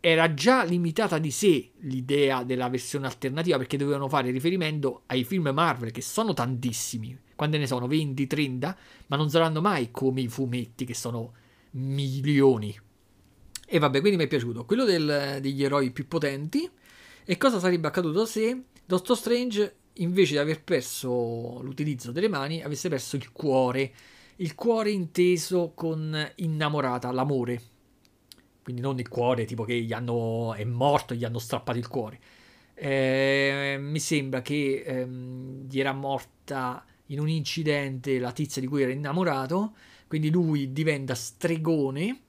[0.01, 5.51] era già limitata di sé l'idea della versione alternativa perché dovevano fare riferimento ai film
[5.53, 8.77] Marvel che sono tantissimi, quante ne sono 20, 30,
[9.07, 11.33] ma non saranno mai come i fumetti che sono
[11.71, 12.77] milioni.
[13.65, 16.69] E vabbè, quindi mi è piaciuto quello del, degli eroi più potenti.
[17.23, 22.89] E cosa sarebbe accaduto se Doctor Strange, invece di aver perso l'utilizzo delle mani, avesse
[22.89, 23.93] perso il cuore
[24.41, 27.61] il cuore inteso con innamorata, l'amore.
[28.63, 32.19] Quindi non il cuore, tipo che gli hanno, è morto, gli hanno strappato il cuore.
[32.73, 38.81] Eh, mi sembra che ehm, gli era morta in un incidente la tizia di cui
[38.81, 39.75] era innamorato,
[40.07, 42.21] quindi lui diventa stregone,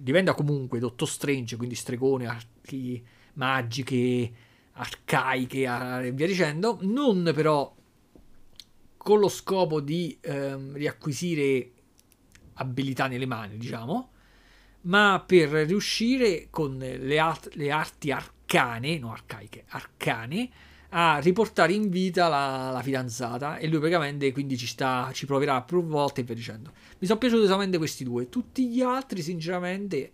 [0.00, 4.32] diventa comunque Dottor Strange, quindi stregone, arti magiche,
[4.72, 7.74] arcaiche e via dicendo, non però
[9.08, 11.70] con lo scopo di ehm, riacquisire
[12.56, 14.10] abilità nelle mani, diciamo,
[14.82, 20.50] ma per riuscire con le, art- le arti arcane, no arcaiche, arcane,
[20.90, 23.56] a riportare in vita la, la, fidanzata.
[23.56, 26.70] E lui praticamente quindi ci sta ci proverà più volte e via dicendo.
[26.98, 28.28] Mi sono piaciuti solamente questi due.
[28.28, 30.12] Tutti gli altri sinceramente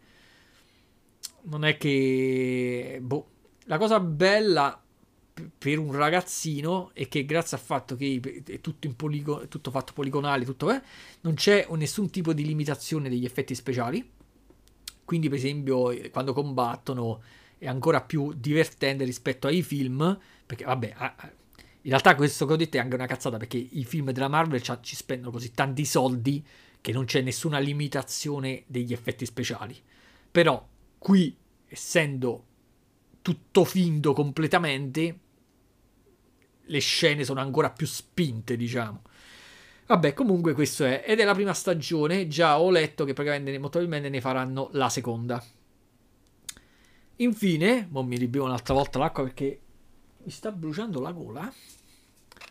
[1.46, 3.26] non è che boh.
[3.64, 4.84] La cosa bella
[5.59, 9.93] per un ragazzino e che grazie al fatto che è tutto, in poligo- tutto fatto
[9.93, 10.81] poligonale, tutto, eh,
[11.23, 14.09] non c'è nessun tipo di limitazione degli effetti speciali.
[15.05, 17.23] Quindi, per esempio, quando combattono
[17.59, 20.19] è ancora più divertente rispetto ai film.
[20.47, 20.94] Perché, vabbè,
[21.82, 24.62] in realtà questo che ho detto è anche una cazzata perché i film della Marvel
[24.62, 26.44] ci spendono così tanti soldi
[26.81, 29.77] che non c'è nessuna limitazione degli effetti speciali.
[30.31, 30.66] Però
[30.98, 31.36] qui,
[31.66, 32.44] essendo
[33.20, 35.19] tutto finto completamente,
[36.66, 39.03] le scene sono ancora più spinte, diciamo.
[39.86, 41.05] Vabbè, comunque questo è.
[41.07, 42.27] Ed è la prima stagione.
[42.27, 45.45] Già ho letto che praticamente molto probabilmente ne faranno la seconda.
[47.16, 49.61] Infine, mo mi ribevo un'altra volta l'acqua perché
[50.24, 51.53] mi sta bruciando la gola.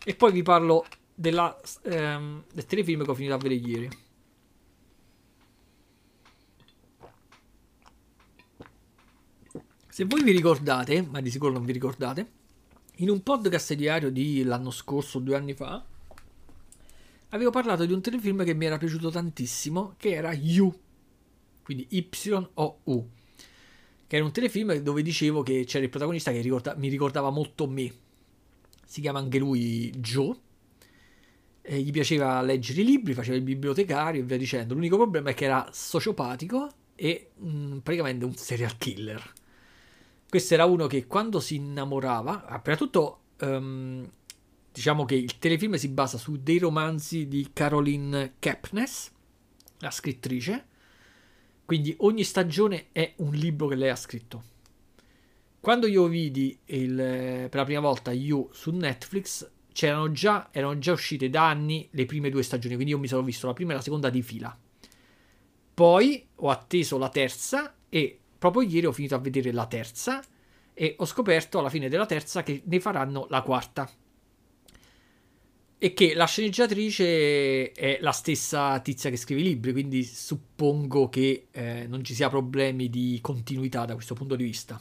[0.04, 3.88] E poi vi parlo della, ehm, del telefilm che ho finito a vedere ieri.
[9.88, 12.42] Se voi vi ricordate, ma di sicuro non vi ricordate,
[12.98, 15.84] in un podcast diario di l'anno scorso, due anni fa,
[17.30, 20.72] avevo parlato di un telefilm che mi era piaciuto tantissimo, che era You,
[21.62, 23.08] quindi Y-O-U,
[24.06, 27.66] che era un telefilm dove dicevo che c'era il protagonista che ricorda- mi ricordava molto
[27.66, 27.92] me.
[28.84, 30.36] Si chiama anche lui Joe.
[31.66, 34.74] eh, gli piaceva leggere i libri, faceva il bibliotecario e via dicendo.
[34.74, 39.32] L'unico problema è che era sociopatico e mh, mm, praticamente un serial killer.
[40.34, 44.04] Questo era uno che quando si innamorava, prima di tutto, um,
[44.72, 49.12] diciamo che il telefilm si basa su dei romanzi di Caroline Kepnes,
[49.78, 50.66] la scrittrice,
[51.64, 54.42] quindi ogni stagione è un libro che lei ha scritto.
[55.60, 60.90] Quando io vidi il, per la prima volta You su Netflix, c'erano già, erano già
[60.90, 63.76] uscite da anni le prime due stagioni, quindi io mi sono visto la prima e
[63.76, 64.58] la seconda di fila.
[65.74, 68.18] Poi ho atteso la terza e
[68.50, 70.22] proprio ieri ho finito a vedere la terza
[70.74, 73.88] e ho scoperto alla fine della terza che ne faranno la quarta.
[75.78, 81.48] E che la sceneggiatrice è la stessa tizia che scrive i libri, quindi suppongo che
[81.50, 84.80] eh, non ci sia problemi di continuità da questo punto di vista.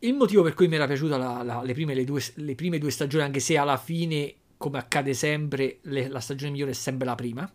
[0.00, 2.78] Il motivo per cui mi era piaciuta la, la, le, prime, le, due, le, prime,
[2.78, 7.06] due, stagioni, anche se alla fine, come accade sempre, le, la stagione migliore è sempre
[7.06, 7.50] la prima,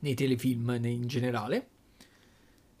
[0.00, 1.68] nei telefilm in generale,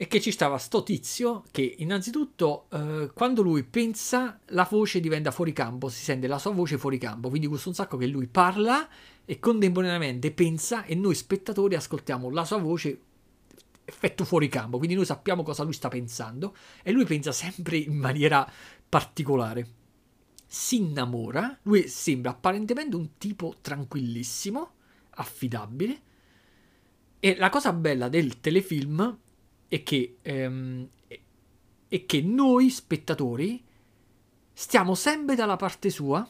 [0.00, 5.30] è che ci stava sto tizio che innanzitutto eh, quando lui pensa la voce diventa
[5.30, 8.26] fuori campo, si sente la sua voce fuori campo, quindi questo un sacco che lui
[8.26, 8.88] parla
[9.26, 12.98] e contemporaneamente pensa e noi spettatori ascoltiamo la sua voce
[13.84, 17.98] effetto fuori campo, quindi noi sappiamo cosa lui sta pensando e lui pensa sempre in
[17.98, 18.50] maniera
[18.88, 19.66] particolare.
[20.46, 24.70] Si innamora, lui sembra apparentemente un tipo tranquillissimo,
[25.10, 26.00] affidabile.
[27.20, 29.18] E la cosa bella del telefilm
[29.70, 30.88] è che, ehm,
[31.86, 33.64] è che noi spettatori
[34.52, 36.28] stiamo sempre dalla parte sua.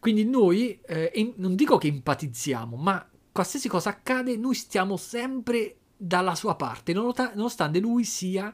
[0.00, 6.34] Quindi noi, eh, non dico che empatizziamo, ma qualsiasi cosa accade, noi stiamo sempre dalla
[6.34, 8.52] sua parte, nonostante lui sia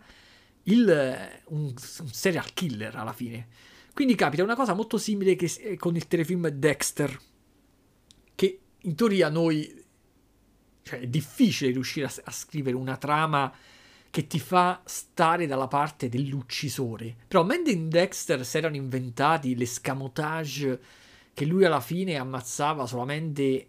[0.65, 3.47] il, un, un, serial killer alla fine.
[3.95, 7.17] Quindi capita una cosa molto simile che, eh, con il telefilm Dexter,
[8.35, 9.81] che in teoria noi...
[10.83, 13.53] Cioè, è difficile riuscire a, a scrivere una trama
[14.11, 17.17] che ti fa stare dalla parte dell'uccisore.
[17.27, 20.81] Però mentre in Dexter si erano inventati l'escamotage
[21.33, 23.69] che lui alla fine ammazzava solamente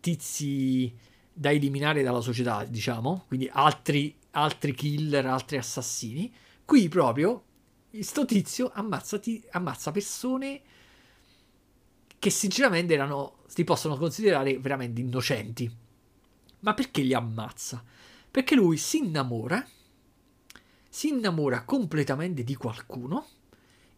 [0.00, 0.92] tizi
[1.32, 6.30] da eliminare dalla società, diciamo, quindi altri, altri killer, altri assassini.
[6.64, 7.44] Qui proprio
[8.00, 10.60] sto tizio ammazzati, ammazza persone
[12.18, 15.74] che sinceramente erano, si possono considerare veramente innocenti.
[16.60, 17.82] Ma perché li ammazza?
[18.30, 19.66] Perché lui si innamora,
[20.88, 23.26] si innamora completamente di qualcuno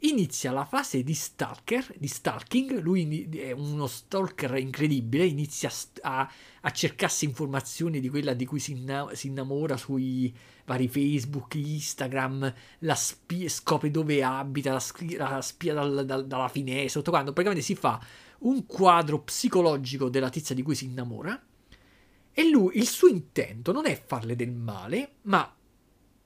[0.02, 5.70] inizia la fase di stalker, di stalking, lui è uno stalker incredibile, inizia
[6.02, 6.30] a,
[6.60, 10.34] a cercarsi informazioni di quella di cui si, inna- si innamora sui
[10.64, 16.48] vari Facebook, Instagram, la spia, scopre dove abita, la, sc- la spia dal, dal, dalla
[16.48, 18.00] finestra, tutto quanto, praticamente si fa
[18.40, 21.40] un quadro psicologico della tizia di cui si innamora
[22.32, 25.54] e lui, il suo intento non è farle del male, ma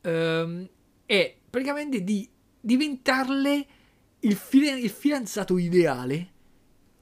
[0.03, 0.69] ehm,
[1.05, 2.29] è praticamente di
[2.61, 3.67] diventarle
[4.21, 6.33] il, fide- il fidanzato ideale.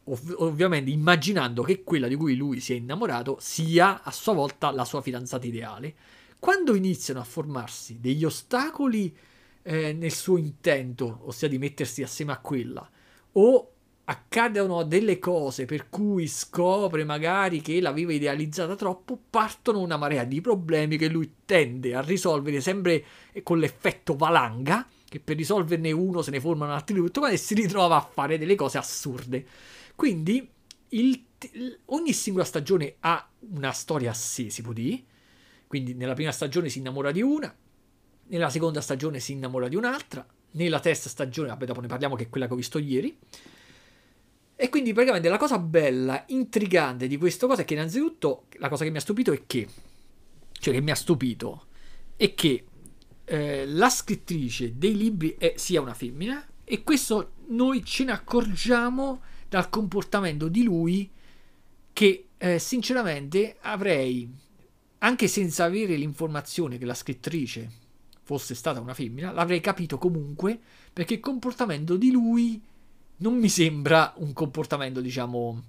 [0.05, 4.71] Ov- ovviamente immaginando che quella di cui lui si è innamorato sia a sua volta
[4.71, 5.95] la sua fidanzata ideale.
[6.39, 9.15] Quando iniziano a formarsi degli ostacoli
[9.63, 12.89] eh, nel suo intento, ossia di mettersi assieme a quella,
[13.33, 13.74] o
[14.07, 20.41] accadono delle cose per cui scopre magari che l'aveva idealizzata troppo, partono una marea di
[20.41, 23.05] problemi che lui tende a risolvere sempre
[23.43, 27.97] con l'effetto valanga che per risolverne uno se ne formano altri tutto e si ritrova
[27.97, 29.47] a fare delle cose assurde.
[29.95, 30.51] Quindi
[30.89, 31.25] il,
[31.87, 35.03] ogni singola stagione ha una storia a sé, si può dire.
[35.69, 37.55] Quindi nella prima stagione si innamora di una,
[38.27, 42.25] nella seconda stagione si innamora di un'altra, nella terza stagione, vabbè dopo ne parliamo che
[42.25, 43.17] è quella che ho visto ieri.
[44.57, 48.85] E quindi praticamente la cosa bella, intrigante di questa cosa è che innanzitutto la cosa
[48.85, 49.67] che mi ha stupito è che,
[50.53, 51.67] cioè che mi ha stupito,
[52.17, 52.65] è che
[53.25, 59.23] eh, la scrittrice dei libri è sia una femmina e questo noi ce ne accorgiamo
[59.49, 61.11] dal comportamento di lui
[61.93, 64.29] che eh, sinceramente avrei
[64.99, 67.83] anche senza avere l'informazione che la scrittrice
[68.23, 70.59] fosse stata una femmina l'avrei capito comunque
[70.93, 72.63] perché il comportamento di lui
[73.19, 75.63] non mi sembra un comportamento diciamo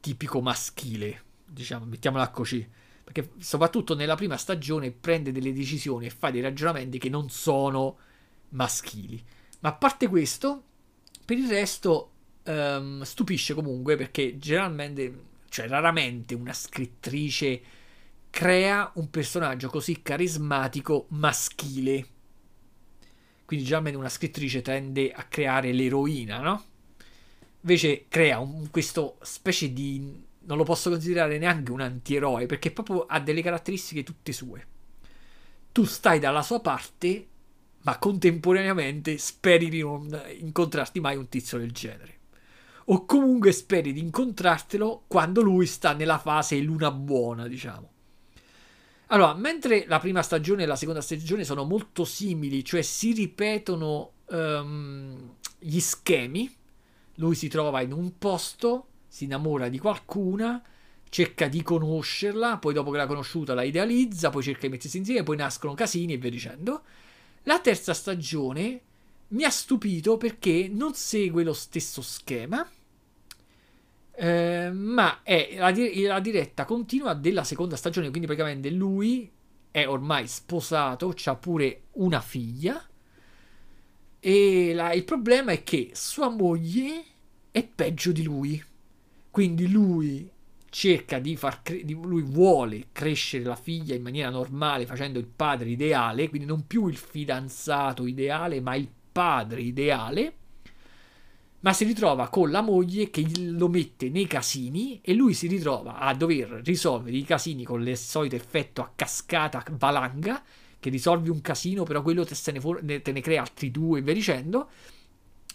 [0.00, 2.66] tipico maschile diciamo mettiamola così
[3.04, 7.98] perché soprattutto nella prima stagione prende delle decisioni e fa dei ragionamenti che non sono
[8.50, 9.22] maschili.
[9.60, 10.62] Ma a parte questo,
[11.24, 12.12] per il resto
[12.44, 17.60] um, stupisce comunque perché generalmente, cioè raramente una scrittrice
[18.30, 22.06] crea un personaggio così carismatico maschile.
[23.44, 26.64] Quindi generalmente una scrittrice tende a creare l'eroina, no?
[27.64, 33.06] invece crea un, questo specie di non lo posso considerare neanche un antieroe perché proprio
[33.06, 34.66] ha delle caratteristiche tutte sue.
[35.72, 37.26] Tu stai dalla sua parte,
[37.82, 42.12] ma contemporaneamente speri di non incontrarti mai un tizio del genere.
[42.86, 47.92] O comunque speri di incontrartelo quando lui sta nella fase luna buona, diciamo.
[49.08, 54.12] Allora, mentre la prima stagione e la seconda stagione sono molto simili, cioè si ripetono
[54.28, 56.52] um, gli schemi,
[57.16, 60.62] lui si trova in un posto, si innamora di qualcuna,
[61.10, 65.22] cerca di conoscerla, poi dopo che l'ha conosciuta la idealizza, poi cerca di mettersi insieme,
[65.22, 66.82] poi nascono casini e via dicendo.
[67.44, 68.80] La terza stagione
[69.28, 72.68] mi ha stupito perché non segue lo stesso schema,
[74.16, 75.72] eh, ma è la,
[76.08, 79.30] la, diretta continua della seconda stagione, quindi praticamente lui
[79.70, 82.80] è ormai sposato, ha pure una figlia.
[84.20, 87.04] E la, il problema è che sua moglie
[87.50, 88.62] è peggio di lui.
[89.30, 90.30] Quindi lui
[90.70, 95.70] cerca di far cre- lui vuole crescere la figlia in maniera normale facendo il padre
[95.70, 100.34] ideale, quindi non più il fidanzato ideale, ma il padre ideale.
[101.64, 105.96] Ma si ritrova con la moglie che lo mette nei casini e lui si ritrova
[105.96, 110.42] a dover risolvere i casini con il solito effetto a cascata valanga,
[110.78, 114.02] che risolvi un casino, però quello te, ne, for- te ne crea altri due e
[114.02, 114.68] via dicendo.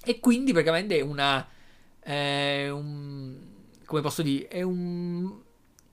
[0.03, 1.47] E quindi praticamente è una.
[1.99, 3.37] È un,
[3.85, 5.31] come posso dire, è un...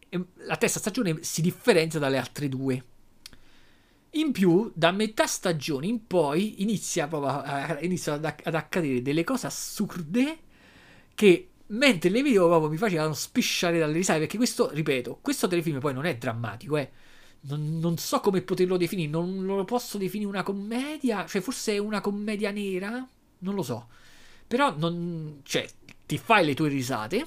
[0.09, 2.83] È, la terza stagione si differenzia dalle altre due.
[4.17, 9.25] In più, da metà stagione in poi inizia proprio a, iniziano ad, ad accadere delle
[9.25, 10.39] cose assurde
[11.15, 15.81] che mentre le vedevo proprio mi facevano spisciare dalle risate perché questo, ripeto, questo telefilm
[15.81, 16.91] poi non è drammatico, eh.
[17.49, 21.79] Non, non, so come poterlo definire, non lo posso definire una commedia, cioè forse è
[21.79, 23.07] una commedia nera,
[23.39, 23.89] non lo so.
[24.47, 25.69] Però non, cioè,
[26.07, 27.25] ti fai le tue risate,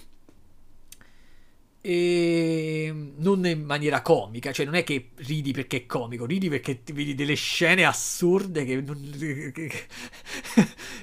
[1.82, 6.82] e non in maniera comica, cioè non è che ridi perché è comico, ridi perché
[6.94, 9.72] vedi delle scene assurde che, non, che,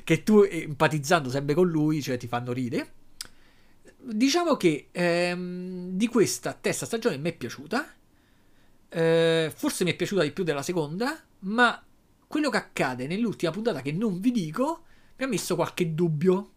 [0.05, 2.93] che, tu empatizzando sempre con lui, cioè ti fanno ridere.
[3.99, 7.95] Diciamo che ehm, di questa terza stagione mi è piaciuta,
[8.89, 11.83] eh, forse mi è piaciuta di più della seconda, ma
[12.27, 14.83] quello che accade nell'ultima puntata che non vi dico
[15.17, 16.51] mi ha messo qualche dubbio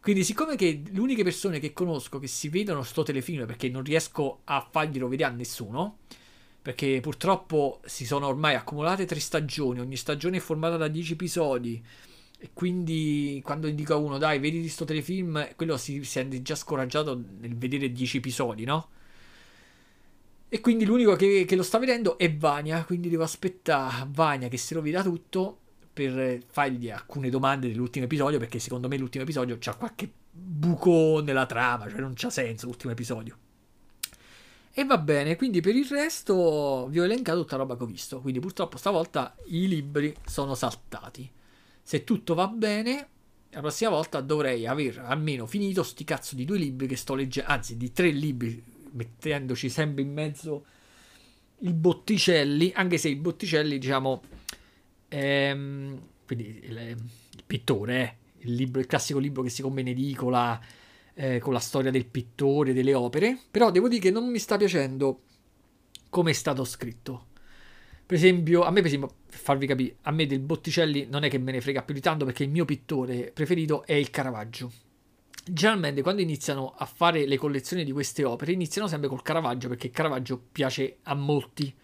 [0.00, 3.84] quindi, siccome che le uniche persone che conosco che si vedono sto telefilm perché non
[3.84, 5.98] riesco a farglielo vedere a nessuno,
[6.62, 11.82] perché purtroppo si sono ormai accumulate tre stagioni, ogni stagione è formata da dieci episodi.
[12.38, 17.22] E quindi quando dico a uno, dai, vedi sto telefilm, quello si, è già scoraggiato
[17.38, 18.88] nel vedere dieci episodi, no?
[20.48, 24.56] E quindi l'unico che, che, lo sta vedendo è Vania, quindi devo aspettare Vania che
[24.56, 25.59] se lo veda tutto
[26.08, 31.46] per fargli alcune domande dell'ultimo episodio, perché secondo me l'ultimo episodio c'ha qualche buco nella
[31.46, 33.36] trama, cioè non c'ha senso l'ultimo episodio.
[34.72, 37.86] E va bene, quindi per il resto vi ho elencato tutta la roba che ho
[37.86, 41.28] visto, quindi purtroppo stavolta i libri sono saltati.
[41.82, 43.08] Se tutto va bene,
[43.50, 47.50] la prossima volta dovrei aver almeno finito sti cazzo di due libri che sto leggendo,
[47.50, 48.62] anzi di tre libri,
[48.92, 50.64] mettendoci sempre in mezzo
[51.58, 54.22] il Botticelli, anche se il Botticelli, diciamo,
[55.10, 58.16] Ehm, quindi il, il pittore, eh,
[58.46, 60.60] il, libro, il, classico libro che si compra in edicola
[61.14, 64.56] eh, con la storia del pittore, delle opere, però devo dire che non mi sta
[64.56, 65.22] piacendo
[66.08, 67.26] come è stato scritto.
[68.06, 71.30] Per esempio, a me, per esempio, per farvi capire, a me del Botticelli non è
[71.30, 74.70] che me ne frega più di tanto perché il mio pittore preferito è il Caravaggio.
[75.44, 79.90] Generalmente quando iniziano a fare le collezioni di queste opere iniziano sempre col Caravaggio perché
[79.90, 81.74] Caravaggio piace a molti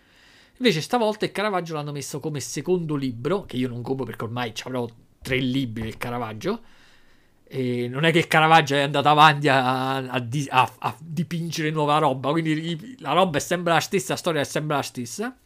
[0.58, 4.52] Invece stavolta il Caravaggio l'hanno messo come secondo libro, che io non compro perché ormai
[4.64, 4.88] avrò
[5.20, 6.60] tre libri del Caravaggio.
[7.48, 11.98] E non è che il Caravaggio è andato avanti a, a, a, a, dipingere nuova
[11.98, 15.36] roba, quindi la roba è sempre la stessa, la storia è sempre la stessa.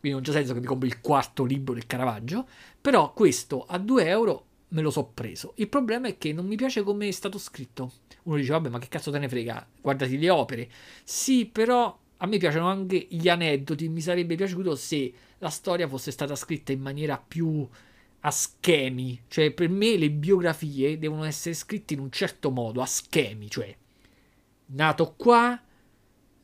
[0.00, 2.46] Quindi non c'è senso che mi compri il quarto libro del Caravaggio.
[2.80, 5.52] Però questo a 2 euro me lo so preso.
[5.56, 7.92] Il problema è che non mi piace come è stato scritto.
[8.24, 9.66] Uno dice, vabbè, ma che cazzo te ne frega?
[9.80, 10.68] Guardati le opere.
[11.04, 13.88] Sì, però a me piacciono anche gli aneddoti.
[13.88, 17.68] Mi sarebbe piaciuto se la storia fosse stata scritta in maniera più
[18.20, 19.22] a schemi.
[19.26, 23.50] Cioè, per me le biografie devono essere scritte in un certo modo, a schemi.
[23.50, 23.76] Cioè,
[24.66, 25.60] nato qua,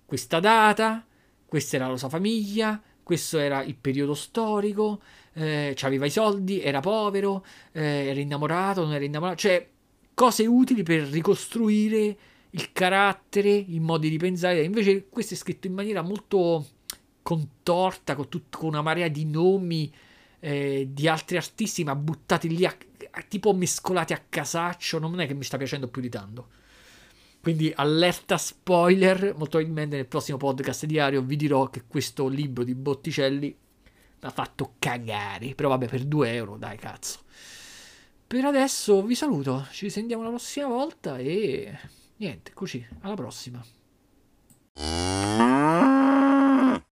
[0.05, 1.07] questa data,
[1.47, 5.01] questa era la sua famiglia, questo era il periodo storico,
[5.35, 9.39] eh, aveva i soldi, era povero, eh, era innamorato, non era innamorato.
[9.39, 9.69] Cioè,
[10.13, 12.17] cose utili per ricostruire
[12.51, 14.63] il carattere, i modi di pensare.
[14.63, 16.67] Invece questo è scritto in maniera molto
[17.23, 19.93] contorta, con, tut- con una marea di nomi
[20.41, 22.75] eh, di altri artisti, ma buttati lì a,
[23.29, 26.49] tipo mescolati a casaccio, non è che mi sta piacendo più di tanto.
[27.41, 32.75] Quindi allerta spoiler, molto probabilmente nel prossimo podcast diario vi dirò che questo libro di
[32.75, 37.21] Botticelli mi ha fatto cagare, però vabbè per 2 euro, dai cazzo.
[38.27, 41.79] Per adesso vi saluto, ci sentiamo la prossima volta e
[42.19, 43.65] niente, così, alla prossima.